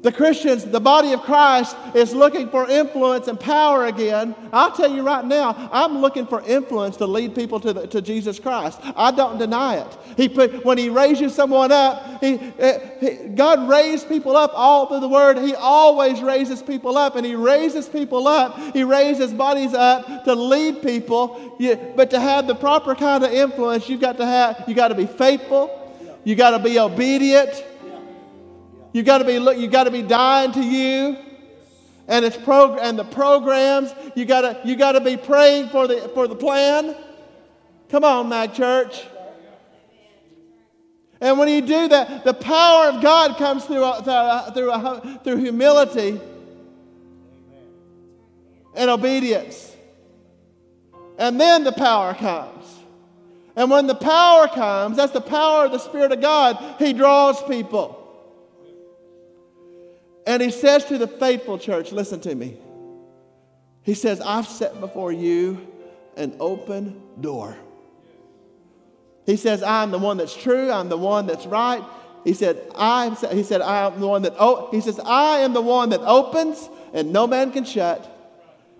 The 0.00 0.12
Christians, 0.12 0.64
the 0.64 0.78
body 0.78 1.12
of 1.12 1.22
Christ, 1.22 1.76
is 1.92 2.14
looking 2.14 2.48
for 2.50 2.70
influence 2.70 3.26
and 3.26 3.38
power 3.38 3.86
again. 3.86 4.32
I'll 4.52 4.70
tell 4.70 4.94
you 4.94 5.02
right 5.02 5.24
now, 5.24 5.68
I'm 5.72 5.98
looking 5.98 6.24
for 6.24 6.40
influence 6.42 6.96
to 6.98 7.06
lead 7.06 7.34
people 7.34 7.58
to, 7.58 7.72
the, 7.72 7.86
to 7.88 8.00
Jesus 8.00 8.38
Christ. 8.38 8.78
I 8.94 9.10
don't 9.10 9.38
deny 9.38 9.78
it. 9.78 9.98
He 10.16 10.28
put, 10.28 10.64
when 10.64 10.78
He 10.78 10.88
raises 10.88 11.34
someone 11.34 11.72
up, 11.72 12.22
he, 12.22 12.38
eh, 12.60 12.78
he, 13.00 13.28
God 13.30 13.68
raised 13.68 14.08
people 14.08 14.36
up 14.36 14.52
all 14.54 14.86
through 14.86 15.00
the 15.00 15.08
Word. 15.08 15.38
He 15.38 15.56
always 15.56 16.22
raises 16.22 16.62
people 16.62 16.96
up, 16.96 17.16
and 17.16 17.26
He 17.26 17.34
raises 17.34 17.88
people 17.88 18.28
up. 18.28 18.56
He 18.72 18.84
raises 18.84 19.34
bodies 19.34 19.74
up 19.74 20.24
to 20.24 20.34
lead 20.34 20.80
people. 20.80 21.56
You, 21.58 21.74
but 21.96 22.10
to 22.10 22.20
have 22.20 22.46
the 22.46 22.54
proper 22.54 22.94
kind 22.94 23.24
of 23.24 23.32
influence, 23.32 23.88
you've 23.88 24.00
got 24.00 24.16
to 24.18 24.26
have, 24.26 24.62
you 24.68 24.74
got 24.76 24.88
to 24.88 24.94
be 24.94 25.06
faithful. 25.06 25.74
You 26.22 26.36
got 26.36 26.50
to 26.50 26.58
be 26.58 26.78
obedient. 26.78 27.64
You 28.92 29.02
got 29.02 29.18
to 29.18 29.24
be 29.24 29.38
look, 29.38 29.58
you 29.58 29.68
got 29.68 29.84
to 29.84 29.90
be 29.90 30.02
dying 30.02 30.52
to 30.52 30.62
you. 30.62 31.16
And 32.06 32.24
it's 32.24 32.36
prog- 32.36 32.78
and 32.80 32.98
the 32.98 33.04
programs, 33.04 33.94
you 34.14 34.24
got 34.24 34.40
to 34.40 34.60
you 34.64 34.76
got 34.76 34.92
to 34.92 35.00
be 35.00 35.16
praying 35.16 35.68
for 35.68 35.86
the 35.86 36.10
for 36.14 36.26
the 36.26 36.36
plan. 36.36 36.96
Come 37.90 38.04
on, 38.04 38.28
Mag 38.28 38.54
Church. 38.54 39.02
And 41.20 41.38
when 41.38 41.48
you 41.48 41.60
do 41.60 41.88
that, 41.88 42.24
the 42.24 42.34
power 42.34 42.86
of 42.86 43.02
God 43.02 43.36
comes 43.38 43.64
through, 43.64 43.84
uh, 43.84 44.02
through, 44.02 44.12
uh, 44.12 44.50
through, 44.52 44.70
uh, 44.70 45.18
through 45.18 45.36
humility 45.38 46.20
and 48.76 48.90
obedience. 48.90 49.74
And 51.18 51.40
then 51.40 51.64
the 51.64 51.72
power 51.72 52.14
comes. 52.14 52.64
And 53.56 53.68
when 53.70 53.88
the 53.88 53.96
power 53.96 54.46
comes, 54.46 54.96
that's 54.96 55.12
the 55.12 55.20
power 55.20 55.64
of 55.64 55.72
the 55.72 55.80
Spirit 55.80 56.12
of 56.12 56.20
God, 56.20 56.76
He 56.78 56.92
draws 56.92 57.42
people. 57.42 57.97
And 60.28 60.42
he 60.42 60.50
says 60.50 60.84
to 60.84 60.98
the 60.98 61.08
faithful 61.08 61.58
church, 61.58 61.90
listen 61.90 62.20
to 62.20 62.34
me. 62.34 62.58
He 63.82 63.94
says, 63.94 64.20
I've 64.20 64.46
set 64.46 64.78
before 64.78 65.10
you 65.10 65.66
an 66.18 66.36
open 66.38 67.00
door. 67.18 67.56
He 69.24 69.36
says, 69.36 69.62
I'm 69.62 69.90
the 69.90 69.98
one 69.98 70.18
that's 70.18 70.36
true, 70.36 70.70
I'm 70.70 70.90
the 70.90 70.98
one 70.98 71.26
that's 71.26 71.46
right. 71.46 71.82
He 72.24 72.34
said, 72.34 72.60
I 72.76 73.08
he 73.32 73.42
said, 73.42 73.62
I 73.62 73.86
am 73.86 74.00
the 74.00 74.06
one 74.06 74.20
that 74.20 74.34
oh, 74.38 74.68
he 74.70 74.82
says, 74.82 75.00
I 75.02 75.38
am 75.38 75.54
the 75.54 75.62
one 75.62 75.88
that 75.90 76.00
opens 76.02 76.68
and 76.92 77.10
no 77.10 77.26
man 77.26 77.50
can 77.50 77.64
shut, 77.64 78.06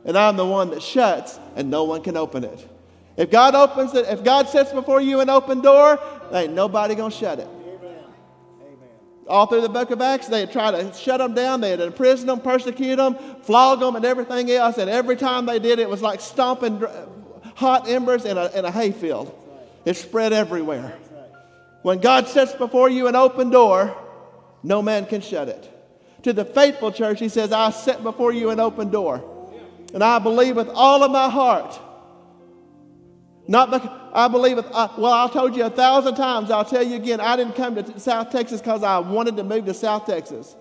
and 0.05 0.19
I'm 0.19 0.37
the 0.37 0.45
one 0.45 0.69
that 0.73 0.83
shuts 0.83 1.41
and 1.57 1.71
no 1.71 1.85
one 1.85 2.03
can 2.03 2.19
open 2.19 2.45
it. 2.45 2.69
If 3.17 3.31
God 3.31 3.55
opens 3.55 3.95
it, 3.95 4.05
if 4.07 4.23
God 4.23 4.51
sets 4.51 4.71
before 4.73 5.01
you 5.01 5.21
an 5.21 5.31
open 5.31 5.63
door, 5.63 5.99
ain't 6.31 6.53
nobody 6.53 6.95
gonna 6.95 7.11
shut 7.11 7.39
it. 7.39 7.49
All 9.29 9.47
through 9.47 9.61
the 9.61 9.69
book 9.69 9.91
of 9.91 10.01
Acts, 10.01 10.27
they 10.27 10.47
tried 10.47 10.73
to 10.73 10.93
shut 10.99 11.19
them 11.19 11.35
down, 11.35 11.61
they 11.61 11.71
had 11.71 11.81
imprisoned 11.81 12.29
them, 12.29 12.41
persecute 12.41 12.97
them, 12.97 13.17
flog 13.43 13.81
them, 13.81 13.97
and 13.97 14.05
everything 14.05 14.51
else. 14.51 14.79
And 14.79 14.89
every 14.89 15.17
time 15.17 15.47
they 15.47 15.59
did 15.59 15.79
it, 15.79 15.83
it 15.83 15.91
was 15.91 16.03
like 16.03 16.21
stomping 16.21 16.83
hot 17.55 17.89
embers 17.89 18.25
in 18.25 18.39
a, 18.39 18.47
in 18.55 18.65
a 18.65 18.71
hayfield. 18.71 19.35
It 19.85 19.95
spread 19.97 20.33
everywhere. 20.33 20.97
When 21.83 21.99
God 21.99 22.29
sets 22.29 22.55
before 22.55 22.91
you 22.91 23.07
an 23.07 23.17
open 23.17 23.51
door, 23.51 23.97
no 24.63 24.83
man 24.83 25.07
can 25.07 25.21
shut 25.21 25.49
it. 25.49 25.75
To 26.25 26.33
the 26.33 26.45
faithful 26.45 26.91
church, 26.91 27.21
he 27.21 27.29
says, 27.29 27.53
I 27.53 27.71
set 27.71 28.03
before 28.03 28.33
you 28.33 28.51
an 28.51 28.61
open 28.61 28.91
door. 28.91 29.23
And 29.95 30.03
I 30.03 30.19
believe 30.19 30.57
with 30.57 30.69
all 30.69 31.03
of 31.03 31.11
my 31.11 31.31
heart. 31.31 31.79
Not 33.51 33.71
because 33.71 33.89
I 34.13 34.29
believe 34.29 34.59
it. 34.59 34.67
Well, 34.71 35.07
I 35.07 35.27
told 35.33 35.57
you 35.57 35.65
a 35.65 35.71
thousand 35.71 36.17
times. 36.17 36.51
I'll 36.51 36.67
tell 36.67 36.83
you 36.83 36.97
again. 36.97 37.19
I 37.19 37.35
didn't 37.35 37.55
come 37.55 37.75
to 37.77 37.99
South 37.99 38.31
Texas 38.31 38.61
because 38.61 38.83
I 38.83 38.99
wanted 38.99 39.39
to 39.39 39.43
move 39.43 39.65
to 39.65 39.75
South 39.75 40.05
Texas. 40.05 40.55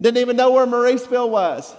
Didn't 0.00 0.18
even 0.18 0.36
know 0.36 0.50
where 0.50 0.66
Mauriceville 0.66 1.30
was. 1.30 1.72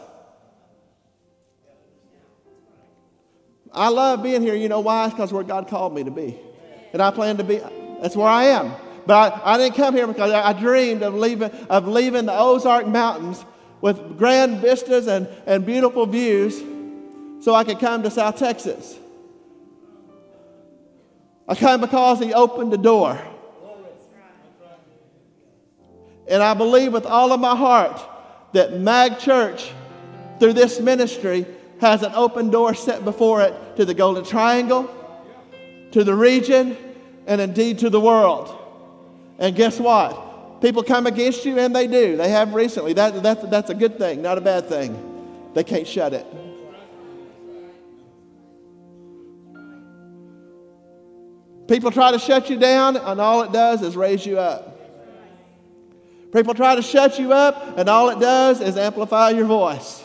I 3.73 3.89
love 3.89 4.23
being 4.23 4.41
here. 4.41 4.55
You 4.55 4.69
know 4.69 4.79
why? 4.79 5.07
It's 5.07 5.13
because 5.13 5.33
where 5.33 5.43
God 5.43 5.67
called 5.67 5.93
me 5.93 6.05
to 6.05 6.11
be. 6.11 6.39
And 6.93 7.01
I 7.01 7.11
plan 7.11 7.35
to 7.37 7.43
be, 7.43 7.61
that's 8.01 8.15
where 8.15 8.27
I 8.27 8.45
am. 8.45 8.71
But 9.05 9.33
I, 9.33 9.53
I 9.53 9.57
didn't 9.57 9.75
come 9.75 9.93
here 9.93 10.07
because 10.07 10.31
I, 10.31 10.49
I, 10.49 10.53
dreamed 10.53 11.03
of 11.03 11.13
leaving, 11.13 11.51
of 11.69 11.89
leaving 11.89 12.25
the 12.25 12.33
Ozark 12.33 12.87
Mountains 12.87 13.43
with 13.81 14.17
grand 14.17 14.59
vistas 14.61 15.07
and, 15.07 15.27
and 15.45 15.65
beautiful 15.65 16.05
views 16.05 16.63
so 17.45 17.53
I 17.53 17.63
could 17.63 17.77
come 17.77 18.01
to 18.01 18.09
South 18.09 18.37
Texas. 18.39 18.97
I 21.47 21.53
came 21.53 21.79
because 21.79 22.19
He 22.19 22.33
opened 22.33 22.73
the 22.73 22.77
door. 22.77 23.21
And 26.27 26.41
I 26.41 26.55
believe 26.55 26.91
with 26.91 27.05
all 27.05 27.31
of 27.31 27.39
my 27.39 27.55
heart 27.55 28.01
that 28.53 28.79
Mag 28.79 29.19
Church, 29.19 29.71
through 30.39 30.53
this 30.53 30.79
ministry, 30.79 31.45
has 31.81 32.01
an 32.01 32.13
open 32.15 32.49
door 32.49 32.73
set 32.73 33.05
before 33.05 33.43
it 33.43 33.53
to 33.75 33.85
the 33.85 33.93
Golden 33.93 34.25
Triangle, 34.25 34.89
to 35.91 36.03
the 36.03 36.15
region, 36.15 36.75
and 37.27 37.39
indeed 37.39 37.77
to 37.77 37.91
the 37.91 38.01
world. 38.01 38.57
And 39.37 39.55
guess 39.55 39.79
what? 39.79 40.61
People 40.61 40.81
come 40.81 41.05
against 41.05 41.45
you, 41.45 41.59
and 41.59 41.75
they 41.75 41.85
do. 41.85 42.17
They 42.17 42.29
have 42.29 42.55
recently. 42.55 42.93
That, 42.93 43.21
that's, 43.21 43.43
that's 43.49 43.69
a 43.69 43.75
good 43.75 43.99
thing, 43.99 44.23
not 44.23 44.39
a 44.39 44.41
bad 44.41 44.67
thing. 44.67 45.51
They 45.53 45.63
can't 45.63 45.85
shut 45.85 46.11
it. 46.11 46.25
People 51.67 51.91
try 51.91 52.11
to 52.11 52.19
shut 52.19 52.49
you 52.49 52.57
down, 52.57 52.95
and 52.95 53.19
all 53.19 53.41
it 53.41 53.51
does 53.51 53.81
is 53.81 53.95
raise 53.97 54.25
you 54.25 54.39
up. 54.39 54.71
People 56.31 56.53
try 56.53 56.75
to 56.75 56.81
shut 56.81 57.17
you 57.17 57.33
up, 57.33 57.77
and 57.77 57.89
all 57.89 58.09
it 58.09 58.19
does 58.19 58.61
is 58.61 58.77
amplify 58.77 59.29
your 59.29 59.45
voice. 59.45 60.03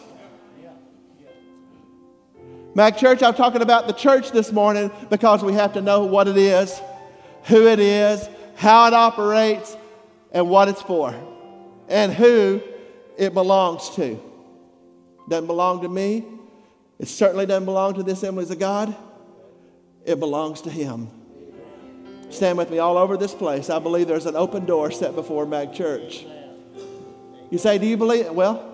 Mag 2.75 2.97
Church, 2.97 3.23
I'm 3.23 3.35
talking 3.35 3.63
about 3.63 3.89
the 3.89 3.93
church 3.93 4.31
this 4.31 4.53
morning 4.53 4.91
because 5.11 5.43
we 5.43 5.55
have 5.55 5.73
to 5.73 5.81
know 5.81 6.05
what 6.05 6.29
it 6.29 6.37
is, 6.37 6.81
who 7.45 7.67
it 7.67 7.81
is, 7.81 8.29
how 8.55 8.87
it 8.87 8.95
operates, 8.95 9.77
and 10.31 10.49
what 10.49 10.69
it's 10.69 10.81
for, 10.81 11.15
and 11.89 12.13
who 12.13 12.63
it 13.19 13.35
belongs 13.35 13.91
to. 13.97 14.21
Doesn't 15.29 15.49
belong 15.49 15.83
to 15.83 15.89
me. 15.89 16.25
It 16.99 17.09
certainly 17.09 17.45
doesn't 17.45 17.65
belong 17.65 17.95
to 17.95 18.03
the 18.03 18.13
assemblies 18.13 18.51
of 18.51 18.59
God. 18.59 18.95
It 20.05 20.21
belongs 20.21 20.63
to 20.63 20.71
Him. 20.71 21.09
Stand 22.31 22.59
with 22.59 22.71
me 22.71 22.79
all 22.79 22.97
over 22.97 23.17
this 23.17 23.35
place. 23.35 23.71
I 23.71 23.79
believe 23.79 24.07
there's 24.09 24.27
an 24.27 24.37
open 24.37 24.65
door 24.65 24.91
set 24.91 25.15
before 25.15 25.47
Mag 25.47 25.75
Church. 25.75 26.25
You 27.51 27.59
say, 27.59 27.79
Do 27.79 27.87
you 27.87 27.97
believe? 27.97 28.31
Well, 28.31 28.67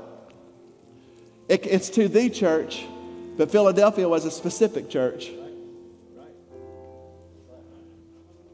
it, 1.49 1.67
it's 1.67 1.89
to 1.91 2.09
the 2.09 2.29
church 2.29 2.85
but 3.37 3.51
Philadelphia 3.51 4.09
was 4.09 4.25
a 4.25 4.31
specific 4.31 4.89
church. 4.89 5.31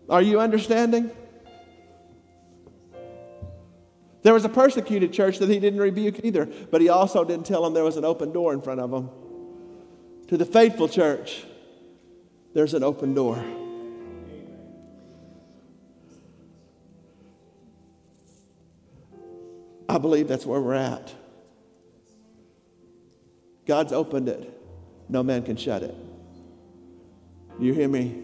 Are 0.08 0.22
you 0.22 0.40
understanding? 0.40 1.10
There 4.22 4.34
was 4.34 4.44
a 4.44 4.48
persecuted 4.48 5.12
church 5.12 5.38
that 5.38 5.48
he 5.48 5.58
didn't 5.58 5.80
rebuke 5.80 6.24
either, 6.24 6.46
but 6.70 6.80
he 6.80 6.88
also 6.88 7.24
didn't 7.24 7.46
tell 7.46 7.62
them 7.62 7.74
there 7.74 7.84
was 7.84 7.96
an 7.96 8.04
open 8.04 8.32
door 8.32 8.52
in 8.52 8.60
front 8.60 8.80
of 8.80 8.90
them. 8.90 9.10
To 10.28 10.36
the 10.36 10.44
faithful 10.44 10.88
church, 10.88 11.44
there's 12.54 12.74
an 12.74 12.82
open 12.82 13.14
door. 13.14 13.42
I 19.92 19.98
believe 19.98 20.26
that's 20.26 20.46
where 20.46 20.58
we're 20.58 20.72
at. 20.72 21.14
God's 23.66 23.92
opened 23.92 24.28
it 24.30 24.58
no 25.12 25.22
man 25.22 25.42
can 25.42 25.56
shut 25.56 25.82
it. 25.82 25.94
You 27.60 27.74
hear 27.74 27.88
me? 27.88 28.22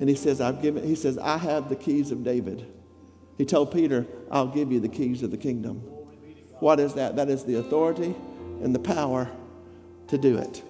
And 0.00 0.08
he 0.08 0.16
says, 0.16 0.40
I've 0.40 0.60
given, 0.60 0.84
he 0.84 0.96
says, 0.96 1.16
I 1.16 1.36
have 1.36 1.68
the 1.68 1.76
keys 1.76 2.10
of 2.10 2.24
David. 2.24 2.66
He 3.38 3.44
told 3.44 3.70
Peter, 3.70 4.06
I'll 4.32 4.48
give 4.48 4.72
you 4.72 4.80
the 4.80 4.88
keys 4.88 5.22
of 5.22 5.30
the 5.30 5.36
kingdom. 5.36 5.76
What 6.58 6.80
is 6.80 6.94
that? 6.94 7.14
That 7.14 7.28
is 7.28 7.44
the 7.44 7.56
authority 7.56 8.16
and 8.64 8.74
the 8.74 8.80
power 8.80 9.30
to 10.08 10.18
do 10.18 10.38
it. 10.38 10.64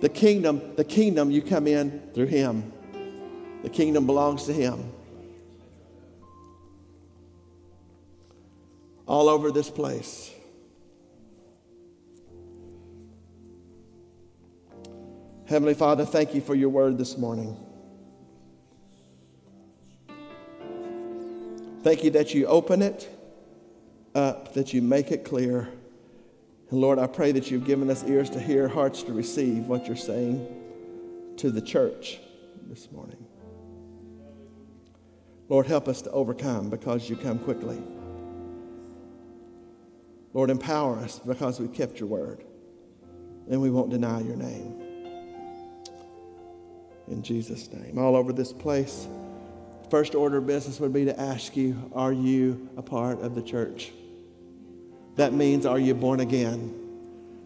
The 0.00 0.08
kingdom, 0.08 0.76
the 0.76 0.84
kingdom 0.84 1.32
you 1.32 1.42
come 1.42 1.66
in 1.66 2.10
through 2.14 2.26
him. 2.26 2.72
The 3.62 3.70
kingdom 3.70 4.06
belongs 4.06 4.44
to 4.44 4.52
him. 4.52 4.92
all 9.12 9.28
over 9.28 9.50
this 9.50 9.68
place. 9.68 10.32
Heavenly 15.46 15.74
Father, 15.74 16.06
thank 16.06 16.34
you 16.34 16.40
for 16.40 16.54
your 16.54 16.70
word 16.70 16.96
this 16.96 17.18
morning. 17.18 17.54
Thank 21.82 22.04
you 22.04 22.10
that 22.12 22.32
you 22.32 22.46
open 22.46 22.80
it 22.80 23.06
up, 24.14 24.54
that 24.54 24.72
you 24.72 24.80
make 24.80 25.10
it 25.10 25.24
clear. 25.24 25.68
And 26.70 26.80
Lord, 26.80 26.98
I 26.98 27.06
pray 27.06 27.32
that 27.32 27.50
you've 27.50 27.66
given 27.66 27.90
us 27.90 28.04
ears 28.04 28.30
to 28.30 28.40
hear, 28.40 28.66
hearts 28.66 29.02
to 29.02 29.12
receive 29.12 29.66
what 29.66 29.86
you're 29.86 29.96
saying 29.96 30.46
to 31.36 31.50
the 31.50 31.60
church 31.60 32.18
this 32.70 32.90
morning. 32.90 33.21
Lord, 35.52 35.66
help 35.66 35.86
us 35.86 36.00
to 36.00 36.10
overcome 36.12 36.70
because 36.70 37.10
you 37.10 37.14
come 37.14 37.38
quickly. 37.38 37.78
Lord, 40.32 40.48
empower 40.48 40.96
us 40.96 41.18
because 41.18 41.60
we 41.60 41.68
kept 41.68 42.00
your 42.00 42.08
word. 42.08 42.42
And 43.50 43.60
we 43.60 43.70
won't 43.70 43.90
deny 43.90 44.22
your 44.22 44.36
name. 44.36 44.80
In 47.06 47.22
Jesus' 47.22 47.70
name. 47.70 47.98
All 47.98 48.16
over 48.16 48.32
this 48.32 48.50
place, 48.50 49.06
first 49.90 50.14
order 50.14 50.38
of 50.38 50.46
business 50.46 50.80
would 50.80 50.94
be 50.94 51.04
to 51.04 51.20
ask 51.20 51.54
you, 51.54 51.76
are 51.94 52.14
you 52.14 52.70
a 52.78 52.82
part 52.82 53.20
of 53.20 53.34
the 53.34 53.42
church? 53.42 53.92
That 55.16 55.34
means, 55.34 55.66
are 55.66 55.78
you 55.78 55.92
born 55.92 56.20
again? 56.20 56.74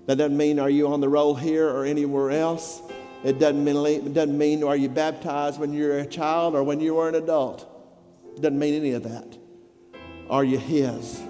That 0.07 0.15
doesn't 0.15 0.37
mean, 0.37 0.61
are 0.61 0.71
you 0.71 0.87
on 0.87 1.01
the 1.01 1.09
roll 1.09 1.35
here 1.35 1.69
or 1.69 1.85
anywhere 1.85 2.31
else? 2.31 2.83
It 3.25 3.41
doesn't 3.41 3.65
mean, 3.65 3.85
it 3.85 4.15
doesn't 4.15 4.39
mean, 4.39 4.63
are 4.63 4.77
you 4.77 4.89
baptized 4.89 5.59
when 5.59 5.73
you're 5.73 5.99
a 5.99 6.07
child 6.07 6.55
or 6.55 6.63
when 6.63 6.79
you 6.79 6.95
were 6.95 7.09
an 7.09 7.17
adult? 7.17 7.73
Doesn't 8.37 8.59
mean 8.59 8.75
any 8.75 8.93
of 8.93 9.03
that. 9.05 9.39
Are 10.29 10.45
you 10.45 10.59
His? 10.59 11.23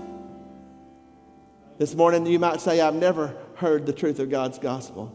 This 1.79 1.95
morning, 1.95 2.27
you 2.27 2.39
might 2.39 2.61
say, 2.61 2.81
I've 2.81 2.95
never 2.95 3.37
heard 3.57 3.87
the 3.87 3.93
truth 3.93 4.19
of 4.19 4.31
God's 4.31 4.59
gospel. 4.59 5.15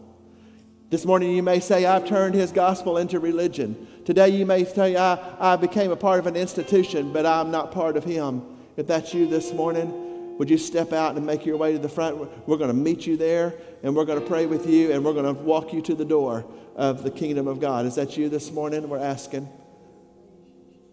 This 0.91 1.05
morning, 1.05 1.31
you 1.31 1.41
may 1.41 1.59
say, 1.59 1.85
I've 1.85 2.05
turned 2.05 2.35
his 2.35 2.51
gospel 2.51 2.97
into 2.97 3.19
religion. 3.19 3.87
Today, 4.05 4.29
you 4.29 4.45
may 4.45 4.65
say, 4.65 4.95
I, 4.95 5.53
I 5.53 5.55
became 5.55 5.89
a 5.89 5.95
part 5.95 6.19
of 6.19 6.27
an 6.27 6.35
institution, 6.35 7.13
but 7.13 7.25
I'm 7.25 7.49
not 7.49 7.71
part 7.71 7.97
of 7.97 8.03
him. 8.03 8.43
If 8.77 8.87
that's 8.87 9.13
you 9.13 9.25
this 9.25 9.53
morning, 9.53 10.37
would 10.37 10.49
you 10.49 10.57
step 10.57 10.93
out 10.93 11.15
and 11.15 11.25
make 11.25 11.45
your 11.45 11.57
way 11.57 11.71
to 11.71 11.79
the 11.79 11.89
front? 11.89 12.17
We're 12.47 12.57
going 12.57 12.69
to 12.69 12.75
meet 12.75 13.07
you 13.07 13.17
there, 13.17 13.55
and 13.83 13.95
we're 13.95 14.05
going 14.05 14.19
to 14.19 14.25
pray 14.25 14.45
with 14.45 14.67
you, 14.67 14.91
and 14.91 15.03
we're 15.03 15.13
going 15.13 15.33
to 15.33 15.41
walk 15.41 15.73
you 15.73 15.81
to 15.83 15.95
the 15.95 16.05
door 16.05 16.45
of 16.75 17.03
the 17.03 17.11
kingdom 17.11 17.47
of 17.47 17.59
God. 17.59 17.85
Is 17.85 17.95
that 17.95 18.17
you 18.17 18.29
this 18.29 18.51
morning? 18.51 18.87
We're 18.87 18.99
asking. 18.99 19.49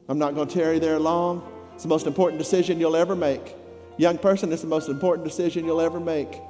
I'm 0.09 0.19
not 0.19 0.35
going 0.35 0.49
to 0.49 0.55
tarry 0.55 0.79
there 0.79 0.99
long. 0.99 1.47
It's 1.75 1.83
the 1.83 1.89
most 1.89 2.07
important 2.07 2.39
decision 2.39 2.81
you'll 2.81 2.97
ever 2.97 3.15
make. 3.15 3.55
Young 3.99 4.17
person, 4.17 4.53
it's 4.53 4.63
the 4.63 4.69
most 4.69 4.89
important 4.89 5.27
decision 5.27 5.65
you'll 5.65 5.81
ever 5.81 6.01
make. 6.01 6.41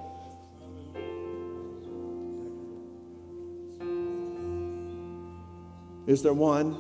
Is 6.07 6.23
there 6.23 6.33
one? 6.33 6.73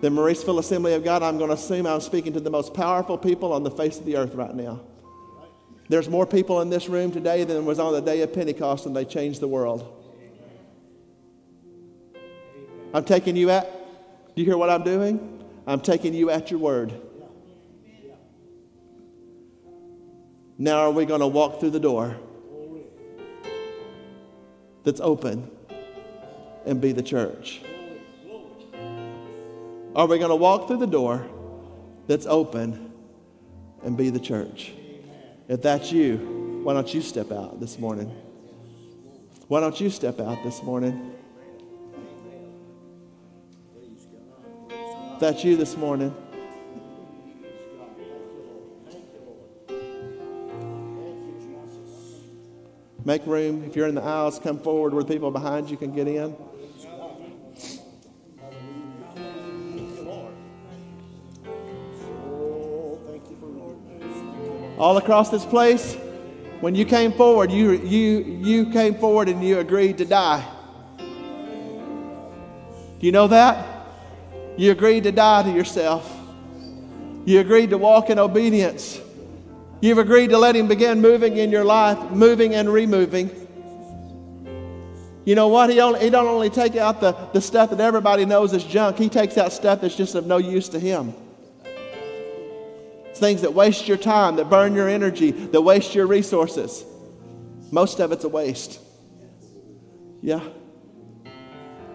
The 0.00 0.08
Mauriceville 0.08 0.58
Assembly 0.58 0.94
of 0.94 1.04
God, 1.04 1.22
I'm 1.22 1.36
going 1.36 1.48
to 1.48 1.54
assume 1.54 1.86
I'm 1.86 2.00
speaking 2.00 2.32
to 2.32 2.40
the 2.40 2.50
most 2.50 2.72
powerful 2.72 3.18
people 3.18 3.52
on 3.52 3.64
the 3.64 3.70
face 3.70 3.98
of 3.98 4.06
the 4.06 4.16
earth 4.16 4.34
right 4.34 4.54
now. 4.54 4.80
There's 5.90 6.08
more 6.08 6.24
people 6.24 6.62
in 6.62 6.70
this 6.70 6.88
room 6.88 7.10
today 7.10 7.44
than 7.44 7.66
was 7.66 7.78
on 7.78 7.92
the 7.92 8.00
day 8.00 8.22
of 8.22 8.32
Pentecost, 8.32 8.86
and 8.86 8.96
they 8.96 9.04
changed 9.04 9.40
the 9.40 9.48
world. 9.48 9.99
I'm 12.92 13.04
taking 13.04 13.36
you 13.36 13.50
at, 13.50 13.70
do 14.34 14.42
you 14.42 14.44
hear 14.44 14.56
what 14.56 14.70
I'm 14.70 14.82
doing? 14.82 15.44
I'm 15.66 15.80
taking 15.80 16.14
you 16.14 16.30
at 16.30 16.50
your 16.50 16.60
word. 16.60 16.92
Now, 20.58 20.80
are 20.80 20.90
we 20.90 21.06
going 21.06 21.20
to 21.20 21.26
walk 21.26 21.60
through 21.60 21.70
the 21.70 21.80
door 21.80 22.16
that's 24.84 25.00
open 25.00 25.50
and 26.66 26.80
be 26.80 26.92
the 26.92 27.02
church? 27.02 27.62
Are 29.94 30.06
we 30.06 30.18
going 30.18 30.30
to 30.30 30.36
walk 30.36 30.68
through 30.68 30.78
the 30.78 30.86
door 30.86 31.26
that's 32.06 32.26
open 32.26 32.92
and 33.82 33.96
be 33.96 34.10
the 34.10 34.20
church? 34.20 34.72
If 35.48 35.62
that's 35.62 35.90
you, 35.90 36.60
why 36.62 36.74
don't 36.74 36.92
you 36.92 37.00
step 37.00 37.32
out 37.32 37.58
this 37.60 37.78
morning? 37.78 38.14
Why 39.48 39.60
don't 39.60 39.80
you 39.80 39.90
step 39.90 40.20
out 40.20 40.42
this 40.44 40.62
morning? 40.62 41.12
That's 45.20 45.44
you 45.44 45.54
this 45.54 45.76
morning. 45.76 46.14
Make 53.04 53.26
room. 53.26 53.64
If 53.64 53.76
you're 53.76 53.86
in 53.86 53.94
the 53.94 54.02
aisles, 54.02 54.38
come 54.38 54.58
forward 54.58 54.94
where 54.94 55.04
people 55.04 55.30
behind 55.30 55.70
you 55.70 55.76
can 55.76 55.92
get 55.92 56.08
in. 56.08 56.34
all 64.78 64.96
across 64.96 65.28
this 65.28 65.44
place, 65.44 65.96
when 66.60 66.74
you 66.74 66.86
came 66.86 67.12
forward, 67.12 67.52
you, 67.52 67.72
you, 67.72 68.40
you 68.42 68.70
came 68.70 68.94
forward 68.94 69.28
and 69.28 69.44
you 69.44 69.58
agreed 69.58 69.98
to 69.98 70.06
die. 70.06 70.42
Do 70.96 73.06
you 73.06 73.12
know 73.12 73.28
that? 73.28 73.69
You 74.56 74.72
agreed 74.72 75.04
to 75.04 75.12
die 75.12 75.42
to 75.44 75.50
yourself. 75.50 76.10
You 77.24 77.40
agreed 77.40 77.70
to 77.70 77.78
walk 77.78 78.10
in 78.10 78.18
obedience. 78.18 79.00
You've 79.80 79.98
agreed 79.98 80.30
to 80.30 80.38
let 80.38 80.56
Him 80.56 80.68
begin 80.68 81.00
moving 81.00 81.36
in 81.36 81.50
your 81.50 81.64
life, 81.64 81.98
moving 82.10 82.54
and 82.54 82.70
removing. 82.70 83.30
You 85.24 85.34
know 85.34 85.48
what? 85.48 85.70
He, 85.70 85.80
only, 85.80 86.00
he 86.00 86.10
don't 86.10 86.26
only 86.26 86.50
take 86.50 86.76
out 86.76 87.00
the, 87.00 87.12
the 87.32 87.40
stuff 87.40 87.70
that 87.70 87.80
everybody 87.80 88.24
knows 88.24 88.52
is 88.52 88.64
junk, 88.64 88.98
He 88.98 89.08
takes 89.08 89.38
out 89.38 89.52
stuff 89.52 89.80
that's 89.80 89.96
just 89.96 90.14
of 90.14 90.26
no 90.26 90.38
use 90.38 90.68
to 90.70 90.78
Him 90.78 91.14
things 93.20 93.42
that 93.42 93.54
waste 93.54 93.86
your 93.86 93.98
time, 93.98 94.36
that 94.36 94.50
burn 94.50 94.74
your 94.74 94.88
energy, 94.88 95.30
that 95.30 95.60
waste 95.60 95.94
your 95.94 96.06
resources. 96.06 96.84
Most 97.70 98.00
of 98.00 98.10
it's 98.10 98.24
a 98.24 98.28
waste. 98.28 98.80
Yeah. 100.22 100.40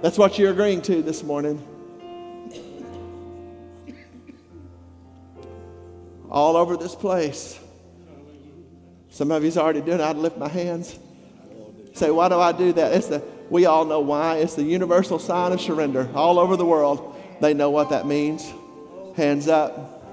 That's 0.01 0.17
what 0.17 0.39
you're 0.39 0.51
agreeing 0.51 0.81
to 0.83 1.01
this 1.01 1.23
morning. 1.23 1.74
All 6.35 6.57
over 6.57 6.75
this 6.75 6.93
place. 6.93 7.57
Some 9.09 9.31
of 9.31 9.41
you's 9.45 9.57
already 9.57 9.79
doing. 9.79 10.01
I'd 10.01 10.17
lift 10.17 10.37
my 10.37 10.49
hands. 10.49 10.99
Say, 11.93 12.11
why 12.11 12.27
do 12.27 12.37
I 12.37 12.51
do 12.51 12.73
that? 12.73 12.91
It's 12.91 13.07
the, 13.07 13.23
we 13.49 13.65
all 13.65 13.85
know 13.85 14.01
why. 14.01 14.39
It's 14.39 14.53
the 14.53 14.63
universal 14.63 15.17
sign 15.17 15.53
of 15.53 15.61
surrender. 15.61 16.09
All 16.13 16.37
over 16.37 16.57
the 16.57 16.65
world, 16.65 17.15
they 17.39 17.53
know 17.53 17.69
what 17.69 17.91
that 17.91 18.05
means. 18.05 18.51
Hands 19.15 19.47
up. 19.47 20.03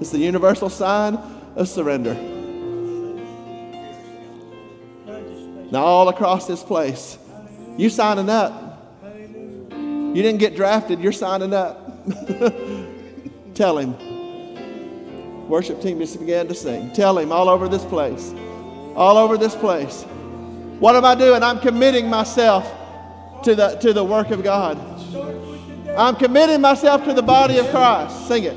It's 0.00 0.10
the 0.10 0.18
universal 0.18 0.70
sign 0.70 1.16
of 1.54 1.68
surrender. 1.68 2.14
Now, 5.70 5.84
all 5.84 6.08
across 6.08 6.46
this 6.46 6.62
place, 6.62 7.18
you 7.76 7.90
signing 7.90 8.30
up. 8.30 8.96
You 9.70 10.14
didn't 10.14 10.38
get 10.38 10.56
drafted, 10.56 11.00
you're 11.00 11.12
signing 11.12 11.52
up. 11.52 12.08
Tell 13.60 13.76
him. 13.76 15.46
Worship 15.46 15.82
team 15.82 15.98
just 15.98 16.18
began 16.18 16.48
to 16.48 16.54
sing. 16.54 16.94
Tell 16.94 17.18
him 17.18 17.30
all 17.30 17.50
over 17.50 17.68
this 17.68 17.84
place. 17.84 18.32
All 18.96 19.18
over 19.18 19.36
this 19.36 19.54
place. 19.54 20.04
What 20.78 20.96
am 20.96 21.04
I 21.04 21.14
doing? 21.14 21.42
I'm 21.42 21.60
committing 21.60 22.08
myself 22.08 22.64
to 23.44 23.54
the, 23.54 23.76
to 23.82 23.92
the 23.92 24.02
work 24.02 24.30
of 24.30 24.42
God. 24.42 24.78
I'm 25.94 26.16
committing 26.16 26.62
myself 26.62 27.04
to 27.04 27.12
the 27.12 27.20
body 27.20 27.58
of 27.58 27.68
Christ. 27.68 28.28
Sing 28.28 28.44
it. 28.44 28.56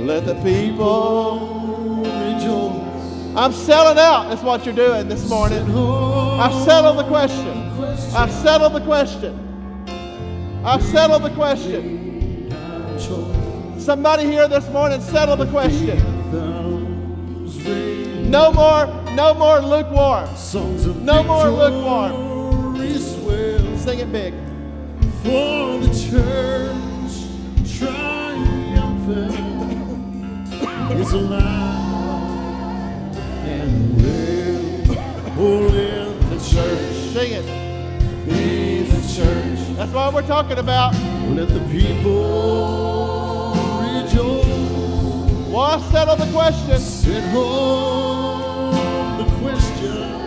Let 0.00 0.26
the 0.26 0.34
people 0.42 2.02
rejoice. 2.02 3.36
I'm 3.36 3.52
selling 3.52 3.96
out. 3.96 4.28
That's 4.28 4.42
what 4.42 4.64
you're 4.64 4.74
doing 4.74 5.06
this 5.08 5.30
morning. 5.30 5.62
I've 5.62 6.64
settled 6.64 6.98
the 6.98 7.06
question. 7.06 7.56
I've 8.12 8.32
settled 8.32 8.72
the 8.72 8.84
question. 8.84 9.38
I've 10.64 10.82
settled 10.82 11.22
the 11.22 11.30
question. 11.30 12.48
Somebody 13.88 14.24
here 14.24 14.46
this 14.48 14.68
morning 14.68 15.00
settle 15.00 15.36
the 15.38 15.46
question. 15.46 15.96
No 18.30 18.52
more, 18.52 18.86
no 19.14 19.32
more 19.32 19.60
lukewarm. 19.60 20.28
No 21.06 21.22
more 21.22 21.48
lukewarm. 21.48 22.76
Sing 23.78 24.00
it 24.00 24.12
big. 24.12 24.34
For 25.22 25.78
the 25.78 25.88
church 26.10 27.12
triumphant 27.78 29.32
is 31.00 31.12
alive 31.14 31.40
and 33.46 33.96
will 34.02 34.96
hold 35.32 35.74
in 35.74 36.20
the 36.28 36.36
church. 36.36 36.94
Sing 37.14 37.32
it. 37.32 37.46
Be 38.26 38.82
the 38.82 39.00
church. 39.16 39.60
That's 39.78 39.92
what 39.92 40.12
we're 40.12 40.26
talking 40.26 40.58
about. 40.58 40.92
Let 41.30 41.48
the 41.48 41.60
people 41.70 43.47
Well, 44.20 45.80
settle 45.80 46.16
the 46.16 46.30
question. 46.32 46.78
Settle 46.78 48.70
the 49.18 49.24
question. 49.40 50.17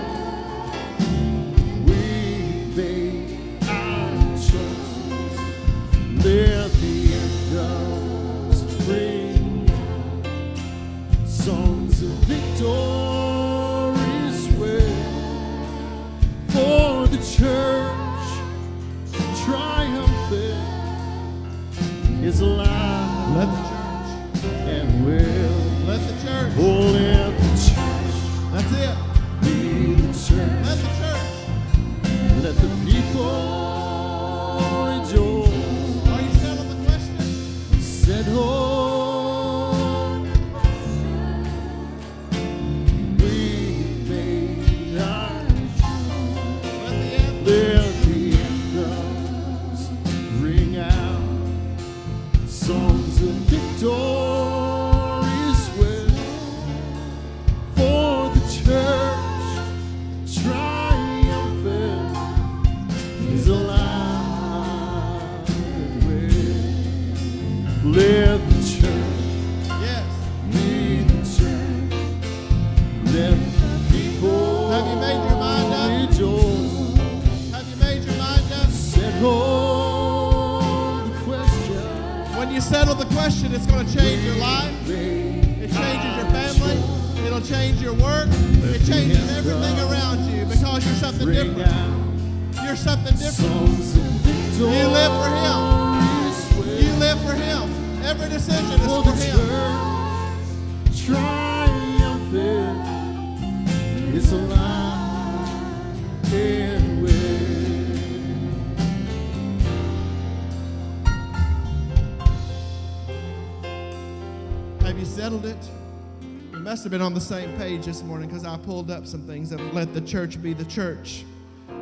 Must 116.82 116.86
have 116.86 117.00
been 117.00 117.06
on 117.06 117.14
the 117.14 117.22
same 117.22 117.56
page 117.60 117.86
this 117.86 118.02
morning 118.02 118.28
because 118.28 118.44
I 118.44 118.58
pulled 118.58 118.90
up 118.90 119.06
some 119.06 119.28
things 119.28 119.52
that 119.52 119.60
let 119.72 119.94
the 119.94 120.02
church 120.02 120.42
be 120.42 120.54
the 120.54 120.66
church. 120.66 121.26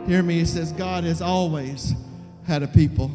Hear 0.05 0.21
me, 0.21 0.41
it 0.41 0.47
says, 0.47 0.73
God 0.73 1.05
has 1.05 1.21
always 1.21 1.93
had 2.45 2.63
a 2.63 2.67
people. 2.67 3.09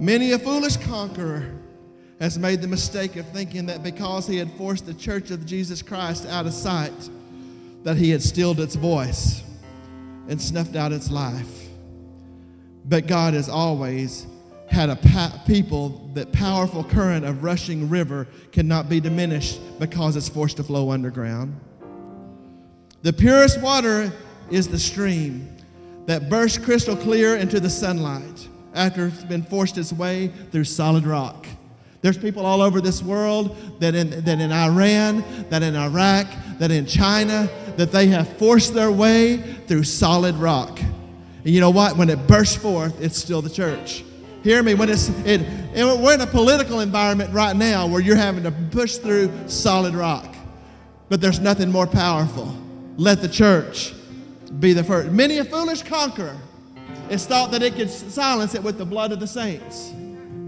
Many 0.00 0.32
a 0.32 0.38
foolish 0.40 0.76
conqueror 0.78 1.54
has 2.18 2.36
made 2.36 2.62
the 2.62 2.66
mistake 2.66 3.14
of 3.14 3.28
thinking 3.28 3.66
that 3.66 3.84
because 3.84 4.26
he 4.26 4.38
had 4.38 4.50
forced 4.54 4.86
the 4.86 4.94
church 4.94 5.30
of 5.30 5.46
Jesus 5.46 5.82
Christ 5.82 6.26
out 6.26 6.46
of 6.46 6.52
sight, 6.52 7.10
that 7.84 7.96
he 7.96 8.10
had 8.10 8.20
stilled 8.20 8.58
its 8.58 8.74
voice 8.74 9.44
and 10.26 10.42
snuffed 10.42 10.74
out 10.74 10.90
its 10.90 11.12
life. 11.12 11.68
But 12.84 13.06
God 13.06 13.34
has 13.34 13.48
always 13.48 14.26
had 14.70 14.90
a 14.90 14.96
pa- 14.96 15.42
people 15.46 16.10
that 16.14 16.32
powerful 16.32 16.84
current 16.84 17.24
of 17.24 17.42
rushing 17.42 17.88
river 17.88 18.26
cannot 18.52 18.88
be 18.88 19.00
diminished 19.00 19.60
because 19.78 20.16
it's 20.16 20.28
forced 20.28 20.58
to 20.58 20.62
flow 20.62 20.90
underground. 20.90 21.58
The 23.02 23.12
purest 23.12 23.60
water 23.60 24.12
is 24.50 24.68
the 24.68 24.78
stream 24.78 25.56
that 26.06 26.28
bursts 26.28 26.58
crystal 26.58 26.96
clear 26.96 27.36
into 27.36 27.60
the 27.60 27.70
sunlight 27.70 28.48
after 28.74 29.06
it's 29.06 29.24
been 29.24 29.42
forced 29.42 29.78
its 29.78 29.92
way 29.92 30.28
through 30.50 30.64
solid 30.64 31.04
rock. 31.04 31.46
There's 32.00 32.18
people 32.18 32.46
all 32.46 32.62
over 32.62 32.80
this 32.80 33.02
world 33.02 33.56
that 33.80 33.94
in, 33.94 34.10
that 34.24 34.40
in 34.40 34.52
Iran, 34.52 35.24
that 35.50 35.62
in 35.62 35.74
Iraq, 35.74 36.28
that 36.58 36.70
in 36.70 36.86
China, 36.86 37.48
that 37.76 37.90
they 37.90 38.06
have 38.08 38.28
forced 38.38 38.74
their 38.74 38.92
way 38.92 39.38
through 39.66 39.84
solid 39.84 40.36
rock. 40.36 40.80
And 40.80 41.54
you 41.54 41.60
know 41.60 41.70
what? 41.70 41.96
When 41.96 42.08
it 42.08 42.26
bursts 42.26 42.56
forth, 42.56 43.00
it's 43.00 43.18
still 43.18 43.42
the 43.42 43.50
church. 43.50 44.04
Hear 44.48 44.62
me. 44.62 44.72
When 44.72 44.88
it's 44.88 45.10
it, 45.26 45.42
and 45.74 46.02
we're 46.02 46.14
in 46.14 46.22
a 46.22 46.26
political 46.26 46.80
environment 46.80 47.34
right 47.34 47.54
now 47.54 47.86
where 47.86 48.00
you're 48.00 48.16
having 48.16 48.44
to 48.44 48.50
push 48.50 48.96
through 48.96 49.30
solid 49.46 49.94
rock, 49.94 50.34
but 51.10 51.20
there's 51.20 51.38
nothing 51.38 51.70
more 51.70 51.86
powerful. 51.86 52.56
Let 52.96 53.20
the 53.20 53.28
church 53.28 53.92
be 54.58 54.72
the 54.72 54.82
first. 54.82 55.10
Many 55.10 55.36
a 55.36 55.44
foolish 55.44 55.82
conqueror 55.82 56.34
is 57.10 57.26
thought 57.26 57.50
that 57.50 57.62
it 57.62 57.74
could 57.74 57.90
silence 57.90 58.54
it 58.54 58.62
with 58.62 58.78
the 58.78 58.86
blood 58.86 59.12
of 59.12 59.20
the 59.20 59.26
saints, 59.26 59.92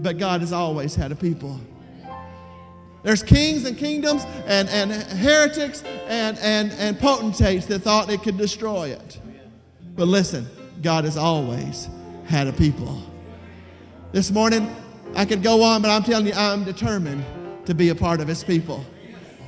but 0.01 0.17
God 0.17 0.41
has 0.41 0.51
always 0.51 0.95
had 0.95 1.11
a 1.11 1.15
people. 1.15 1.61
There's 3.03 3.21
kings 3.21 3.65
and 3.65 3.77
kingdoms 3.77 4.25
and, 4.47 4.67
and 4.69 4.91
heretics 4.91 5.83
and, 6.07 6.39
and, 6.39 6.71
and 6.79 6.99
potentates 6.99 7.67
that 7.67 7.83
thought 7.83 8.09
it 8.09 8.23
could 8.23 8.39
destroy 8.39 8.89
it. 8.89 9.19
But 9.95 10.07
listen, 10.07 10.47
God 10.81 11.03
has 11.03 11.17
always 11.17 11.87
had 12.25 12.47
a 12.47 12.53
people. 12.53 12.99
This 14.11 14.29
morning, 14.29 14.69
I 15.15 15.23
could 15.23 15.41
go 15.41 15.63
on, 15.63 15.81
but 15.81 15.89
I'm 15.89 16.03
telling 16.03 16.27
you, 16.27 16.33
I'm 16.33 16.65
determined 16.65 17.23
to 17.65 17.73
be 17.73 17.89
a 17.89 17.95
part 17.95 18.19
of 18.19 18.27
His 18.27 18.43
people. 18.43 18.85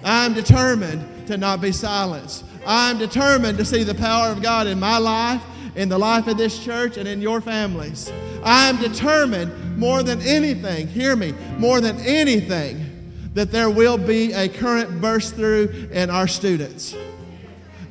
I'm 0.06 0.34
determined 0.34 1.28
to 1.28 1.36
not 1.36 1.60
be 1.60 1.74
silenced. 1.74 2.46
I'm 2.66 2.98
determined 2.98 3.58
to 3.58 3.66
see 3.66 3.84
the 3.84 3.94
power 3.94 4.30
of 4.30 4.42
God 4.42 4.68
in 4.68 4.80
my 4.80 4.98
life, 5.00 5.42
in 5.76 5.90
the 5.90 5.98
life 5.98 6.28
of 6.28 6.38
this 6.38 6.64
church, 6.64 6.96
and 6.96 7.10
in 7.10 7.22
your 7.22 7.42
families. 7.42 8.10
I'm 8.42 8.78
determined 8.78 9.78
more 9.78 10.02
than 10.02 10.22
anything, 10.22 10.88
hear 10.88 11.18
me, 11.18 11.34
more 11.58 11.82
than 11.82 12.00
anything, 12.00 12.86
that 13.34 13.52
there 13.52 13.70
will 13.70 13.98
be 13.98 14.32
a 14.32 14.48
current 14.48 15.02
burst 15.02 15.36
through 15.36 15.90
in 15.92 16.10
our 16.10 16.28
students. 16.28 16.96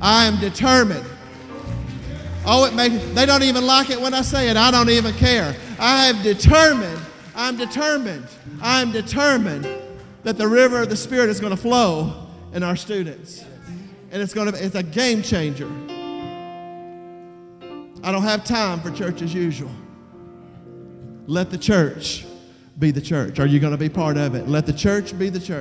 I 0.01 0.25
am 0.25 0.41
determined. 0.41 1.05
Oh, 2.47 2.65
it 2.65 2.75
makes, 2.75 3.05
they 3.13 3.27
don't 3.27 3.43
even 3.43 3.67
like 3.67 3.91
it 3.91 4.01
when 4.01 4.15
I 4.15 4.23
say 4.23 4.49
it. 4.49 4.57
I 4.57 4.71
don't 4.71 4.89
even 4.89 5.13
care. 5.15 5.55
I 5.83 6.07
am 6.07 6.23
determined. 6.23 7.01
I'm 7.35 7.57
determined. 7.57 8.29
I'm 8.63 8.93
determined 8.93 9.67
that 10.23 10.39
the 10.39 10.47
river 10.47 10.81
of 10.83 10.89
the 10.89 10.97
Spirit 10.97 11.29
is 11.29 11.41
going 11.41 11.51
to 11.51 11.61
flow 11.61 12.29
in 12.53 12.63
our 12.63 12.77
students. 12.77 13.45
And 14.13 14.23
it's 14.23 14.33
going 14.33 14.53
to 14.53 14.65
it's 14.65 14.77
a 14.77 14.85
game 14.85 15.23
changer. 15.23 15.67
I 18.05 18.13
don't 18.13 18.23
have 18.23 18.45
time 18.45 18.81
for 18.81 18.93
church 18.93 19.23
as 19.23 19.35
usual. 19.35 19.73
Let 21.27 21.51
the 21.51 21.59
church 21.59 22.27
be 22.79 22.93
the 22.93 23.01
church. 23.01 23.41
Are 23.41 23.47
you 23.47 23.59
going 23.59 23.73
to 23.73 23.77
be 23.77 23.89
part 23.89 24.17
of 24.17 24.37
it? 24.37 24.47
Let 24.47 24.67
the 24.67 24.73
church 24.73 25.19
be 25.19 25.31
the 25.31 25.41
church. 25.41 25.59